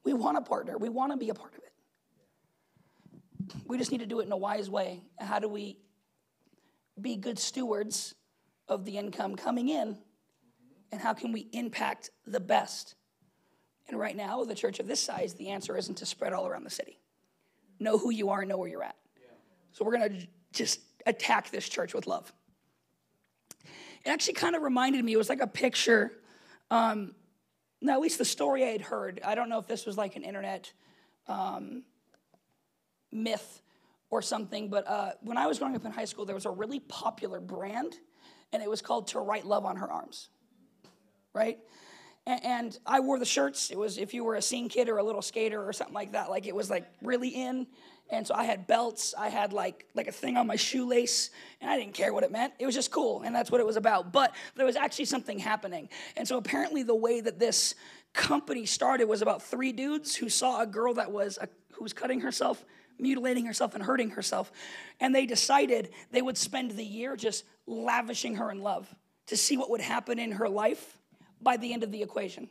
We 0.04 0.14
want 0.14 0.38
to 0.38 0.42
partner, 0.42 0.78
we 0.78 0.90
want 0.90 1.12
to 1.12 1.18
be 1.18 1.30
a 1.30 1.34
part 1.34 1.54
of 1.54 1.60
it. 1.60 1.64
We 3.66 3.78
just 3.78 3.92
need 3.92 4.00
to 4.00 4.06
do 4.06 4.20
it 4.20 4.26
in 4.26 4.32
a 4.32 4.38
wise 4.38 4.70
way. 4.70 5.02
How 5.20 5.40
do 5.40 5.48
we 5.48 5.78
be 7.00 7.16
good 7.16 7.40
stewards 7.40 8.16
of 8.70 8.86
the 8.86 8.98
income 8.98 9.36
coming 9.36 9.68
in? 9.68 9.98
And 10.92 11.02
how 11.02 11.14
can 11.14 11.34
we 11.34 11.50
impact 11.52 12.12
the 12.26 12.40
best? 12.40 12.96
And 13.90 14.00
right 14.00 14.16
now, 14.16 14.40
with 14.40 14.50
a 14.52 14.56
church 14.56 14.80
of 14.80 14.88
this 14.88 15.02
size, 15.02 15.34
the 15.34 15.50
answer 15.50 15.76
isn't 15.76 15.96
to 15.96 16.06
spread 16.06 16.32
all 16.32 16.48
around 16.48 16.64
the 16.64 16.70
city. 16.70 17.00
Know 17.80 17.98
who 17.98 18.12
you 18.12 18.30
are, 18.30 18.46
know 18.46 18.58
where 18.58 18.70
you're 18.70 18.84
at. 18.84 18.96
So 19.72 19.84
we're 19.86 19.98
going 19.98 20.20
to 20.20 20.28
just 20.54 20.80
attack 21.06 21.50
this 21.50 21.68
church 21.68 21.94
with 21.94 22.08
love. 22.08 22.32
It 24.06 24.10
actually 24.10 24.34
kind 24.34 24.56
of 24.56 24.62
reminded 24.62 25.04
me, 25.04 25.14
it 25.14 25.18
was 25.18 25.30
like 25.30 25.42
a 25.42 25.48
picture. 25.48 26.14
Um, 26.72 27.14
now, 27.82 27.94
at 27.94 28.02
least 28.02 28.18
the 28.18 28.26
story 28.26 28.64
I 28.64 28.70
had 28.70 28.82
heard, 28.82 29.22
I 29.24 29.36
don't 29.36 29.50
know 29.50 29.60
if 29.60 29.68
this 29.68 29.86
was 29.86 29.98
like 29.98 30.16
an 30.16 30.24
internet 30.24 30.72
um, 31.28 31.84
myth 33.12 33.62
or 34.10 34.22
something, 34.22 34.70
but 34.70 34.88
uh, 34.88 35.12
when 35.22 35.38
I 35.38 35.48
was 35.48 35.60
growing 35.60 35.76
up 35.76 35.86
in 35.86 35.92
high 35.92 36.06
school, 36.06 36.26
there 36.26 36.36
was 36.36 36.46
a 36.46 36.52
really 36.52 36.80
popular 36.80 37.40
brand, 37.40 37.96
and 38.52 38.64
it 38.64 38.70
was 38.70 38.82
called 38.82 39.08
To 39.10 39.20
Write 39.20 39.46
Love 39.46 39.66
on 39.66 39.78
Her 39.78 39.92
Arms, 39.92 40.30
right? 41.34 41.60
And, 42.26 42.46
and 42.46 42.80
I 42.86 43.00
wore 43.00 43.20
the 43.20 43.26
shirts. 43.26 43.72
It 43.72 43.78
was 43.78 43.98
if 43.98 44.14
you 44.14 44.24
were 44.24 44.36
a 44.36 44.42
scene 44.42 44.70
kid 44.70 44.90
or 44.90 44.98
a 44.98 45.04
little 45.04 45.22
skater 45.22 45.64
or 45.64 45.74
something 45.74 45.96
like 45.96 46.14
that, 46.14 46.30
like 46.30 46.46
it 46.46 46.56
was 46.56 46.70
like 46.70 46.86
really 47.02 47.30
in. 47.30 47.68
And 48.12 48.26
so 48.26 48.34
I 48.34 48.44
had 48.44 48.66
belts, 48.66 49.14
I 49.18 49.30
had 49.30 49.54
like 49.54 49.86
like 49.94 50.08
a 50.08 50.12
thing 50.12 50.36
on 50.36 50.48
my 50.48 50.56
shoelace, 50.56 51.30
and 51.62 51.70
I 51.70 51.78
didn't 51.78 51.94
care 51.94 52.12
what 52.12 52.24
it 52.24 52.32
meant. 52.32 52.54
It 52.58 52.66
was 52.66 52.74
just 52.74 52.90
cool, 52.90 53.22
and 53.22 53.36
that's 53.36 53.52
what 53.52 53.62
it 53.62 53.68
was 53.68 53.78
about. 53.78 54.12
But 54.12 54.34
there 54.56 54.66
was 54.66 54.76
actually 54.76 55.06
something 55.06 55.38
happening. 55.38 55.90
And 56.18 56.28
so 56.28 56.38
apparently 56.38 56.82
the 56.82 56.96
way 56.96 57.22
that 57.22 57.38
this 57.38 57.76
company 58.14 58.66
started 58.66 59.06
was 59.06 59.22
about 59.22 59.44
three 59.44 59.72
dudes 59.72 60.16
who 60.16 60.28
saw 60.28 60.62
a 60.62 60.66
girl 60.66 60.96
that 60.96 61.12
was 61.12 61.38
a, 61.40 61.48
who 61.74 61.84
was 61.84 61.94
cutting 61.94 62.22
herself, 62.22 62.66
mutilating 63.00 63.46
herself 63.46 63.76
and 63.76 63.84
hurting 63.84 64.12
herself, 64.12 64.52
and 65.00 65.14
they 65.14 65.26
decided 65.26 65.90
they 66.12 66.22
would 66.22 66.38
spend 66.38 66.72
the 66.72 66.84
year 66.84 67.16
just 67.16 67.46
lavishing 67.66 68.36
her 68.36 68.52
in 68.52 68.62
love 68.62 68.94
to 69.28 69.38
see 69.38 69.58
what 69.58 69.70
would 69.70 69.82
happen 69.82 70.20
in 70.20 70.34
her 70.34 70.50
life 70.50 70.98
by 71.42 71.58
the 71.58 71.74
end 71.74 71.84
of 71.84 71.92
the 71.92 72.02
equation. 72.02 72.50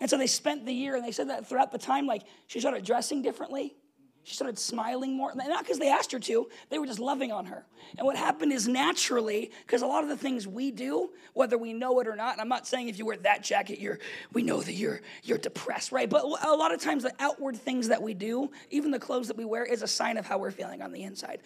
And 0.00 0.08
so 0.08 0.16
they 0.16 0.26
spent 0.26 0.64
the 0.64 0.72
year, 0.72 0.96
and 0.96 1.04
they 1.04 1.12
said 1.12 1.28
that 1.28 1.46
throughout 1.46 1.72
the 1.72 1.78
time, 1.78 2.06
like 2.06 2.22
she 2.46 2.60
started 2.60 2.84
dressing 2.84 3.22
differently, 3.22 3.74
she 4.22 4.34
started 4.34 4.58
smiling 4.58 5.16
more. 5.16 5.32
Not 5.34 5.64
because 5.64 5.78
they 5.78 5.90
asked 5.90 6.12
her 6.12 6.18
to, 6.20 6.48
they 6.68 6.78
were 6.78 6.86
just 6.86 6.98
loving 6.98 7.32
on 7.32 7.46
her. 7.46 7.64
And 7.96 8.06
what 8.06 8.16
happened 8.16 8.52
is 8.52 8.68
naturally, 8.68 9.50
because 9.66 9.82
a 9.82 9.86
lot 9.86 10.02
of 10.02 10.10
the 10.10 10.16
things 10.16 10.46
we 10.46 10.70
do, 10.70 11.10
whether 11.32 11.56
we 11.56 11.72
know 11.72 11.98
it 12.00 12.06
or 12.06 12.14
not, 12.14 12.32
and 12.32 12.40
I'm 12.40 12.48
not 12.48 12.66
saying 12.66 12.88
if 12.88 12.98
you 12.98 13.06
wear 13.06 13.16
that 13.18 13.42
jacket, 13.42 13.80
you're 13.80 13.98
we 14.32 14.42
know 14.42 14.60
that 14.60 14.74
you're 14.74 15.00
you're 15.22 15.38
depressed, 15.38 15.90
right? 15.90 16.08
But 16.08 16.22
a 16.22 16.54
lot 16.54 16.72
of 16.72 16.80
times 16.80 17.02
the 17.02 17.14
outward 17.18 17.56
things 17.56 17.88
that 17.88 18.02
we 18.02 18.14
do, 18.14 18.50
even 18.70 18.90
the 18.90 18.98
clothes 18.98 19.28
that 19.28 19.36
we 19.36 19.44
wear, 19.44 19.64
is 19.64 19.82
a 19.82 19.88
sign 19.88 20.18
of 20.18 20.26
how 20.26 20.38
we're 20.38 20.50
feeling 20.50 20.82
on 20.82 20.92
the 20.92 21.02
inside. 21.02 21.40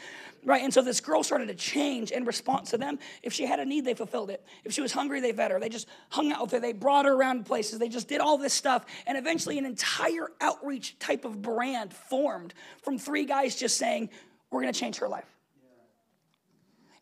Right? 0.45 0.63
And 0.63 0.75
so 0.75 0.83
this 0.83 1.01
girl 1.01 1.23
started 1.23 1.49
to 1.49 1.55
change 1.55 2.11
in 2.11 2.25
response 2.25 2.71
to 2.71 2.79
them. 2.79 2.99
If 3.23 3.33
she 3.33 3.47
had 3.47 3.61
a 3.61 3.65
need, 3.65 3.85
they 3.85 3.95
fulfilled 3.95 4.31
it. 4.31 4.45
If 4.65 4.73
she 4.73 4.81
was 4.81 4.93
hungry, 4.93 5.21
they 5.21 5.33
fed 5.33 5.53
her. 5.53 5.61
They 5.61 5.69
just 5.69 5.89
hung 6.11 6.33
out 6.33 6.43
with 6.43 6.53
her. 6.53 6.61
They 6.61 6.73
brought 6.73 7.07
her 7.07 7.13
around 7.13 7.47
places. 7.47 7.79
They 7.79 7.89
just 7.89 8.09
did 8.09 8.21
all 8.21 8.37
this 8.37 8.53
stuff. 8.53 8.85
And 9.07 9.17
eventually 9.17 9.59
an 9.59 9.65
entire 9.65 10.29
outreach 10.41 10.99
type 10.99 11.25
of 11.25 11.41
brand 11.41 11.95
formed 11.95 12.53
from 12.83 12.99
three 12.99 13.25
guys 13.25 13.57
just 13.57 13.77
saying, 13.77 14.11
We're 14.51 14.63
going 14.63 14.73
to 14.73 14.79
change 14.79 14.99
her 14.99 15.09
life. 15.09 15.29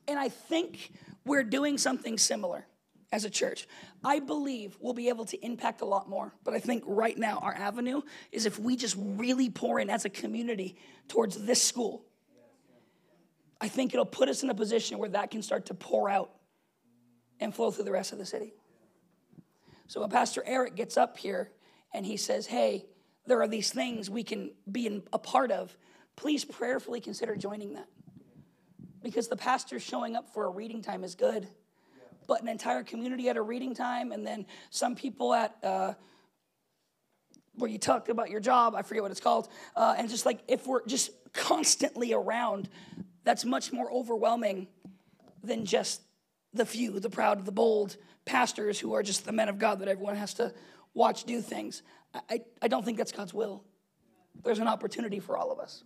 And 0.08 0.18
I 0.18 0.28
think 0.28 0.92
we're 1.24 1.44
doing 1.44 1.78
something 1.78 2.18
similar 2.18 2.66
as 3.12 3.24
a 3.24 3.30
church. 3.30 3.68
I 4.02 4.18
believe 4.18 4.76
we'll 4.80 4.94
be 4.94 5.08
able 5.08 5.26
to 5.26 5.44
impact 5.44 5.82
a 5.82 5.84
lot 5.84 6.08
more, 6.08 6.32
but 6.44 6.54
I 6.54 6.58
think 6.58 6.82
right 6.86 7.16
now 7.16 7.38
our 7.42 7.54
avenue 7.54 8.02
is 8.32 8.46
if 8.46 8.58
we 8.58 8.74
just 8.74 8.96
really 8.98 9.50
pour 9.50 9.78
in 9.78 9.90
as 9.90 10.04
a 10.04 10.10
community 10.10 10.76
towards 11.08 11.44
this 11.44 11.62
school. 11.62 12.04
I 13.60 13.68
think 13.68 13.94
it'll 13.94 14.04
put 14.04 14.28
us 14.28 14.42
in 14.42 14.50
a 14.50 14.54
position 14.54 14.98
where 14.98 15.10
that 15.10 15.30
can 15.30 15.42
start 15.42 15.66
to 15.66 15.74
pour 15.74 16.08
out 16.08 16.32
and 17.38 17.54
flow 17.54 17.70
through 17.70 17.84
the 17.84 17.92
rest 17.92 18.12
of 18.12 18.18
the 18.18 18.26
city. 18.26 18.54
So 19.86 20.00
when 20.00 20.10
Pastor 20.10 20.42
Eric 20.44 20.74
gets 20.74 20.96
up 20.96 21.18
here 21.18 21.52
and 21.92 22.04
he 22.04 22.16
says, 22.16 22.46
Hey, 22.46 22.86
there 23.26 23.40
are 23.40 23.48
these 23.48 23.70
things 23.70 24.10
we 24.10 24.24
can 24.24 24.50
be 24.70 25.02
a 25.12 25.18
part 25.18 25.50
of, 25.50 25.76
please 26.16 26.44
prayerfully 26.44 27.00
consider 27.00 27.36
joining 27.36 27.74
that. 27.74 27.86
Because 29.02 29.28
the 29.28 29.36
pastor 29.36 29.78
showing 29.80 30.16
up 30.16 30.32
for 30.32 30.44
a 30.44 30.50
reading 30.50 30.82
time 30.82 31.04
is 31.04 31.14
good, 31.14 31.48
but 32.28 32.42
an 32.42 32.48
entire 32.48 32.82
community 32.82 33.28
at 33.28 33.36
a 33.36 33.42
reading 33.42 33.74
time, 33.74 34.12
and 34.12 34.26
then 34.26 34.46
some 34.70 34.94
people 34.94 35.34
at 35.34 35.56
uh, 35.62 35.94
where 37.54 37.70
you 37.70 37.78
talk 37.78 38.08
about 38.08 38.30
your 38.30 38.40
job, 38.40 38.74
I 38.74 38.82
forget 38.82 39.02
what 39.02 39.10
it's 39.10 39.20
called, 39.20 39.48
uh, 39.76 39.94
and 39.98 40.08
just 40.08 40.24
like 40.24 40.40
if 40.48 40.66
we're 40.66 40.84
just 40.86 41.10
constantly 41.32 42.12
around, 42.12 42.68
that's 43.24 43.44
much 43.44 43.72
more 43.72 43.90
overwhelming 43.92 44.68
than 45.42 45.64
just 45.64 46.02
the 46.54 46.64
few, 46.64 47.00
the 47.00 47.10
proud, 47.10 47.44
the 47.44 47.52
bold 47.52 47.96
pastors 48.24 48.78
who 48.78 48.94
are 48.94 49.02
just 49.02 49.24
the 49.24 49.32
men 49.32 49.48
of 49.48 49.58
God 49.58 49.80
that 49.80 49.88
everyone 49.88 50.16
has 50.16 50.34
to 50.34 50.52
watch 50.94 51.24
do 51.24 51.40
things. 51.40 51.82
I, 52.14 52.40
I 52.60 52.68
don't 52.68 52.84
think 52.84 52.98
that's 52.98 53.12
God's 53.12 53.32
will. 53.32 53.64
There's 54.44 54.58
an 54.58 54.68
opportunity 54.68 55.20
for 55.20 55.36
all 55.36 55.50
of 55.50 55.58
us, 55.58 55.84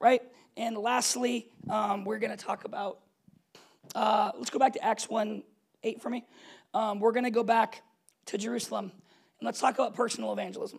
right? 0.00 0.22
And 0.56 0.76
lastly, 0.76 1.48
um, 1.70 2.04
we're 2.04 2.18
going 2.18 2.36
to 2.36 2.42
talk 2.42 2.64
about, 2.64 3.00
uh, 3.94 4.32
let's 4.36 4.50
go 4.50 4.58
back 4.58 4.74
to 4.74 4.84
Acts 4.84 5.08
1 5.08 5.42
8 5.84 6.00
for 6.00 6.10
me. 6.10 6.24
Um, 6.74 7.00
we're 7.00 7.12
going 7.12 7.24
to 7.24 7.30
go 7.30 7.42
back 7.42 7.82
to 8.26 8.38
Jerusalem 8.38 8.92
and 9.40 9.46
let's 9.46 9.60
talk 9.60 9.74
about 9.74 9.94
personal 9.94 10.32
evangelism. 10.32 10.78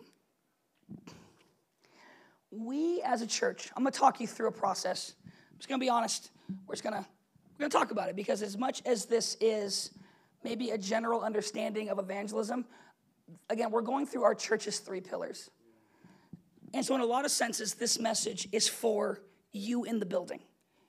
We 2.50 3.02
as 3.02 3.20
a 3.20 3.26
church, 3.26 3.68
I'm 3.76 3.82
going 3.82 3.92
to 3.92 3.98
talk 3.98 4.20
you 4.20 4.26
through 4.26 4.48
a 4.48 4.52
process. 4.52 5.12
I'm 5.26 5.58
just 5.58 5.68
going 5.68 5.78
to 5.78 5.84
be 5.84 5.90
honest. 5.90 6.30
We're 6.66 6.74
just 6.74 6.82
going 6.82 6.94
to 6.94 7.00
we're 7.54 7.58
going 7.58 7.70
to 7.70 7.76
talk 7.76 7.90
about 7.90 8.08
it 8.08 8.16
because 8.16 8.42
as 8.42 8.56
much 8.56 8.82
as 8.84 9.04
this 9.04 9.36
is 9.40 9.90
maybe 10.42 10.70
a 10.70 10.78
general 10.78 11.20
understanding 11.20 11.88
of 11.88 11.98
evangelism, 11.98 12.64
again, 13.50 13.70
we're 13.70 13.82
going 13.82 14.06
through 14.06 14.24
our 14.24 14.34
church's 14.34 14.78
three 14.78 15.00
pillars. 15.00 15.50
And 16.72 16.84
so, 16.84 16.94
in 16.94 17.00
a 17.00 17.06
lot 17.06 17.24
of 17.24 17.30
senses, 17.30 17.74
this 17.74 17.98
message 17.98 18.48
is 18.52 18.66
for 18.66 19.20
you 19.52 19.84
in 19.84 20.00
the 20.00 20.06
building. 20.06 20.40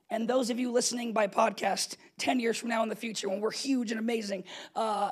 And 0.09 0.27
those 0.27 0.49
of 0.49 0.59
you 0.59 0.71
listening 0.71 1.13
by 1.13 1.27
podcast 1.27 1.95
10 2.19 2.39
years 2.39 2.57
from 2.57 2.69
now 2.69 2.83
in 2.83 2.89
the 2.89 2.95
future 2.95 3.29
when 3.29 3.41
we're 3.41 3.51
huge 3.51 3.91
and 3.91 3.99
amazing. 3.99 4.43
Uh, 4.75 5.11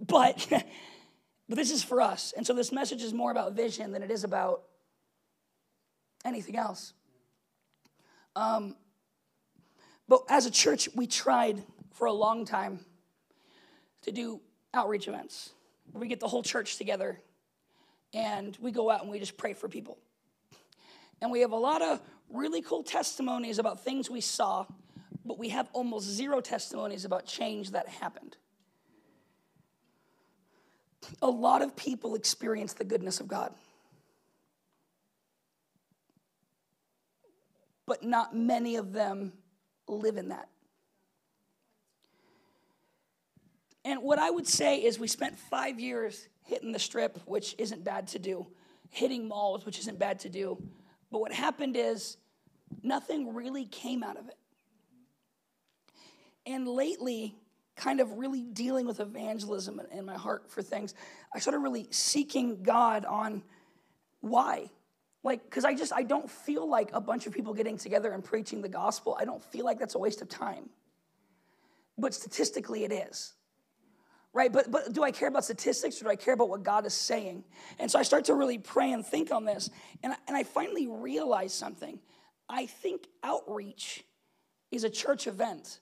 but, 0.00 0.46
but 1.48 1.56
this 1.56 1.70
is 1.70 1.82
for 1.82 2.00
us. 2.00 2.32
And 2.36 2.46
so, 2.46 2.54
this 2.54 2.72
message 2.72 3.02
is 3.02 3.12
more 3.12 3.30
about 3.30 3.54
vision 3.54 3.92
than 3.92 4.02
it 4.02 4.10
is 4.10 4.24
about 4.24 4.62
anything 6.24 6.56
else. 6.56 6.92
Um, 8.36 8.76
but 10.08 10.22
as 10.28 10.46
a 10.46 10.50
church, 10.50 10.88
we 10.94 11.06
tried 11.06 11.62
for 11.92 12.06
a 12.06 12.12
long 12.12 12.44
time 12.44 12.80
to 14.02 14.12
do 14.12 14.40
outreach 14.72 15.08
events 15.08 15.50
we 15.92 16.08
get 16.08 16.20
the 16.20 16.28
whole 16.28 16.42
church 16.42 16.76
together 16.76 17.20
and 18.12 18.56
we 18.60 18.70
go 18.70 18.90
out 18.90 19.02
and 19.02 19.10
we 19.10 19.18
just 19.18 19.36
pray 19.36 19.54
for 19.54 19.68
people. 19.68 19.98
And 21.20 21.30
we 21.30 21.40
have 21.40 21.52
a 21.52 21.56
lot 21.56 21.82
of 21.82 22.00
really 22.32 22.62
cool 22.62 22.82
testimonies 22.82 23.58
about 23.58 23.84
things 23.84 24.08
we 24.10 24.20
saw, 24.20 24.66
but 25.24 25.38
we 25.38 25.50
have 25.50 25.68
almost 25.72 26.06
zero 26.06 26.40
testimonies 26.40 27.04
about 27.04 27.26
change 27.26 27.72
that 27.72 27.88
happened. 27.88 28.36
A 31.22 31.30
lot 31.30 31.62
of 31.62 31.76
people 31.76 32.14
experience 32.14 32.74
the 32.74 32.84
goodness 32.84 33.20
of 33.20 33.28
God, 33.28 33.52
but 37.86 38.02
not 38.02 38.34
many 38.34 38.76
of 38.76 38.92
them 38.92 39.32
live 39.88 40.16
in 40.16 40.28
that. 40.28 40.48
And 43.84 44.02
what 44.02 44.18
I 44.18 44.30
would 44.30 44.46
say 44.46 44.78
is, 44.78 44.98
we 44.98 45.08
spent 45.08 45.38
five 45.38 45.80
years 45.80 46.28
hitting 46.44 46.72
the 46.72 46.78
strip, 46.78 47.18
which 47.24 47.54
isn't 47.58 47.84
bad 47.84 48.08
to 48.08 48.18
do, 48.18 48.46
hitting 48.90 49.26
malls, 49.26 49.64
which 49.64 49.78
isn't 49.78 49.98
bad 49.98 50.20
to 50.20 50.28
do. 50.28 50.62
But 51.10 51.20
what 51.20 51.32
happened 51.32 51.76
is, 51.76 52.16
nothing 52.82 53.34
really 53.34 53.64
came 53.64 54.02
out 54.02 54.16
of 54.18 54.28
it. 54.28 54.36
And 56.46 56.68
lately, 56.68 57.36
kind 57.76 58.00
of 58.00 58.12
really 58.12 58.42
dealing 58.42 58.86
with 58.86 59.00
evangelism 59.00 59.80
in 59.92 60.04
my 60.04 60.16
heart 60.16 60.50
for 60.50 60.62
things, 60.62 60.94
I 61.34 61.38
started 61.38 61.60
really 61.60 61.86
seeking 61.90 62.62
God 62.62 63.04
on 63.06 63.42
why. 64.20 64.70
Like, 65.22 65.44
because 65.44 65.64
I 65.64 65.74
just, 65.74 65.92
I 65.92 66.02
don't 66.02 66.30
feel 66.30 66.68
like 66.68 66.90
a 66.92 67.00
bunch 67.00 67.26
of 67.26 67.32
people 67.32 67.54
getting 67.54 67.78
together 67.78 68.10
and 68.12 68.22
preaching 68.22 68.60
the 68.62 68.68
gospel. 68.68 69.16
I 69.18 69.24
don't 69.24 69.42
feel 69.42 69.64
like 69.64 69.78
that's 69.78 69.94
a 69.94 69.98
waste 69.98 70.22
of 70.22 70.28
time. 70.28 70.68
But 71.98 72.14
statistically, 72.14 72.84
it 72.84 72.92
is 72.92 73.34
right? 74.32 74.52
But, 74.52 74.70
but 74.70 74.92
do 74.92 75.02
I 75.02 75.10
care 75.10 75.28
about 75.28 75.44
statistics 75.44 76.00
or 76.00 76.04
do 76.04 76.10
I 76.10 76.16
care 76.16 76.34
about 76.34 76.48
what 76.48 76.62
God 76.62 76.86
is 76.86 76.94
saying? 76.94 77.44
And 77.78 77.90
so 77.90 77.98
I 77.98 78.02
start 78.02 78.26
to 78.26 78.34
really 78.34 78.58
pray 78.58 78.92
and 78.92 79.04
think 79.04 79.32
on 79.32 79.44
this. 79.44 79.70
And 80.02 80.14
and 80.28 80.36
I 80.36 80.44
finally 80.44 80.86
realize 80.86 81.52
something. 81.52 81.98
I 82.48 82.66
think 82.66 83.06
outreach 83.22 84.04
is 84.70 84.84
a 84.84 84.90
church 84.90 85.26
event, 85.26 85.80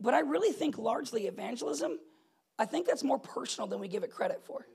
but 0.00 0.14
I 0.14 0.20
really 0.20 0.52
think 0.52 0.78
largely 0.78 1.26
evangelism, 1.26 1.98
I 2.58 2.64
think 2.64 2.86
that's 2.86 3.04
more 3.04 3.18
personal 3.18 3.66
than 3.66 3.80
we 3.80 3.88
give 3.88 4.02
it 4.02 4.10
credit 4.10 4.42
for. 4.44 4.66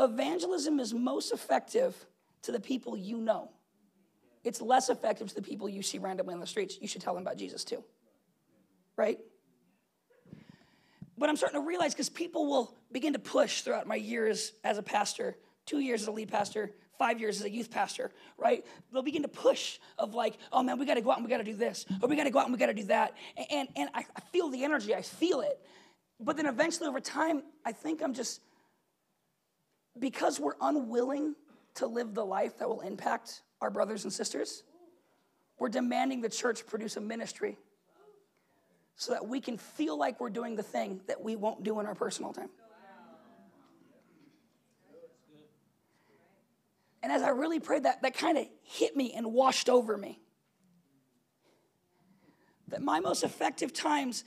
Evangelism 0.00 0.80
is 0.80 0.92
most 0.92 1.32
effective 1.32 1.94
to 2.42 2.52
the 2.52 2.60
people 2.60 2.96
you 2.96 3.18
know. 3.18 3.50
It's 4.42 4.60
less 4.60 4.88
effective 4.88 5.28
to 5.28 5.34
the 5.34 5.42
people 5.42 5.68
you 5.68 5.82
see 5.82 5.98
randomly 5.98 6.34
on 6.34 6.40
the 6.40 6.46
streets. 6.46 6.76
You 6.80 6.88
should 6.88 7.02
tell 7.02 7.14
them 7.14 7.22
about 7.22 7.36
Jesus 7.36 7.62
too. 7.64 7.84
Right? 8.96 9.18
But 11.22 11.30
I'm 11.30 11.36
starting 11.36 11.60
to 11.60 11.64
realize 11.64 11.94
because 11.94 12.08
people 12.08 12.48
will 12.48 12.74
begin 12.90 13.12
to 13.12 13.20
push 13.20 13.60
throughout 13.60 13.86
my 13.86 13.94
years 13.94 14.54
as 14.64 14.76
a 14.76 14.82
pastor, 14.82 15.36
two 15.66 15.78
years 15.78 16.02
as 16.02 16.08
a 16.08 16.10
lead 16.10 16.32
pastor, 16.32 16.72
five 16.98 17.20
years 17.20 17.38
as 17.38 17.46
a 17.46 17.50
youth 17.50 17.70
pastor, 17.70 18.10
right? 18.36 18.66
They'll 18.92 19.04
begin 19.04 19.22
to 19.22 19.28
push 19.28 19.78
of 20.00 20.14
like, 20.14 20.36
oh 20.52 20.64
man, 20.64 20.80
we 20.80 20.84
got 20.84 20.94
to 20.94 21.00
go 21.00 21.12
out 21.12 21.18
and 21.18 21.24
we 21.24 21.30
got 21.30 21.38
to 21.38 21.44
do 21.44 21.54
this, 21.54 21.86
or 22.02 22.08
we 22.08 22.16
got 22.16 22.24
to 22.24 22.30
go 22.30 22.40
out 22.40 22.46
and 22.46 22.52
we 22.52 22.58
got 22.58 22.66
to 22.66 22.74
do 22.74 22.86
that. 22.86 23.16
And, 23.52 23.68
and 23.76 23.88
I, 23.94 24.00
I 24.16 24.20
feel 24.32 24.48
the 24.48 24.64
energy, 24.64 24.96
I 24.96 25.02
feel 25.02 25.42
it. 25.42 25.60
But 26.18 26.36
then 26.36 26.46
eventually 26.46 26.88
over 26.88 26.98
time, 26.98 27.44
I 27.64 27.70
think 27.70 28.02
I'm 28.02 28.14
just, 28.14 28.40
because 29.96 30.40
we're 30.40 30.56
unwilling 30.60 31.36
to 31.74 31.86
live 31.86 32.14
the 32.14 32.26
life 32.26 32.58
that 32.58 32.68
will 32.68 32.80
impact 32.80 33.42
our 33.60 33.70
brothers 33.70 34.02
and 34.02 34.12
sisters, 34.12 34.64
we're 35.60 35.68
demanding 35.68 36.20
the 36.20 36.28
church 36.28 36.66
produce 36.66 36.96
a 36.96 37.00
ministry 37.00 37.58
so 38.96 39.12
that 39.12 39.26
we 39.26 39.40
can 39.40 39.56
feel 39.56 39.98
like 39.98 40.20
we're 40.20 40.30
doing 40.30 40.56
the 40.56 40.62
thing 40.62 41.00
that 41.06 41.22
we 41.22 41.36
won't 41.36 41.64
do 41.64 41.80
in 41.80 41.86
our 41.86 41.94
personal 41.94 42.32
time. 42.32 42.50
And 47.02 47.10
as 47.10 47.22
I 47.22 47.30
really 47.30 47.58
prayed, 47.58 47.82
that, 47.82 48.02
that 48.02 48.16
kind 48.16 48.38
of 48.38 48.46
hit 48.62 48.96
me 48.96 49.12
and 49.12 49.32
washed 49.32 49.68
over 49.68 49.96
me. 49.96 50.20
That 52.68 52.80
my 52.80 53.00
most 53.00 53.24
effective 53.24 53.72
times, 53.72 54.24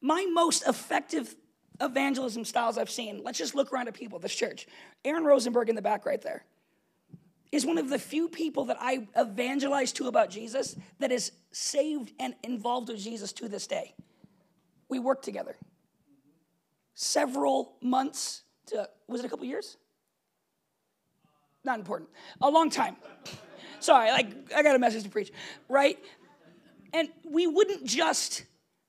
my 0.00 0.24
most 0.32 0.66
effective 0.68 1.34
evangelism 1.80 2.44
styles 2.44 2.78
I've 2.78 2.90
seen, 2.90 3.22
let's 3.24 3.38
just 3.38 3.56
look 3.56 3.72
around 3.72 3.88
at 3.88 3.94
people, 3.94 4.20
this 4.20 4.34
church. 4.34 4.68
Aaron 5.04 5.24
Rosenberg 5.24 5.68
in 5.68 5.74
the 5.74 5.82
back 5.82 6.06
right 6.06 6.22
there 6.22 6.44
is 7.52 7.66
one 7.66 7.76
of 7.76 7.90
the 7.90 7.98
few 7.98 8.28
people 8.28 8.64
that 8.64 8.78
I 8.80 9.06
evangelized 9.18 9.96
to 9.96 10.08
about 10.08 10.30
Jesus 10.30 10.74
that 10.98 11.12
is 11.12 11.32
saved 11.52 12.12
and 12.18 12.34
involved 12.42 12.88
with 12.88 12.98
Jesus 12.98 13.32
to 13.34 13.48
this 13.48 13.66
day. 13.66 13.94
We 14.88 14.98
worked 14.98 15.24
together. 15.24 15.56
Several 16.94 17.76
months 17.82 18.42
to, 18.66 18.88
was 19.06 19.20
it 19.20 19.26
a 19.26 19.28
couple 19.28 19.44
years? 19.44 19.76
Not 21.62 21.78
important. 21.78 22.10
A 22.40 22.50
long 22.50 22.70
time. 22.70 22.96
Sorry, 23.80 24.10
like 24.10 24.52
I 24.56 24.62
got 24.62 24.74
a 24.74 24.78
message 24.78 25.04
to 25.04 25.10
preach, 25.10 25.30
right? 25.68 25.98
And 26.94 27.08
we 27.24 27.46
wouldn't 27.46 27.84
just 27.84 28.44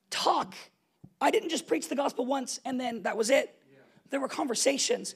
talk. 0.10 0.56
I 1.20 1.32
didn't 1.32 1.50
just 1.50 1.68
preach 1.68 1.90
the 1.90 1.96
gospel 1.96 2.26
once 2.26 2.60
and 2.64 2.80
then 2.80 3.04
that 3.04 3.18
was 3.18 3.30
it. 3.30 3.56
There 4.10 4.20
were 4.20 4.28
conversations 4.28 5.16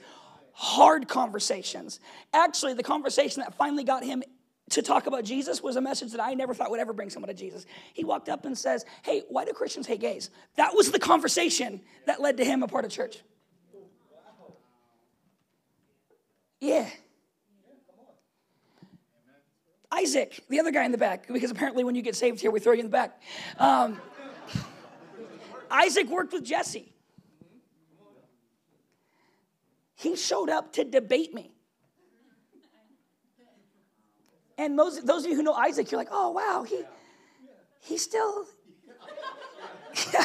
hard 0.58 1.08
conversations. 1.08 2.00
Actually, 2.34 2.74
the 2.74 2.82
conversation 2.82 3.42
that 3.44 3.54
finally 3.54 3.84
got 3.84 4.04
him 4.04 4.24
to 4.72 4.82
talk 4.82 5.06
about 5.06 5.24
Jesus 5.24 5.62
was 5.62 5.76
a 5.76 5.82
message 5.82 6.14
that 6.14 6.20
I 6.22 6.34
never 6.34 6.56
thought 6.56 6.72
would 6.72 6.80
ever 6.80 6.94
bring 6.94 7.12
someone 7.12 7.28
to 7.28 7.36
Jesus. 7.36 7.68
He 7.94 8.04
walked 8.04 8.28
up 8.28 8.44
and 8.44 8.58
says, 8.58 8.84
Hey, 9.04 9.22
why 9.30 9.46
do 9.46 9.54
Christians 9.54 9.86
hate 9.86 10.00
gays? 10.00 10.32
That 10.56 10.74
was 10.76 10.92
the 10.92 10.98
conversation 10.98 11.80
that 12.08 12.20
led 12.20 12.38
to 12.38 12.44
him 12.44 12.64
a 12.64 12.68
part 12.68 12.86
of 12.86 12.92
church. 12.92 13.20
Yeah. 16.60 16.90
Isaac, 19.92 20.44
the 20.50 20.60
other 20.60 20.72
guy 20.72 20.86
in 20.86 20.92
the 20.92 20.98
back, 20.98 21.28
because 21.32 21.52
apparently 21.52 21.84
when 21.84 21.94
you 21.94 22.02
get 22.02 22.16
saved 22.16 22.42
here, 22.42 22.50
we 22.50 22.60
throw 22.60 22.74
you 22.74 22.80
in 22.80 22.88
the 22.88 22.92
back. 22.92 23.22
Um, 23.60 24.02
Isaac 25.72 26.10
worked 26.10 26.34
with 26.34 26.44
Jesse. 26.44 26.97
He 29.98 30.16
showed 30.16 30.50
up 30.50 30.74
to 30.74 30.84
debate 30.84 31.34
me. 31.34 31.52
And 34.60 34.78
those, 34.78 35.04
those 35.04 35.24
of 35.26 35.32
you 35.32 35.36
who 35.36 35.44
know 35.44 35.54
Isaac, 35.54 35.92
you're 35.92 36.00
like, 36.00 36.10
oh, 36.12 36.32
wow, 36.32 36.64
he, 36.68 36.84
he 37.82 37.98
still. 37.98 38.46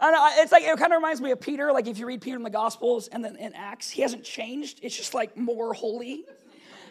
I 0.00 0.10
know, 0.10 0.28
it's 0.42 0.52
like, 0.52 0.62
it 0.62 0.78
kind 0.78 0.92
of 0.92 0.98
reminds 0.98 1.20
me 1.20 1.32
of 1.32 1.40
Peter. 1.40 1.72
Like, 1.72 1.88
if 1.88 1.98
you 1.98 2.06
read 2.06 2.20
Peter 2.20 2.36
in 2.36 2.44
the 2.44 2.50
Gospels 2.50 3.08
and 3.08 3.24
then 3.24 3.34
in 3.36 3.54
Acts, 3.54 3.90
he 3.90 4.02
hasn't 4.02 4.22
changed. 4.22 4.78
It's 4.82 4.96
just 4.96 5.12
like 5.12 5.36
more 5.36 5.74
holy. 5.74 6.24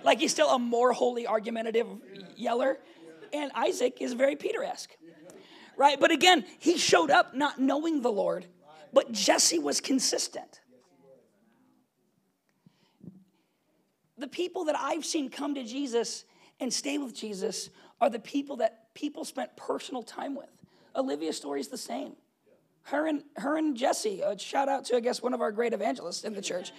Like, 0.03 0.19
he's 0.19 0.31
still 0.31 0.49
a 0.49 0.59
more 0.59 0.91
holy, 0.91 1.27
argumentative 1.27 1.87
yeller. 2.35 2.77
And 3.31 3.51
Isaac 3.55 4.01
is 4.01 4.13
very 4.13 4.35
Peter 4.35 4.63
esque, 4.63 4.91
right? 5.77 5.97
But 5.99 6.11
again, 6.11 6.45
he 6.59 6.77
showed 6.77 7.09
up 7.09 7.33
not 7.33 7.59
knowing 7.59 8.01
the 8.01 8.11
Lord, 8.11 8.47
but 8.91 9.13
Jesse 9.13 9.59
was 9.59 9.79
consistent. 9.79 10.59
The 14.17 14.27
people 14.27 14.65
that 14.65 14.75
I've 14.77 15.05
seen 15.05 15.29
come 15.29 15.55
to 15.55 15.63
Jesus 15.63 16.25
and 16.59 16.71
stay 16.71 16.97
with 16.97 17.13
Jesus 17.13 17.69
are 17.99 18.09
the 18.09 18.19
people 18.19 18.57
that 18.57 18.93
people 18.93 19.25
spent 19.25 19.55
personal 19.55 20.03
time 20.03 20.35
with. 20.35 20.49
Olivia's 20.95 21.37
story 21.37 21.59
is 21.59 21.67
the 21.67 21.77
same. 21.77 22.15
Her 22.83 23.07
and, 23.07 23.23
her 23.37 23.57
and 23.57 23.75
Jesse, 23.75 24.21
a 24.21 24.37
shout 24.37 24.69
out 24.69 24.85
to, 24.85 24.95
I 24.95 24.99
guess, 24.99 25.21
one 25.21 25.33
of 25.33 25.41
our 25.41 25.51
great 25.51 25.73
evangelists 25.73 26.23
in 26.23 26.33
the 26.33 26.41
church. 26.41 26.71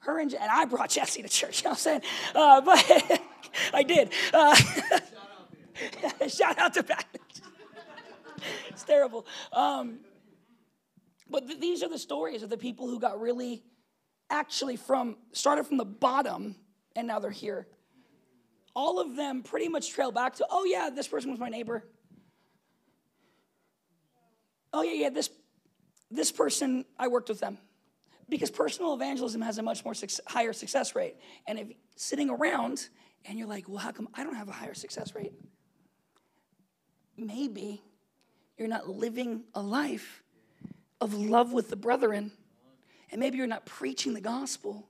Her 0.00 0.20
and, 0.20 0.32
and 0.34 0.50
I 0.50 0.66
brought 0.66 0.90
Jesse 0.90 1.22
to 1.22 1.28
church, 1.28 1.60
you 1.64 1.64
know 1.64 1.70
what 1.70 1.78
I'm 1.78 1.82
saying? 1.82 2.02
Uh, 2.34 2.60
but 2.60 3.20
I 3.74 3.82
did. 3.82 4.12
Uh, 4.32 4.54
shout 6.28 6.58
out 6.58 6.74
to 6.74 6.82
Pat. 6.82 7.06
it's 8.68 8.84
terrible. 8.84 9.26
Um, 9.52 10.00
but 11.28 11.48
th- 11.48 11.58
these 11.58 11.82
are 11.82 11.88
the 11.88 11.98
stories 11.98 12.42
of 12.42 12.50
the 12.50 12.58
people 12.58 12.86
who 12.86 13.00
got 13.00 13.20
really 13.20 13.64
actually 14.30 14.76
from 14.76 15.16
started 15.32 15.66
from 15.66 15.76
the 15.76 15.84
bottom 15.84 16.56
and 16.94 17.06
now 17.06 17.18
they're 17.18 17.30
here. 17.30 17.66
All 18.74 19.00
of 19.00 19.16
them 19.16 19.42
pretty 19.42 19.68
much 19.68 19.90
trail 19.90 20.10
back 20.10 20.34
to, 20.36 20.46
oh 20.50 20.64
yeah, 20.64 20.90
this 20.94 21.08
person 21.08 21.30
was 21.30 21.40
my 21.40 21.48
neighbor. 21.48 21.84
Oh 24.72 24.82
yeah, 24.82 25.04
yeah, 25.04 25.10
this 25.10 25.30
this 26.10 26.30
person 26.30 26.84
I 26.98 27.08
worked 27.08 27.28
with 27.28 27.40
them. 27.40 27.58
Because 28.28 28.50
personal 28.50 28.92
evangelism 28.94 29.40
has 29.40 29.58
a 29.58 29.62
much 29.62 29.84
more 29.84 29.94
success, 29.94 30.20
higher 30.26 30.52
success 30.52 30.96
rate. 30.96 31.16
And 31.46 31.58
if 31.60 31.68
sitting 31.94 32.28
around 32.28 32.88
and 33.24 33.38
you're 33.38 33.46
like, 33.46 33.68
well, 33.68 33.78
how 33.78 33.92
come 33.92 34.08
I 34.14 34.24
don't 34.24 34.34
have 34.34 34.48
a 34.48 34.52
higher 34.52 34.74
success 34.74 35.14
rate? 35.14 35.32
Maybe 37.16 37.82
you're 38.58 38.68
not 38.68 38.88
living 38.88 39.44
a 39.54 39.62
life 39.62 40.22
of 41.00 41.14
love 41.14 41.52
with 41.52 41.70
the 41.70 41.76
brethren 41.76 42.32
and 43.10 43.20
maybe 43.20 43.38
you're 43.38 43.46
not 43.46 43.66
preaching 43.66 44.14
the 44.14 44.20
gospel. 44.20 44.88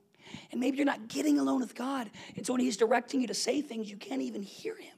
And 0.50 0.60
maybe 0.60 0.76
you're 0.76 0.86
not 0.86 1.06
getting 1.06 1.38
alone 1.38 1.60
with 1.60 1.74
God. 1.74 2.10
And 2.36 2.44
so 2.44 2.52
when 2.52 2.60
He's 2.60 2.76
directing 2.76 3.20
you 3.20 3.28
to 3.28 3.34
say 3.34 3.62
things, 3.62 3.88
you 3.88 3.96
can't 3.96 4.22
even 4.22 4.42
hear 4.42 4.74
Him. 4.74 4.94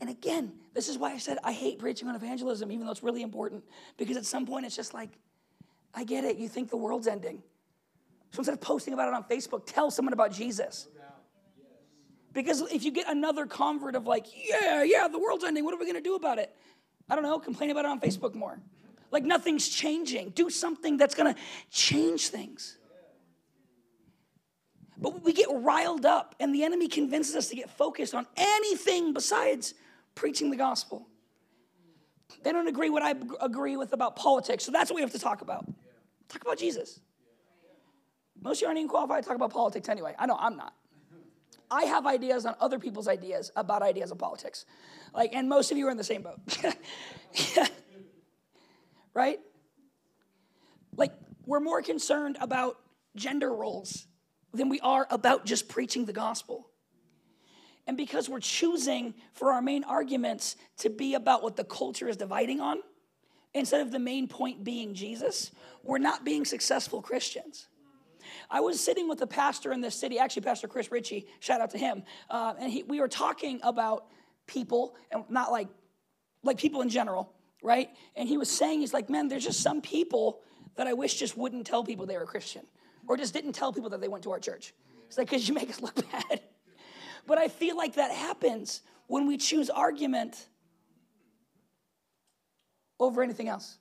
And 0.00 0.08
again, 0.08 0.52
this 0.74 0.88
is 0.88 0.96
why 0.96 1.12
I 1.12 1.18
said 1.18 1.38
I 1.44 1.52
hate 1.52 1.78
preaching 1.78 2.08
on 2.08 2.14
evangelism, 2.14 2.70
even 2.70 2.86
though 2.86 2.92
it's 2.92 3.02
really 3.02 3.22
important. 3.22 3.64
Because 3.96 4.16
at 4.16 4.24
some 4.24 4.46
point, 4.46 4.64
it's 4.64 4.76
just 4.76 4.94
like, 4.94 5.10
I 5.94 6.04
get 6.04 6.24
it. 6.24 6.36
You 6.36 6.48
think 6.48 6.70
the 6.70 6.76
world's 6.76 7.06
ending. 7.06 7.42
So 8.30 8.40
instead 8.40 8.52
of 8.52 8.60
posting 8.60 8.94
about 8.94 9.08
it 9.08 9.14
on 9.14 9.24
Facebook, 9.24 9.62
tell 9.66 9.90
someone 9.90 10.12
about 10.12 10.32
Jesus. 10.32 10.88
Because 12.32 12.60
if 12.70 12.84
you 12.84 12.92
get 12.92 13.08
another 13.08 13.46
convert 13.46 13.94
of 13.94 14.06
like, 14.06 14.26
yeah, 14.34 14.82
yeah, 14.82 15.08
the 15.08 15.18
world's 15.18 15.44
ending, 15.44 15.64
what 15.64 15.74
are 15.74 15.78
we 15.78 15.86
gonna 15.86 16.00
do 16.00 16.14
about 16.14 16.38
it? 16.38 16.54
I 17.10 17.14
don't 17.14 17.24
know, 17.24 17.38
complain 17.38 17.70
about 17.70 17.84
it 17.86 17.88
on 17.88 18.00
Facebook 18.00 18.34
more. 18.34 18.60
Like 19.10 19.24
nothing's 19.24 19.68
changing. 19.68 20.30
Do 20.30 20.50
something 20.50 20.96
that's 20.96 21.14
gonna 21.14 21.36
change 21.70 22.28
things. 22.28 22.78
But 25.00 25.22
we 25.22 25.32
get 25.32 25.46
riled 25.50 26.04
up, 26.04 26.34
and 26.40 26.54
the 26.54 26.64
enemy 26.64 26.88
convinces 26.88 27.36
us 27.36 27.48
to 27.48 27.56
get 27.56 27.70
focused 27.70 28.14
on 28.14 28.26
anything 28.36 29.12
besides 29.12 29.74
preaching 30.14 30.50
the 30.50 30.56
gospel. 30.56 31.06
They 32.42 32.52
don't 32.52 32.66
agree 32.66 32.90
what 32.90 33.02
I 33.02 33.14
agree 33.40 33.76
with 33.76 33.92
about 33.92 34.16
politics, 34.16 34.64
so 34.64 34.72
that's 34.72 34.90
what 34.90 34.96
we 34.96 35.02
have 35.02 35.12
to 35.12 35.18
talk 35.18 35.40
about. 35.40 35.64
Talk 36.28 36.42
about 36.42 36.58
Jesus. 36.58 37.00
Most 38.40 38.58
of 38.58 38.62
you 38.62 38.66
aren't 38.68 38.78
even 38.78 38.88
qualified 38.88 39.22
to 39.22 39.28
talk 39.28 39.36
about 39.36 39.52
politics 39.52 39.88
anyway. 39.88 40.14
I 40.18 40.26
know 40.26 40.36
I'm 40.38 40.56
not. 40.56 40.74
I 41.70 41.84
have 41.84 42.06
ideas 42.06 42.46
on 42.46 42.54
other 42.60 42.78
people's 42.78 43.08
ideas 43.08 43.52
about 43.54 43.82
ideas 43.82 44.10
of 44.10 44.18
politics. 44.18 44.64
Like, 45.14 45.34
and 45.34 45.48
most 45.48 45.70
of 45.70 45.76
you 45.76 45.86
are 45.86 45.90
in 45.90 45.96
the 45.96 46.04
same 46.04 46.22
boat. 46.22 46.38
right? 49.18 49.40
Like, 50.96 51.12
we're 51.44 51.58
more 51.58 51.82
concerned 51.82 52.38
about 52.40 52.78
gender 53.16 53.52
roles 53.52 54.06
than 54.54 54.68
we 54.68 54.78
are 54.78 55.08
about 55.10 55.44
just 55.44 55.68
preaching 55.68 56.04
the 56.04 56.12
gospel. 56.12 56.68
And 57.88 57.96
because 57.96 58.28
we're 58.28 58.38
choosing 58.38 59.14
for 59.32 59.52
our 59.52 59.60
main 59.60 59.82
arguments 59.82 60.54
to 60.78 60.88
be 60.88 61.14
about 61.14 61.42
what 61.42 61.56
the 61.56 61.64
culture 61.64 62.08
is 62.08 62.16
dividing 62.16 62.60
on, 62.60 62.78
instead 63.54 63.80
of 63.80 63.90
the 63.90 63.98
main 63.98 64.28
point 64.28 64.62
being 64.62 64.94
Jesus, 64.94 65.50
we're 65.82 65.98
not 65.98 66.24
being 66.24 66.44
successful 66.44 67.02
Christians. 67.02 67.66
I 68.48 68.60
was 68.60 68.78
sitting 68.78 69.08
with 69.08 69.20
a 69.22 69.26
pastor 69.26 69.72
in 69.72 69.80
this 69.80 69.96
city, 69.96 70.20
actually, 70.20 70.42
Pastor 70.42 70.68
Chris 70.68 70.92
Ritchie, 70.92 71.26
shout 71.40 71.60
out 71.60 71.70
to 71.70 71.78
him, 71.78 72.04
uh, 72.30 72.54
and 72.60 72.70
he, 72.70 72.84
we 72.84 73.00
were 73.00 73.08
talking 73.08 73.58
about 73.64 74.06
people, 74.46 74.94
and 75.10 75.24
not 75.28 75.50
like, 75.50 75.68
like 76.44 76.56
people 76.56 76.82
in 76.82 76.88
general, 76.88 77.32
right? 77.62 77.90
And 78.16 78.28
he 78.28 78.36
was 78.36 78.50
saying, 78.50 78.80
he's 78.80 78.94
like, 78.94 79.10
man, 79.10 79.28
there's 79.28 79.44
just 79.44 79.60
some 79.60 79.80
people 79.80 80.40
that 80.76 80.86
I 80.86 80.92
wish 80.92 81.16
just 81.16 81.36
wouldn't 81.36 81.66
tell 81.66 81.82
people 81.82 82.06
they 82.06 82.16
were 82.16 82.26
Christian, 82.26 82.64
or 83.06 83.16
just 83.16 83.34
didn't 83.34 83.52
tell 83.52 83.72
people 83.72 83.90
that 83.90 84.00
they 84.00 84.08
went 84.08 84.24
to 84.24 84.30
our 84.30 84.38
church. 84.38 84.74
It's 85.06 85.18
like, 85.18 85.28
because 85.30 85.48
you 85.48 85.54
make 85.54 85.70
us 85.70 85.80
look 85.82 85.94
bad. 86.10 86.40
But 87.26 87.38
I 87.38 87.48
feel 87.48 87.76
like 87.76 87.94
that 87.94 88.10
happens 88.10 88.82
when 89.06 89.26
we 89.26 89.36
choose 89.36 89.70
argument 89.70 90.48
over 93.00 93.22
anything 93.22 93.48
else. 93.48 93.78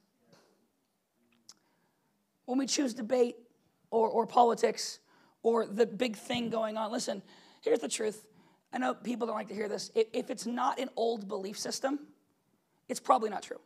When 2.45 2.57
we 2.57 2.65
choose 2.65 2.93
debate 2.93 3.35
or, 3.89 4.07
or 4.07 4.25
politics 4.25 4.99
or 5.43 5.65
the 5.65 5.85
big 5.85 6.15
thing 6.15 6.49
going 6.49 6.77
on. 6.77 6.91
Listen, 6.91 7.21
here's 7.61 7.79
the 7.79 7.87
truth. 7.87 8.25
I 8.73 8.77
know 8.77 8.93
people 8.93 9.27
don't 9.27 9.35
like 9.35 9.47
to 9.49 9.53
hear 9.53 9.69
this. 9.69 9.91
If, 9.95 10.07
if 10.13 10.29
it's 10.29 10.45
not 10.45 10.79
an 10.79 10.89
old 10.95 11.27
belief 11.27 11.57
system, 11.57 11.99
it's 12.89 12.99
probably 12.99 13.29
not 13.29 13.43
true. 13.43 13.59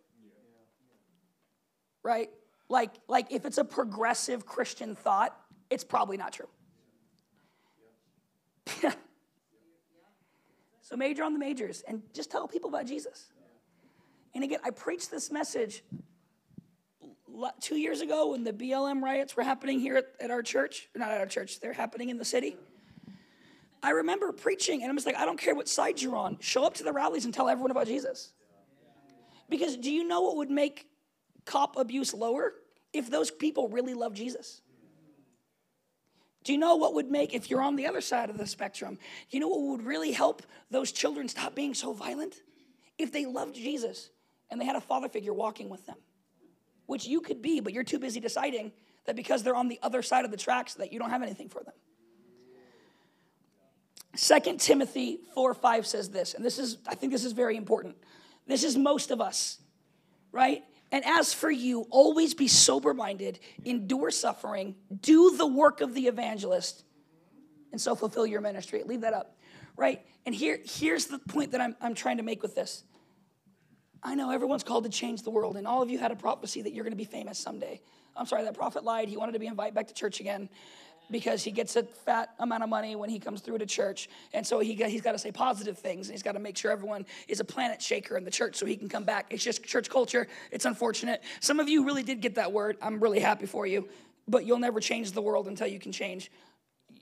Right? 2.04 2.30
Like, 2.70 2.92
like 3.08 3.32
if 3.32 3.46
it's 3.46 3.58
a 3.58 3.66
progressive 3.66 4.46
Christian 4.46 4.96
thought, 4.96 5.38
it's 5.70 5.84
probably 5.84 6.18
not 6.18 6.34
true. 6.34 6.48
so 10.82 10.96
major 10.96 11.24
on 11.24 11.34
the 11.34 11.40
majors 11.40 11.84
and 11.88 12.02
just 12.14 12.32
tell 12.32 12.48
people 12.48 12.70
about 12.70 12.86
Jesus. 12.86 13.28
And 14.34 14.44
again, 14.44 14.60
I 14.64 14.70
preached 14.72 15.12
this 15.12 15.32
message 15.32 15.84
two 17.60 17.78
years 17.78 18.02
ago 18.02 18.32
when 18.32 18.44
the 18.44 18.54
BLM 18.54 19.02
riots 19.02 19.36
were 19.36 19.44
happening 19.44 19.80
here 19.80 19.98
at, 19.98 20.06
at 20.20 20.32
our 20.32 20.42
church, 20.42 20.90
not 20.96 21.12
at 21.12 21.20
our 21.20 21.26
church, 21.26 21.60
they're 21.60 21.74
happening 21.74 22.10
in 22.10 22.18
the 22.18 22.26
city. 22.26 22.56
I 23.84 23.92
remember 23.92 24.32
preaching, 24.32 24.84
and 24.84 24.90
I'm 24.90 24.96
just 24.96 25.08
like, 25.08 25.16
I 25.16 25.26
don't 25.26 25.40
care 25.40 25.56
what 25.56 25.68
side 25.68 26.02
you're 26.02 26.16
on. 26.16 26.38
Show 26.40 26.66
up 26.66 26.76
to 26.76 26.84
the 26.84 26.94
rallies 26.94 27.26
and 27.26 27.34
tell 27.34 27.50
everyone 27.50 27.72
about 27.72 27.88
Jesus. 27.88 28.32
Because 29.52 29.78
do 29.78 29.92
you 29.92 30.08
know 30.08 30.22
what 30.22 30.38
would 30.38 30.50
make 30.50 30.88
cop 31.46 31.78
abuse 31.78 32.12
lower? 32.12 32.54
If 32.92 33.12
those 33.12 33.30
people 33.30 33.68
really 33.68 33.94
love 33.94 34.16
Jesus. 34.16 34.62
Do 36.44 36.52
you 36.52 36.58
know 36.58 36.78
what 36.78 36.96
would 36.96 37.12
make, 37.12 37.36
if 37.36 37.52
you're 37.52 37.62
on 37.62 37.76
the 37.76 37.86
other 37.86 38.02
side 38.02 38.32
of 38.32 38.38
the 38.40 38.48
spectrum, 38.48 38.98
you 39.30 39.40
know 39.40 39.48
what 39.48 39.62
would 39.62 39.86
really 39.86 40.12
help 40.12 40.42
those 40.72 40.92
children 40.92 41.28
stop 41.28 41.54
being 41.54 41.76
so 41.76 41.94
violent? 41.94 42.42
If 42.98 43.12
they 43.12 43.28
loved 43.28 43.54
Jesus 43.54 44.10
and 44.50 44.60
they 44.60 44.66
had 44.66 44.76
a 44.76 44.82
father 44.82 45.08
figure 45.08 45.34
walking 45.34 45.70
with 45.70 45.86
them 45.86 45.98
which 46.92 47.08
you 47.08 47.22
could 47.22 47.42
be, 47.42 47.62
but 47.62 47.72
you're 47.72 47.86
too 47.86 48.00
busy 48.00 48.20
deciding 48.20 48.70
that 49.06 49.16
because 49.16 49.44
they're 49.44 49.56
on 49.56 49.70
the 49.70 49.80
other 49.82 50.02
side 50.02 50.26
of 50.26 50.32
the 50.32 50.36
tracks 50.36 50.74
that 50.74 50.92
you 50.92 51.00
don't 51.00 51.10
have 51.10 51.24
anything 51.24 51.48
for 51.48 51.64
them. 51.64 51.74
2 54.44 54.58
Timothy 54.58 55.22
4 55.34 55.54
5 55.54 55.88
says 55.88 56.10
this, 56.10 56.34
and 56.34 56.44
this 56.44 56.60
is, 56.60 56.80
I 56.86 56.96
think 56.96 57.14
this 57.14 57.24
is 57.24 57.32
very 57.32 57.56
important. 57.56 57.96
This 58.48 58.64
is 58.64 58.78
most 58.78 59.12
of 59.12 59.22
us, 59.22 59.60
right? 60.32 60.64
And 60.92 61.06
as 61.06 61.34
for 61.34 61.50
you, 61.50 61.88
always 61.90 62.34
be 62.34 62.48
sober 62.48 62.94
minded, 62.94 63.40
endure 63.64 64.12
suffering, 64.12 64.76
do 65.02 65.36
the 65.38 65.48
work 65.48 65.82
of 65.82 65.94
the 65.94 66.08
evangelist, 66.08 66.84
and 67.72 67.80
so 67.80 67.96
fulfill 67.96 68.26
your 68.26 68.42
ministry. 68.42 68.84
Leave 68.86 69.02
that 69.02 69.14
up, 69.14 69.38
right? 69.78 70.02
And 70.26 70.36
here, 70.36 70.60
here's 70.64 71.06
the 71.06 71.20
point 71.20 71.52
that 71.52 71.62
I'm, 71.62 71.76
I'm 71.80 71.96
trying 71.96 72.18
to 72.18 72.24
make 72.24 72.42
with 72.42 72.56
this 72.56 72.84
I 74.04 74.16
know 74.16 74.32
everyone's 74.32 74.64
called 74.64 74.86
to 74.86 74.90
change 74.90 75.22
the 75.22 75.30
world, 75.30 75.58
and 75.58 75.68
all 75.68 75.82
of 75.82 75.90
you 75.90 76.00
had 76.00 76.12
a 76.12 76.16
prophecy 76.16 76.64
that 76.64 76.74
you're 76.74 76.84
going 76.84 76.94
to 76.94 76.98
be 76.98 77.06
famous 77.06 77.38
someday. 77.38 77.82
I'm 78.16 78.26
sorry, 78.26 78.44
that 78.44 78.56
prophet 78.56 78.84
lied. 78.84 79.08
He 79.08 79.16
wanted 79.16 79.34
to 79.34 79.40
be 79.40 79.48
invited 79.48 79.76
back 79.76 79.88
to 79.88 79.94
church 79.94 80.20
again 80.20 80.50
because 81.12 81.44
he 81.44 81.52
gets 81.52 81.76
a 81.76 81.84
fat 81.84 82.30
amount 82.40 82.64
of 82.64 82.70
money 82.70 82.96
when 82.96 83.10
he 83.10 83.20
comes 83.20 83.42
through 83.42 83.58
to 83.60 83.66
church. 83.66 84.10
And 84.34 84.46
so 84.46 84.60
he, 84.60 84.74
he's 84.74 85.02
got 85.02 85.12
to 85.12 85.18
say 85.18 85.32
positive 85.32 85.78
things. 85.78 86.08
And 86.08 86.14
he's 86.14 86.24
got 86.24 86.34
to 86.34 86.40
make 86.40 86.58
sure 86.58 86.72
everyone 86.72 87.06
is 87.28 87.40
a 87.40 87.44
planet 87.44 87.82
shaker 87.82 88.18
in 88.18 88.24
the 88.24 88.32
church 88.32 88.56
so 88.56 88.66
he 88.66 88.76
can 88.76 88.90
come 88.90 89.04
back. 89.04 89.28
It's 89.30 89.44
just 89.44 89.64
church 89.64 89.90
culture. 89.90 90.28
It's 90.52 90.66
unfortunate. 90.66 91.22
Some 91.40 91.60
of 91.60 91.70
you 91.70 91.86
really 91.86 92.04
did 92.04 92.22
get 92.22 92.36
that 92.36 92.52
word. 92.52 92.78
I'm 92.82 93.00
really 93.00 93.20
happy 93.20 93.46
for 93.46 93.66
you. 93.68 93.88
But 94.28 94.46
you'll 94.46 94.60
never 94.60 94.80
change 94.80 95.12
the 95.12 95.22
world 95.22 95.48
until 95.48 95.68
you 95.68 95.80
can 95.80 95.92
change 95.92 96.32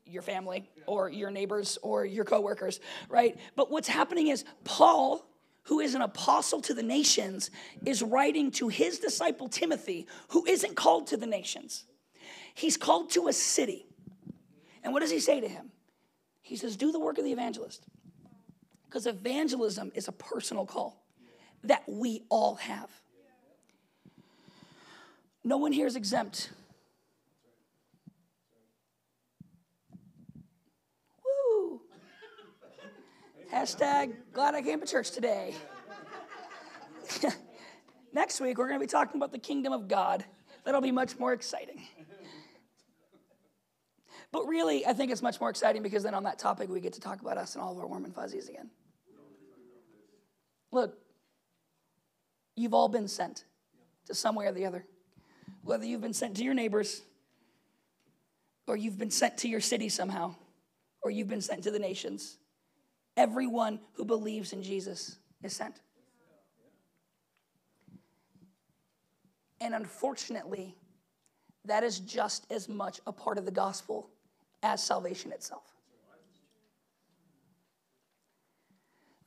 your 0.05 0.21
family 0.21 0.67
or 0.87 1.09
your 1.09 1.29
neighbors 1.29 1.77
or 1.83 2.05
your 2.05 2.25
coworkers, 2.25 2.79
right? 3.09 3.37
But 3.55 3.69
what's 3.69 3.87
happening 3.87 4.27
is 4.27 4.43
Paul 4.63 5.29
who 5.69 5.79
is 5.79 5.93
an 5.93 6.01
apostle 6.01 6.61
to 6.61 6.73
the 6.73 6.81
nations, 6.81 7.51
is 7.85 8.01
writing 8.01 8.49
to 8.49 8.69
his 8.69 8.97
disciple 8.97 9.47
Timothy, 9.47 10.07
who 10.29 10.43
isn't 10.47 10.75
called 10.75 11.05
to 11.05 11.15
the 11.15 11.27
nations. 11.27 11.85
He's 12.55 12.75
called 12.75 13.11
to 13.11 13.27
a 13.27 13.33
city. 13.33 13.85
And 14.83 14.93
what 14.93 15.01
does 15.01 15.11
he 15.11 15.19
say 15.19 15.41
to 15.41 15.47
him? 15.47 15.71
He 16.41 16.55
says, 16.55 16.75
Do 16.75 16.91
the 16.91 16.99
work 16.99 17.17
of 17.17 17.23
the 17.23 17.31
evangelist. 17.31 17.85
Because 18.85 19.05
evangelism 19.05 19.91
is 19.93 20.07
a 20.07 20.11
personal 20.11 20.65
call 20.65 21.03
that 21.63 21.83
we 21.87 22.23
all 22.29 22.55
have. 22.55 22.89
No 25.43 25.57
one 25.57 25.71
here 25.71 25.87
is 25.87 25.95
exempt 25.95 26.49
Woo! 31.23 31.81
Hashtag 33.51 34.13
glad 34.33 34.55
I 34.55 34.61
came 34.61 34.79
to 34.79 34.85
church 34.85 35.11
today. 35.11 35.55
Next 38.13 38.41
week, 38.41 38.57
we're 38.57 38.67
going 38.67 38.79
to 38.79 38.83
be 38.85 38.89
talking 38.89 39.17
about 39.17 39.31
the 39.31 39.39
kingdom 39.39 39.71
of 39.71 39.87
God. 39.87 40.25
That'll 40.63 40.81
be 40.81 40.91
much 40.91 41.17
more 41.19 41.33
exciting. 41.33 41.81
But 44.31 44.45
really, 44.45 44.85
I 44.85 44.93
think 44.93 45.11
it's 45.11 45.21
much 45.21 45.39
more 45.39 45.49
exciting 45.49 45.81
because 45.81 46.03
then 46.03 46.13
on 46.13 46.23
that 46.23 46.37
topic, 46.37 46.69
we 46.69 46.79
get 46.79 46.93
to 46.93 46.99
talk 46.99 47.21
about 47.21 47.37
us 47.37 47.55
and 47.55 47.63
all 47.63 47.71
of 47.71 47.79
our 47.79 47.87
warm 47.87 48.05
and 48.05 48.13
fuzzies 48.13 48.47
again. 48.47 48.69
Look, 50.71 50.97
you've 52.55 52.75
all 52.75 52.89
been 52.89 53.07
sent 53.07 53.45
to 54.05 54.13
some 54.13 54.35
way 54.35 54.45
or 54.45 54.51
the 54.51 54.65
other. 54.65 54.85
Whether 55.63 55.85
you've 55.85 56.01
been 56.01 56.13
sent 56.13 56.37
to 56.37 56.43
your 56.43 56.53
neighbors, 56.53 57.01
or 58.67 58.77
you've 58.77 58.99
been 58.99 59.09
sent 59.09 59.39
to 59.39 59.47
your 59.47 59.61
city 59.61 59.89
somehow, 59.89 60.35
or 61.01 61.09
you've 61.09 61.27
been 61.27 61.41
sent 61.41 61.63
to 61.63 61.71
the 61.71 61.79
nations. 61.79 62.37
Everyone 63.17 63.79
who 63.93 64.05
believes 64.05 64.53
in 64.53 64.61
Jesus 64.61 65.17
is 65.43 65.53
sent. 65.53 65.81
And 69.59 69.73
unfortunately, 69.73 70.75
that 71.65 71.83
is 71.83 71.99
just 71.99 72.49
as 72.51 72.69
much 72.69 73.01
a 73.07 73.11
part 73.11 73.37
of 73.39 73.45
the 73.45 73.51
gospel 73.51 74.11
as 74.63 74.83
salvation 74.83 75.31
itself. 75.31 75.63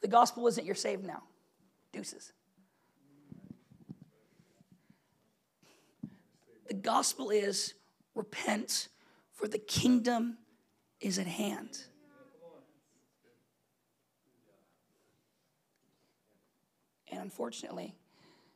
The 0.00 0.08
gospel 0.08 0.46
isn't 0.48 0.64
you're 0.64 0.74
saved 0.74 1.04
now. 1.04 1.22
Deuces. 1.92 2.32
The 6.66 6.74
gospel 6.74 7.30
is 7.30 7.74
repent, 8.14 8.88
for 9.32 9.46
the 9.46 9.58
kingdom 9.58 10.38
is 11.00 11.18
at 11.18 11.26
hand. 11.26 11.78
And 17.10 17.20
unfortunately, 17.20 17.94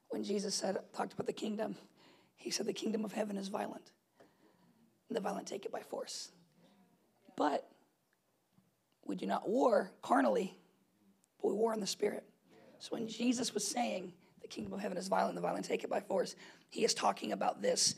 when 0.08 0.24
Jesus 0.24 0.54
said, 0.54 0.78
talked 0.94 1.12
about 1.12 1.26
the 1.26 1.32
kingdom, 1.32 1.76
he 2.36 2.50
said 2.50 2.66
the 2.66 2.72
kingdom 2.72 3.04
of 3.04 3.12
heaven 3.12 3.36
is 3.36 3.48
violent. 3.48 3.90
And 5.08 5.16
the 5.16 5.20
violent 5.20 5.46
take 5.46 5.66
it 5.66 5.72
by 5.72 5.80
force. 5.80 6.30
But 7.36 7.68
We 9.06 9.14
do 9.14 9.26
not 9.26 9.48
war 9.48 9.90
carnally, 10.02 10.58
but 11.40 11.48
we 11.48 11.54
war 11.54 11.72
in 11.72 11.80
the 11.80 11.86
spirit. 11.86 12.24
So 12.78 12.90
when 12.90 13.08
Jesus 13.08 13.54
was 13.54 13.66
saying, 13.66 14.12
the 14.42 14.48
kingdom 14.48 14.72
of 14.72 14.80
heaven 14.80 14.98
is 14.98 15.08
violent, 15.08 15.36
the 15.36 15.40
violent 15.40 15.64
take 15.64 15.84
it 15.84 15.90
by 15.90 16.00
force, 16.00 16.34
he 16.68 16.84
is 16.84 16.92
talking 16.92 17.32
about 17.32 17.62
this 17.62 17.94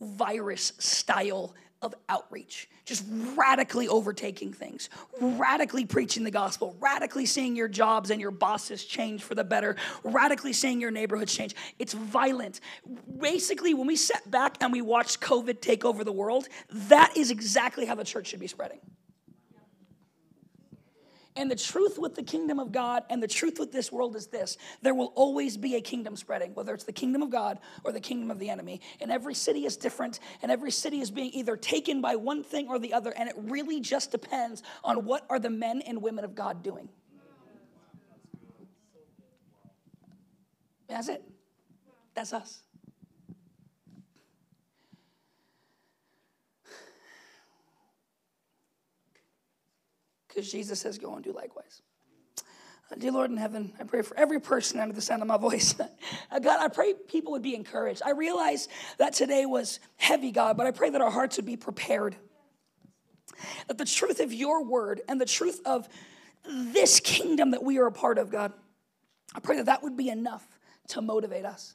virus 0.00 0.72
style 0.78 1.54
of 1.84 1.94
outreach, 2.08 2.68
just 2.84 3.04
radically 3.36 3.86
overtaking 3.86 4.52
things, 4.52 4.88
radically 5.20 5.84
preaching 5.84 6.24
the 6.24 6.30
gospel, 6.30 6.76
radically 6.80 7.26
seeing 7.26 7.54
your 7.54 7.68
jobs 7.68 8.10
and 8.10 8.20
your 8.20 8.30
bosses 8.30 8.84
change 8.84 9.22
for 9.22 9.34
the 9.34 9.44
better, 9.44 9.76
radically 10.02 10.52
seeing 10.52 10.80
your 10.80 10.90
neighborhoods 10.90 11.34
change. 11.34 11.54
It's 11.78 11.94
violent. 11.94 12.60
Basically, 13.18 13.74
when 13.74 13.86
we 13.86 13.96
sat 13.96 14.28
back 14.30 14.56
and 14.60 14.72
we 14.72 14.80
watched 14.80 15.20
COVID 15.20 15.60
take 15.60 15.84
over 15.84 16.02
the 16.02 16.12
world, 16.12 16.48
that 16.70 17.16
is 17.16 17.30
exactly 17.30 17.84
how 17.84 17.94
the 17.94 18.04
church 18.04 18.28
should 18.28 18.40
be 18.40 18.46
spreading. 18.46 18.80
And 21.36 21.50
the 21.50 21.56
truth 21.56 21.98
with 21.98 22.14
the 22.14 22.22
kingdom 22.22 22.60
of 22.60 22.70
God 22.70 23.02
and 23.10 23.20
the 23.20 23.26
truth 23.26 23.58
with 23.58 23.72
this 23.72 23.90
world 23.90 24.14
is 24.14 24.28
this 24.28 24.56
there 24.82 24.94
will 24.94 25.12
always 25.16 25.56
be 25.56 25.74
a 25.74 25.80
kingdom 25.80 26.14
spreading, 26.14 26.54
whether 26.54 26.72
it's 26.72 26.84
the 26.84 26.92
kingdom 26.92 27.22
of 27.22 27.30
God 27.30 27.58
or 27.82 27.90
the 27.90 28.00
kingdom 28.00 28.30
of 28.30 28.38
the 28.38 28.48
enemy. 28.48 28.80
And 29.00 29.10
every 29.10 29.34
city 29.34 29.66
is 29.66 29.76
different, 29.76 30.20
and 30.42 30.52
every 30.52 30.70
city 30.70 31.00
is 31.00 31.10
being 31.10 31.32
either 31.32 31.56
taken 31.56 32.00
by 32.00 32.14
one 32.14 32.44
thing 32.44 32.68
or 32.68 32.78
the 32.78 32.92
other. 32.92 33.12
And 33.16 33.28
it 33.28 33.34
really 33.36 33.80
just 33.80 34.12
depends 34.12 34.62
on 34.84 35.04
what 35.04 35.26
are 35.28 35.40
the 35.40 35.50
men 35.50 35.80
and 35.80 36.00
women 36.00 36.24
of 36.24 36.36
God 36.36 36.62
doing. 36.62 36.88
That's 40.88 41.08
it. 41.08 41.24
That's 42.14 42.32
us. 42.32 42.62
Because 50.34 50.50
Jesus 50.50 50.80
says, 50.80 50.98
Go 50.98 51.14
and 51.14 51.22
do 51.22 51.32
likewise. 51.32 51.82
Uh, 52.90 52.96
dear 52.96 53.12
Lord 53.12 53.30
in 53.30 53.36
heaven, 53.36 53.72
I 53.80 53.84
pray 53.84 54.02
for 54.02 54.16
every 54.18 54.40
person 54.40 54.78
under 54.78 54.94
the 54.94 55.00
sound 55.00 55.22
of 55.22 55.28
my 55.28 55.38
voice. 55.38 55.74
uh, 56.30 56.38
God, 56.38 56.60
I 56.60 56.68
pray 56.68 56.94
people 57.08 57.32
would 57.32 57.42
be 57.42 57.54
encouraged. 57.54 58.02
I 58.04 58.10
realize 58.10 58.68
that 58.98 59.14
today 59.14 59.46
was 59.46 59.80
heavy, 59.96 60.32
God, 60.32 60.56
but 60.56 60.66
I 60.66 60.70
pray 60.70 60.90
that 60.90 61.00
our 61.00 61.10
hearts 61.10 61.36
would 61.36 61.46
be 61.46 61.56
prepared. 61.56 62.16
That 63.68 63.78
the 63.78 63.84
truth 63.84 64.20
of 64.20 64.32
your 64.32 64.64
word 64.64 65.00
and 65.08 65.20
the 65.20 65.26
truth 65.26 65.60
of 65.64 65.88
this 66.44 67.00
kingdom 67.00 67.52
that 67.52 67.62
we 67.62 67.78
are 67.78 67.86
a 67.86 67.92
part 67.92 68.18
of, 68.18 68.30
God, 68.30 68.52
I 69.34 69.40
pray 69.40 69.56
that 69.56 69.66
that 69.66 69.82
would 69.82 69.96
be 69.96 70.10
enough 70.10 70.46
to 70.88 71.00
motivate 71.00 71.46
us. 71.46 71.74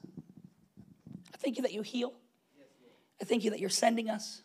I 1.33 1.37
thank 1.37 1.57
you 1.57 1.63
that 1.63 1.73
you 1.73 1.81
heal. 1.81 2.13
I 3.21 3.25
thank 3.25 3.43
you 3.43 3.51
that 3.51 3.59
you're 3.59 3.69
sending 3.69 4.09
us 4.09 4.43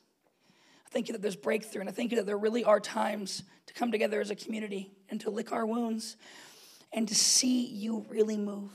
thank 0.94 1.08
you 1.08 1.12
that 1.12 1.22
there's 1.22 1.34
breakthrough, 1.34 1.80
and 1.80 1.90
I 1.90 1.92
thank 1.92 2.12
you 2.12 2.18
that 2.18 2.26
there 2.26 2.38
really 2.38 2.62
are 2.62 2.78
times 2.78 3.42
to 3.66 3.74
come 3.74 3.90
together 3.90 4.20
as 4.20 4.30
a 4.30 4.36
community 4.36 4.92
and 5.10 5.20
to 5.22 5.30
lick 5.30 5.50
our 5.50 5.66
wounds 5.66 6.16
and 6.92 7.08
to 7.08 7.16
see 7.16 7.66
you 7.66 8.06
really 8.08 8.36
move. 8.36 8.70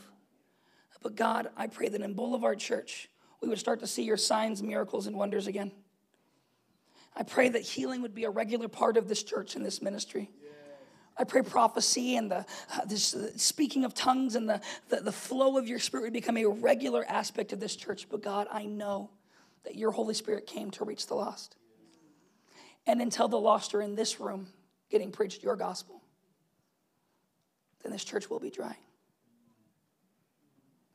But 1.02 1.16
God, 1.16 1.48
I 1.56 1.68
pray 1.68 1.88
that 1.88 2.02
in 2.02 2.14
Boulevard 2.14 2.60
Church, 2.60 3.08
we 3.40 3.48
would 3.48 3.58
start 3.58 3.80
to 3.80 3.88
see 3.88 4.04
your 4.04 4.18
signs, 4.18 4.62
miracles, 4.62 5.08
and 5.08 5.16
wonders 5.16 5.48
again. 5.48 5.72
I 7.16 7.24
pray 7.24 7.48
that 7.48 7.62
healing 7.62 8.02
would 8.02 8.14
be 8.14 8.26
a 8.26 8.30
regular 8.30 8.68
part 8.68 8.98
of 8.98 9.08
this 9.08 9.24
church 9.24 9.56
and 9.56 9.66
this 9.66 9.82
ministry. 9.82 10.30
I 11.18 11.24
pray 11.24 11.42
prophecy 11.42 12.18
and 12.18 12.30
the 12.30 12.46
uh, 12.74 12.86
this, 12.86 13.14
uh, 13.14 13.32
speaking 13.38 13.86
of 13.86 13.94
tongues 13.94 14.36
and 14.36 14.48
the, 14.48 14.62
the, 14.90 15.02
the 15.02 15.12
flow 15.12 15.58
of 15.58 15.68
your 15.68 15.80
spirit 15.80 16.04
would 16.04 16.14
become 16.14 16.38
a 16.38 16.46
regular 16.46 17.06
aspect 17.08 17.54
of 17.54 17.62
this 17.62 17.78
church. 17.78 18.08
But 18.10 18.24
God, 18.24 18.48
I 18.52 18.66
know 18.66 19.10
that 19.64 19.76
your 19.76 19.92
Holy 19.92 20.14
Spirit 20.14 20.48
came 20.48 20.72
to 20.72 20.86
reach 20.86 21.08
the 21.08 21.16
lost 21.16 21.56
and 22.90 23.04
until 23.04 23.28
the 23.28 23.40
lost 23.40 23.76
are 23.76 23.84
in 23.84 23.94
this 23.94 24.20
room 24.20 24.48
getting 24.90 25.12
preached 25.12 25.44
your 25.44 25.56
gospel, 25.56 26.02
then 27.84 27.92
this 27.92 28.04
church 28.04 28.32
will 28.32 28.40
be 28.40 28.50
dry. 28.50 28.76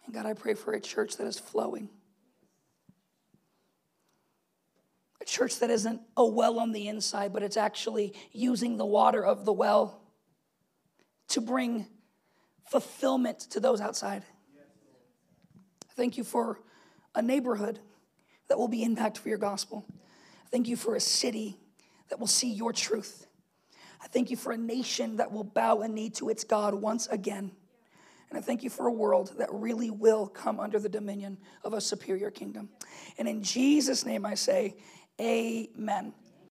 And 0.05 0.13
God, 0.13 0.27
I 0.27 0.33
pray 0.33 0.55
for 0.55 0.73
a 0.73 0.81
church 0.81 1.19
that 1.19 1.27
is 1.29 1.39
flowing. 1.39 1.89
A 5.23 5.25
church 5.25 5.61
that 5.61 5.71
isn't 5.71 6.01
a 6.17 6.27
well 6.27 6.59
on 6.59 6.73
the 6.73 6.89
inside, 6.89 7.33
but 7.33 7.45
it's 7.45 7.57
actually 7.57 8.13
using 8.33 8.77
the 8.77 8.85
water 8.85 9.25
of 9.25 9.45
the 9.45 9.53
well 9.53 10.03
to 11.29 11.41
bring 11.41 11.87
fulfillment 12.69 13.39
to 13.51 13.61
those 13.61 13.81
outside. 13.81 14.25
Thank 15.97 16.17
you 16.17 16.25
for 16.25 16.59
a 17.15 17.23
neighborhood 17.23 17.79
that 18.49 18.59
will 18.59 18.67
be 18.67 18.83
impact 18.83 19.17
for 19.17 19.29
your 19.29 19.39
gospel. 19.39 19.87
Thank 20.51 20.67
you 20.67 20.75
for 20.75 20.97
a 20.97 21.01
city 21.01 21.61
that 22.15 22.21
will 22.21 22.29
see 22.29 22.53
your 22.53 22.73
truth. 22.73 23.27
I 24.01 24.07
thank 24.07 24.31
you 24.31 24.37
for 24.37 24.53
a 24.53 24.57
nation 24.57 25.17
that 25.17 25.33
will 25.33 25.43
bow 25.43 25.81
a 25.81 25.89
knee 25.89 26.11
to 26.11 26.29
its 26.29 26.45
God 26.45 26.73
once 26.73 27.09
again. 27.09 27.51
And 28.31 28.39
I 28.39 28.41
thank 28.41 28.63
you 28.63 28.71
for 28.71 28.87
a 28.87 28.93
world 28.93 29.33
that 29.39 29.49
really 29.53 29.91
will 29.91 30.29
come 30.29 30.61
under 30.61 30.79
the 30.79 30.89
dominion 30.89 31.39
of 31.65 31.73
a 31.73 31.81
superior 31.81 32.31
kingdom. 32.31 32.69
And 33.19 33.27
in 33.27 33.43
Jesus' 33.43 34.07
name 34.07 34.25
I 34.25 34.37
say, 34.37 34.77
Amen. 35.21 36.15